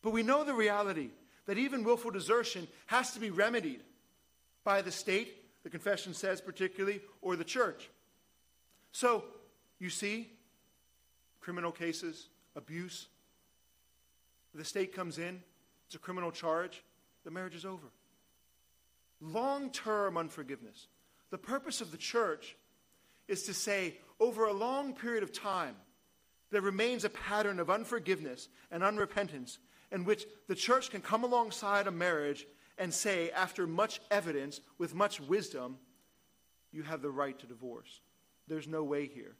But 0.01 0.11
we 0.11 0.23
know 0.23 0.43
the 0.43 0.53
reality 0.53 1.09
that 1.45 1.57
even 1.57 1.83
willful 1.83 2.11
desertion 2.11 2.67
has 2.87 3.11
to 3.13 3.19
be 3.19 3.29
remedied 3.29 3.81
by 4.63 4.81
the 4.81 4.91
state, 4.91 5.63
the 5.63 5.69
confession 5.69 6.13
says 6.13 6.41
particularly, 6.41 7.01
or 7.21 7.35
the 7.35 7.43
church. 7.43 7.89
So, 8.91 9.23
you 9.79 9.89
see, 9.89 10.31
criminal 11.41 11.71
cases, 11.71 12.29
abuse, 12.55 13.07
the 14.53 14.65
state 14.65 14.93
comes 14.93 15.17
in, 15.17 15.41
it's 15.85 15.95
a 15.95 15.99
criminal 15.99 16.31
charge, 16.31 16.83
the 17.23 17.31
marriage 17.31 17.55
is 17.55 17.65
over. 17.65 17.87
Long 19.19 19.69
term 19.71 20.17
unforgiveness. 20.17 20.87
The 21.29 21.37
purpose 21.37 21.81
of 21.81 21.91
the 21.91 21.97
church 21.97 22.55
is 23.27 23.43
to 23.43 23.53
say, 23.53 23.97
over 24.19 24.45
a 24.45 24.53
long 24.53 24.93
period 24.93 25.23
of 25.23 25.31
time, 25.31 25.75
there 26.51 26.61
remains 26.61 27.05
a 27.05 27.09
pattern 27.09 27.59
of 27.59 27.69
unforgiveness 27.69 28.49
and 28.71 28.83
unrepentance 28.83 29.57
in 29.91 30.03
which 30.03 30.25
the 30.47 30.55
church 30.55 30.89
can 30.89 31.01
come 31.01 31.23
alongside 31.23 31.87
a 31.87 31.91
marriage 31.91 32.45
and 32.77 32.93
say, 32.93 33.31
after 33.31 33.67
much 33.67 34.01
evidence, 34.09 34.59
with 34.77 34.95
much 34.95 35.21
wisdom, 35.21 35.77
you 36.71 36.83
have 36.83 37.01
the 37.01 37.09
right 37.09 37.37
to 37.39 37.45
divorce. 37.45 38.01
There's 38.47 38.67
no 38.67 38.83
way 38.83 39.07
here. 39.07 39.35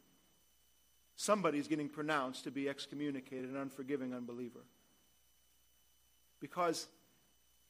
Somebody's 1.16 1.68
getting 1.68 1.88
pronounced 1.88 2.44
to 2.44 2.50
be 2.50 2.68
excommunicated, 2.68 3.50
an 3.50 3.56
unforgiving 3.56 4.14
unbeliever. 4.14 4.64
Because 6.40 6.88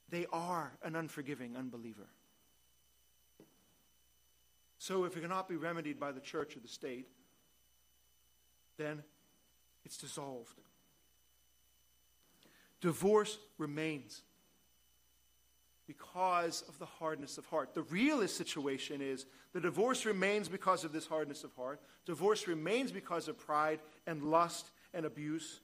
they 0.09 0.27
are 0.33 0.73
an 0.83 0.97
unforgiving 0.97 1.57
unbeliever. 1.57 2.09
So 4.79 5.05
if 5.05 5.17
it 5.17 5.21
cannot 5.21 5.49
be 5.49 5.57
remedied 5.57 6.01
by 6.01 6.13
the 6.13 6.21
church 6.21 6.57
or 6.57 6.61
the 6.61 6.69
state, 6.69 7.09
then 8.79 9.03
it's 9.85 9.97
dissolved. 9.97 10.59
Divorce 12.81 13.39
remains 13.59 14.23
because 15.87 16.63
of 16.69 16.79
the 16.79 16.87
hardness 16.87 17.39
of 17.39 17.47
heart. 17.47 17.75
The 17.75 17.83
realist 17.83 18.37
situation 18.37 19.01
is 19.01 19.27
the 19.53 19.61
divorce 19.61 20.07
remains 20.07 20.49
because 20.49 20.85
of 20.85 20.93
this 20.93 21.07
hardness 21.07 21.45
of 21.45 21.53
heart. 21.55 21.81
Divorce 22.07 22.47
remains 22.47 22.93
because 22.93 23.29
of 23.29 23.39
pride 23.39 23.81
and 24.07 24.23
lust 24.23 24.71
and 24.95 25.05
abuse. 25.05 25.61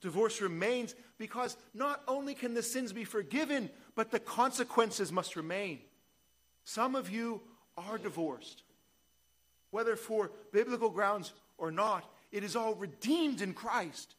Divorce 0.00 0.40
remains 0.40 0.94
because 1.18 1.56
not 1.74 2.02
only 2.06 2.34
can 2.34 2.54
the 2.54 2.62
sins 2.62 2.92
be 2.92 3.04
forgiven, 3.04 3.70
but 3.94 4.10
the 4.10 4.20
consequences 4.20 5.10
must 5.10 5.36
remain. 5.36 5.80
Some 6.64 6.94
of 6.94 7.10
you 7.10 7.40
are 7.76 7.98
divorced. 7.98 8.62
Whether 9.70 9.96
for 9.96 10.30
biblical 10.52 10.90
grounds 10.90 11.32
or 11.58 11.70
not, 11.70 12.08
it 12.30 12.44
is 12.44 12.56
all 12.56 12.74
redeemed 12.74 13.40
in 13.40 13.54
Christ. 13.54 14.14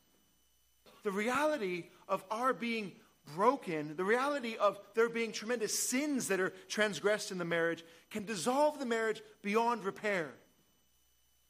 The 1.04 1.12
reality 1.12 1.86
of 2.08 2.24
our 2.32 2.54
being 2.54 2.92
broken, 3.36 3.96
the 3.96 4.04
reality 4.04 4.56
of 4.58 4.80
there 4.94 5.10
being 5.10 5.32
tremendous 5.32 5.78
sins 5.78 6.28
that 6.28 6.40
are 6.40 6.54
transgressed 6.68 7.32
in 7.32 7.38
the 7.38 7.46
marriage, 7.46 7.84
can 8.10 8.26
dissolve 8.26 8.80
the 8.80 8.86
marriage 8.86 9.22
beyond 9.42 9.84
repair. 9.84 10.32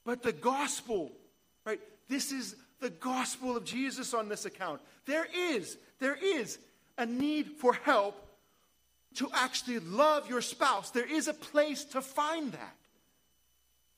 But 0.06 0.24
the 0.24 0.32
gospel, 0.32 1.12
right? 1.66 1.80
This 2.08 2.32
is 2.32 2.56
the 2.80 2.90
gospel 2.90 3.58
of 3.58 3.66
Jesus 3.66 4.14
on 4.14 4.30
this 4.30 4.46
account. 4.46 4.82
There 5.06 5.28
is, 5.36 5.78
there 6.00 6.18
is 6.22 6.58
a 6.98 7.06
need 7.06 7.48
for 7.60 7.74
help 7.74 8.24
to 9.16 9.30
actually 9.34 9.80
love 9.80 10.30
your 10.30 10.42
spouse, 10.42 10.92
there 10.92 11.12
is 11.12 11.28
a 11.28 11.34
place 11.34 11.84
to 11.86 12.02
find 12.02 12.52
that. 12.52 12.76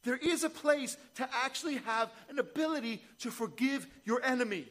There 0.04 0.18
is 0.18 0.46
a 0.46 0.50
place 0.50 0.96
to 1.16 1.28
actually 1.44 1.78
have 1.78 2.10
an 2.30 2.40
ability 2.40 3.02
to 3.20 3.32
forgive 3.32 3.86
your 4.06 4.24
enemy. 4.24 4.66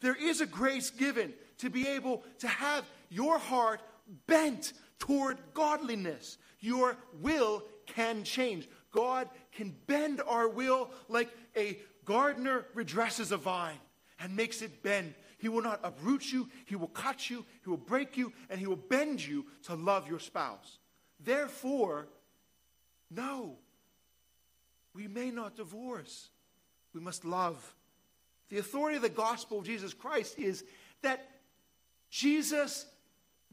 There 0.00 0.16
is 0.16 0.40
a 0.40 0.46
grace 0.46 0.90
given 0.90 1.34
to 1.62 1.70
be 1.70 1.88
able 1.88 2.22
to 2.38 2.48
have 2.48 2.84
your 3.08 3.38
heart 3.38 3.80
bent 4.26 4.72
toward 4.98 5.38
godliness. 5.54 6.38
Your 6.60 6.96
will 7.20 7.64
can 7.86 8.22
change. 8.22 8.68
God 8.92 9.28
can 9.50 9.74
bend 9.86 10.20
our 10.26 10.48
will 10.48 10.90
like 11.08 11.30
a 11.56 11.78
gardener 12.04 12.66
redresses 12.74 13.32
a 13.32 13.36
vine 13.36 13.78
and 14.20 14.36
makes 14.36 14.62
it 14.62 14.82
bend 14.82 15.14
he 15.42 15.48
will 15.48 15.62
not 15.62 15.80
uproot 15.82 16.30
you, 16.30 16.48
He 16.66 16.76
will 16.76 16.86
cut 16.86 17.28
you, 17.28 17.44
He 17.64 17.68
will 17.68 17.76
break 17.76 18.16
you, 18.16 18.32
and 18.48 18.60
He 18.60 18.68
will 18.68 18.76
bend 18.76 19.26
you 19.26 19.44
to 19.64 19.74
love 19.74 20.06
your 20.06 20.20
spouse. 20.20 20.78
Therefore, 21.18 22.06
no, 23.10 23.56
we 24.94 25.08
may 25.08 25.32
not 25.32 25.56
divorce. 25.56 26.28
We 26.94 27.00
must 27.00 27.24
love. 27.24 27.74
The 28.50 28.58
authority 28.58 28.94
of 28.94 29.02
the 29.02 29.08
gospel 29.08 29.58
of 29.58 29.66
Jesus 29.66 29.92
Christ 29.92 30.38
is 30.38 30.62
that 31.02 31.28
Jesus 32.12 32.84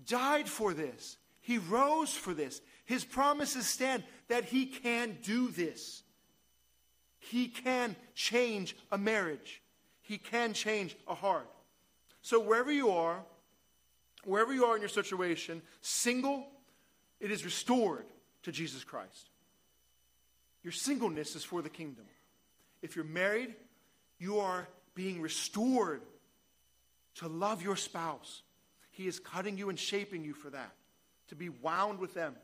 died 0.05 0.49
for 0.49 0.73
this. 0.73 1.17
He 1.39 1.57
rose 1.57 2.13
for 2.13 2.33
this. 2.33 2.59
His 2.83 3.05
promises 3.05 3.65
stand 3.65 4.03
that 4.27 4.43
he 4.43 4.65
can 4.65 5.17
do 5.23 5.47
this. 5.47 6.03
He 7.19 7.47
can 7.47 7.95
change 8.15 8.75
a 8.91 8.97
marriage. 8.97 9.61
He 10.01 10.17
can 10.17 10.51
change 10.53 10.97
a 11.07 11.15
heart. 11.15 11.49
So, 12.21 12.41
wherever 12.41 12.71
you 12.71 12.91
are, 12.91 13.23
wherever 14.25 14.53
you 14.53 14.65
are 14.65 14.75
in 14.75 14.81
your 14.81 14.89
situation, 14.89 15.61
single, 15.81 16.45
it 17.21 17.31
is 17.31 17.45
restored 17.45 18.05
to 18.43 18.51
Jesus 18.51 18.83
Christ. 18.83 19.29
Your 20.63 20.73
singleness 20.73 21.35
is 21.35 21.45
for 21.45 21.61
the 21.61 21.69
kingdom. 21.69 22.05
If 22.81 22.97
you're 22.97 23.05
married, 23.05 23.55
you 24.17 24.39
are 24.39 24.67
being 24.95 25.21
restored 25.21 26.01
to 27.15 27.29
love 27.29 27.61
your 27.61 27.77
spouse. 27.77 28.41
He 28.91 29.07
is 29.07 29.19
cutting 29.19 29.57
you 29.57 29.69
and 29.69 29.79
shaping 29.79 30.23
you 30.23 30.33
for 30.33 30.49
that, 30.49 30.73
to 31.29 31.35
be 31.35 31.49
wound 31.49 31.99
with 31.99 32.13
them. 32.13 32.35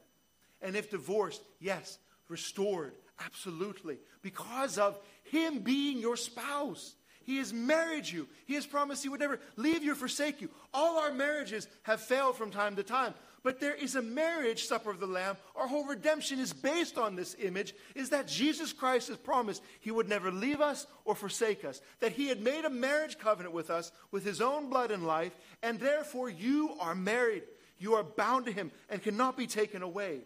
And 0.61 0.75
if 0.75 0.89
divorced, 0.89 1.41
yes, 1.59 1.97
restored, 2.29 2.93
absolutely, 3.23 3.97
because 4.21 4.77
of 4.77 4.97
Him 5.23 5.59
being 5.59 5.99
your 5.99 6.17
spouse. 6.17 6.95
He 7.23 7.37
has 7.37 7.51
married 7.51 8.07
you. 8.07 8.27
He 8.45 8.53
has 8.53 8.67
promised 8.67 9.03
He 9.03 9.09
would 9.09 9.19
never 9.19 9.39
leave 9.55 9.83
you 9.83 9.93
or 9.93 9.95
forsake 9.95 10.41
you. 10.41 10.49
All 10.73 10.99
our 10.99 11.11
marriages 11.11 11.67
have 11.83 12.01
failed 12.01 12.37
from 12.37 12.51
time 12.51 12.75
to 12.75 12.83
time. 12.83 13.13
But 13.45 13.59
there 13.59 13.75
is 13.75 13.93
a 13.93 14.01
marriage 14.01 14.65
supper 14.65 14.89
of 14.89 14.99
the 14.99 15.05
Lamb. 15.05 15.37
Our 15.55 15.67
whole 15.67 15.85
redemption 15.85 16.39
is 16.39 16.51
based 16.51 16.97
on 16.97 17.15
this 17.15 17.35
image 17.39 17.75
is 17.93 18.09
that 18.09 18.27
Jesus 18.27 18.73
Christ 18.73 19.09
has 19.09 19.17
promised 19.17 19.61
he 19.81 19.91
would 19.91 20.09
never 20.09 20.31
leave 20.31 20.61
us 20.61 20.87
or 21.05 21.13
forsake 21.13 21.63
us. 21.63 21.79
That 21.99 22.13
he 22.13 22.27
had 22.27 22.41
made 22.41 22.65
a 22.65 22.71
marriage 22.71 23.19
covenant 23.19 23.53
with 23.53 23.69
us 23.69 23.91
with 24.09 24.25
his 24.25 24.41
own 24.41 24.71
blood 24.71 24.89
and 24.89 25.05
life, 25.05 25.37
and 25.61 25.79
therefore 25.79 26.27
you 26.27 26.75
are 26.79 26.95
married. 26.95 27.43
You 27.77 27.93
are 27.93 28.03
bound 28.03 28.47
to 28.47 28.51
him 28.51 28.71
and 28.89 29.03
cannot 29.03 29.37
be 29.37 29.45
taken 29.45 29.83
away. 29.83 30.21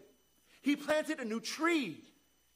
He 0.62 0.74
planted 0.74 1.20
a 1.20 1.24
new 1.26 1.40
tree. 1.40 2.02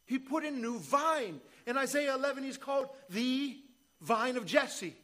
He 0.07 0.19
put 0.19 0.45
in 0.45 0.55
a 0.55 0.59
new 0.59 0.79
vine. 0.79 1.43
In 1.67 1.77
Isaiah 1.77 2.15
11, 2.15 2.43
he's 2.43 2.57
called 2.57 2.89
the 3.11 3.55
vine 4.01 4.39
of 4.39 4.47
Jesse 4.47 4.97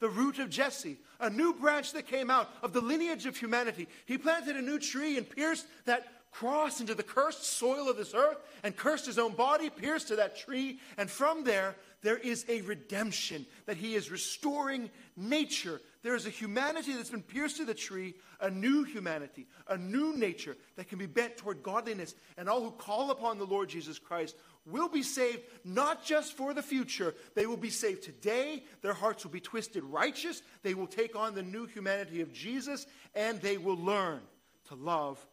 the 0.00 0.08
root 0.08 0.38
of 0.38 0.50
Jesse, 0.50 0.98
a 1.20 1.30
new 1.30 1.54
branch 1.54 1.92
that 1.92 2.06
came 2.06 2.30
out 2.30 2.50
of 2.62 2.72
the 2.72 2.80
lineage 2.80 3.26
of 3.26 3.36
humanity. 3.36 3.86
He 4.06 4.18
planted 4.18 4.56
a 4.56 4.62
new 4.62 4.78
tree 4.78 5.16
and 5.16 5.28
pierced 5.28 5.66
that 5.84 6.06
cross 6.32 6.80
into 6.80 6.94
the 6.94 7.02
cursed 7.02 7.44
soil 7.44 7.88
of 7.88 7.96
this 7.96 8.14
earth 8.14 8.38
and 8.62 8.76
cursed 8.76 9.06
his 9.06 9.18
own 9.18 9.32
body, 9.32 9.68
pierced 9.68 10.08
to 10.08 10.16
that 10.16 10.36
tree. 10.36 10.78
And 10.96 11.10
from 11.10 11.44
there, 11.44 11.76
there 12.02 12.16
is 12.16 12.46
a 12.48 12.62
redemption 12.62 13.44
that 13.66 13.76
he 13.76 13.94
is 13.94 14.10
restoring 14.10 14.90
nature. 15.16 15.80
There 16.02 16.14
is 16.14 16.26
a 16.26 16.30
humanity 16.30 16.94
that's 16.94 17.10
been 17.10 17.22
pierced 17.22 17.58
to 17.58 17.64
the 17.64 17.74
tree, 17.74 18.14
a 18.40 18.48
new 18.48 18.84
humanity, 18.84 19.46
a 19.68 19.76
new 19.76 20.16
nature 20.16 20.56
that 20.76 20.88
can 20.88 20.98
be 20.98 21.06
bent 21.06 21.36
toward 21.36 21.62
godliness. 21.62 22.14
And 22.38 22.48
all 22.48 22.62
who 22.62 22.70
call 22.70 23.10
upon 23.10 23.38
the 23.38 23.44
Lord 23.44 23.68
Jesus 23.68 23.98
Christ 23.98 24.36
will 24.66 24.88
be 24.88 25.02
saved 25.02 25.42
not 25.64 26.04
just 26.04 26.36
for 26.36 26.54
the 26.54 26.62
future, 26.62 27.14
they 27.34 27.46
will 27.46 27.56
be 27.56 27.70
saved 27.70 28.02
today. 28.02 28.64
Their 28.82 28.94
hearts 28.94 29.24
will 29.24 29.30
be 29.30 29.40
twisted 29.40 29.82
righteous. 29.84 30.42
They 30.62 30.74
will 30.74 30.86
take 30.86 31.16
on 31.16 31.34
the 31.34 31.42
new 31.42 31.66
humanity 31.66 32.20
of 32.20 32.32
Jesus, 32.32 32.86
and 33.14 33.40
they 33.40 33.58
will 33.58 33.78
learn 33.78 34.20
to 34.68 34.74
love 34.74 35.24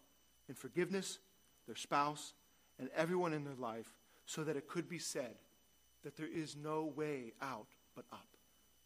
in 0.47 0.55
forgiveness 0.55 1.19
their 1.65 1.75
spouse 1.75 2.33
and 2.79 2.89
everyone 2.95 3.33
in 3.33 3.43
their 3.43 3.55
life 3.55 3.91
so 4.25 4.43
that 4.43 4.55
it 4.55 4.67
could 4.67 4.89
be 4.89 4.99
said 4.99 5.35
that 6.03 6.15
there 6.15 6.27
is 6.27 6.55
no 6.55 6.85
way 6.95 7.33
out 7.41 7.67
but 7.95 8.05
up. 8.11 8.27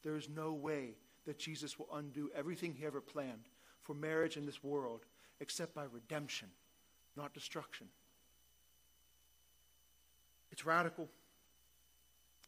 There 0.03 0.15
is 0.15 0.29
no 0.29 0.53
way 0.53 0.95
that 1.25 1.37
Jesus 1.37 1.77
will 1.77 1.89
undo 1.93 2.31
everything 2.35 2.73
he 2.73 2.85
ever 2.85 3.01
planned 3.01 3.47
for 3.81 3.93
marriage 3.93 4.37
in 4.37 4.45
this 4.45 4.63
world 4.63 5.05
except 5.39 5.75
by 5.75 5.83
redemption, 5.91 6.47
not 7.15 7.33
destruction. 7.33 7.87
It's 10.51 10.65
radical. 10.65 11.07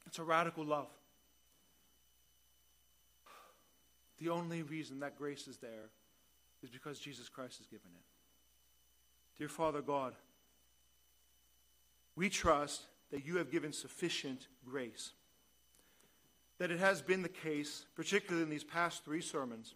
It's 0.06 0.20
a 0.20 0.24
radical 0.24 0.66
love. 0.66 0.89
The 4.20 4.30
only 4.30 4.62
reason 4.62 4.99
that 4.99 5.18
grace 5.18 5.47
is 5.47 5.58
there 5.58 5.89
is 6.62 6.70
because 6.70 6.99
Jesus 6.99 7.30
Christ 7.30 7.58
has 7.58 7.68
given 7.68 7.89
it. 7.95 8.06
Dear 9.38 9.49
Father 9.49 9.82
God, 9.82 10.14
we 12.16 12.30
trust 12.30 12.84
that 13.12 13.26
you 13.26 13.38
have 13.38 13.51
given 13.51 13.74
sufficient 13.74 14.47
grace. 14.66 15.12
That 16.60 16.72
it 16.72 16.80
has 16.80 17.01
been 17.01 17.24
the 17.24 17.30
case, 17.30 17.86
particularly 17.95 18.43
in 18.43 18.49
these 18.49 18.64
past 18.64 19.04
three 19.04 19.22
sermons, 19.22 19.74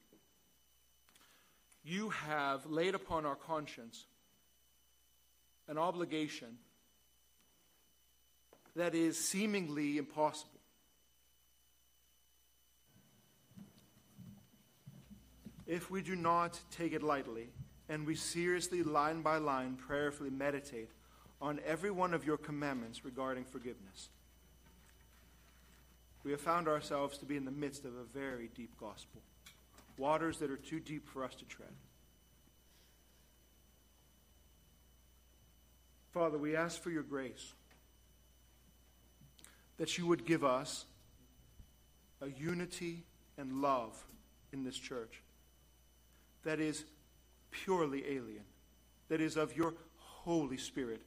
you 1.84 2.10
have 2.10 2.66
laid 2.66 2.96
upon 2.96 3.26
our 3.26 3.36
conscience 3.36 4.06
an 5.68 5.78
obligation 5.78 6.58
that 8.78 8.94
is 8.94 9.18
seemingly 9.18 9.98
impossible. 9.98 10.52
If 15.66 15.92
we 15.92 16.02
do 16.02 16.16
not 16.16 16.60
take 16.72 16.94
it 16.94 17.04
lightly, 17.04 17.50
and 17.90 18.06
we 18.06 18.16
seriously, 18.16 18.84
line 18.84 19.22
by 19.22 19.38
line, 19.38 19.76
prayerfully 19.76 20.30
meditate 20.30 20.92
on 21.42 21.60
every 21.66 21.92
one 21.92 22.14
of 22.14 22.26
your 22.26 22.38
commandments 22.38 23.04
regarding 23.04 23.46
forgiveness, 23.46 24.10
we 26.24 26.32
have 26.32 26.42
found 26.42 26.68
ourselves 26.68 27.18
to 27.18 27.26
be 27.26 27.36
in 27.36 27.46
the 27.46 27.52
midst 27.52 27.84
of 27.84 27.96
a 27.96 28.04
very 28.04 28.50
deep 28.54 28.78
gospel, 28.80 29.22
waters 29.98 30.38
that 30.38 30.52
are 30.52 30.58
too 30.58 30.80
deep 30.80 31.08
for 31.08 31.24
us 31.24 31.34
to 31.36 31.46
tread. 31.46 31.74
Father, 36.12 36.38
we 36.38 36.56
ask 36.56 36.82
for 36.82 36.92
your 36.92 37.04
grace 37.04 37.54
that 39.78 39.98
you 39.98 40.08
would 40.08 40.26
give 40.26 40.44
us 40.44 40.86
a 42.22 42.28
unity 42.30 43.04
and 43.38 43.62
love 43.62 44.06
in 44.52 44.64
this 44.64 44.78
church 44.78 45.22
that 46.44 46.60
is 46.60 46.86
purely 47.52 48.04
alien, 48.06 48.44
that 49.10 49.22
is 49.22 49.36
of 49.36 49.56
your 49.56 49.74
Holy 49.98 50.58
Spirit, 50.58 51.02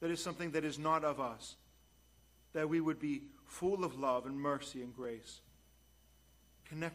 that 0.00 0.10
is 0.10 0.22
something 0.22 0.50
that 0.52 0.64
is 0.64 0.78
not 0.78 1.04
of 1.04 1.20
us, 1.20 1.56
that 2.52 2.68
we 2.68 2.80
would 2.80 3.00
be 3.00 3.22
full 3.46 3.84
of 3.84 3.98
love 3.98 4.26
and 4.26 4.38
mercy 4.38 4.82
and 4.82 4.94
grace, 4.94 5.40
connected 6.66 6.92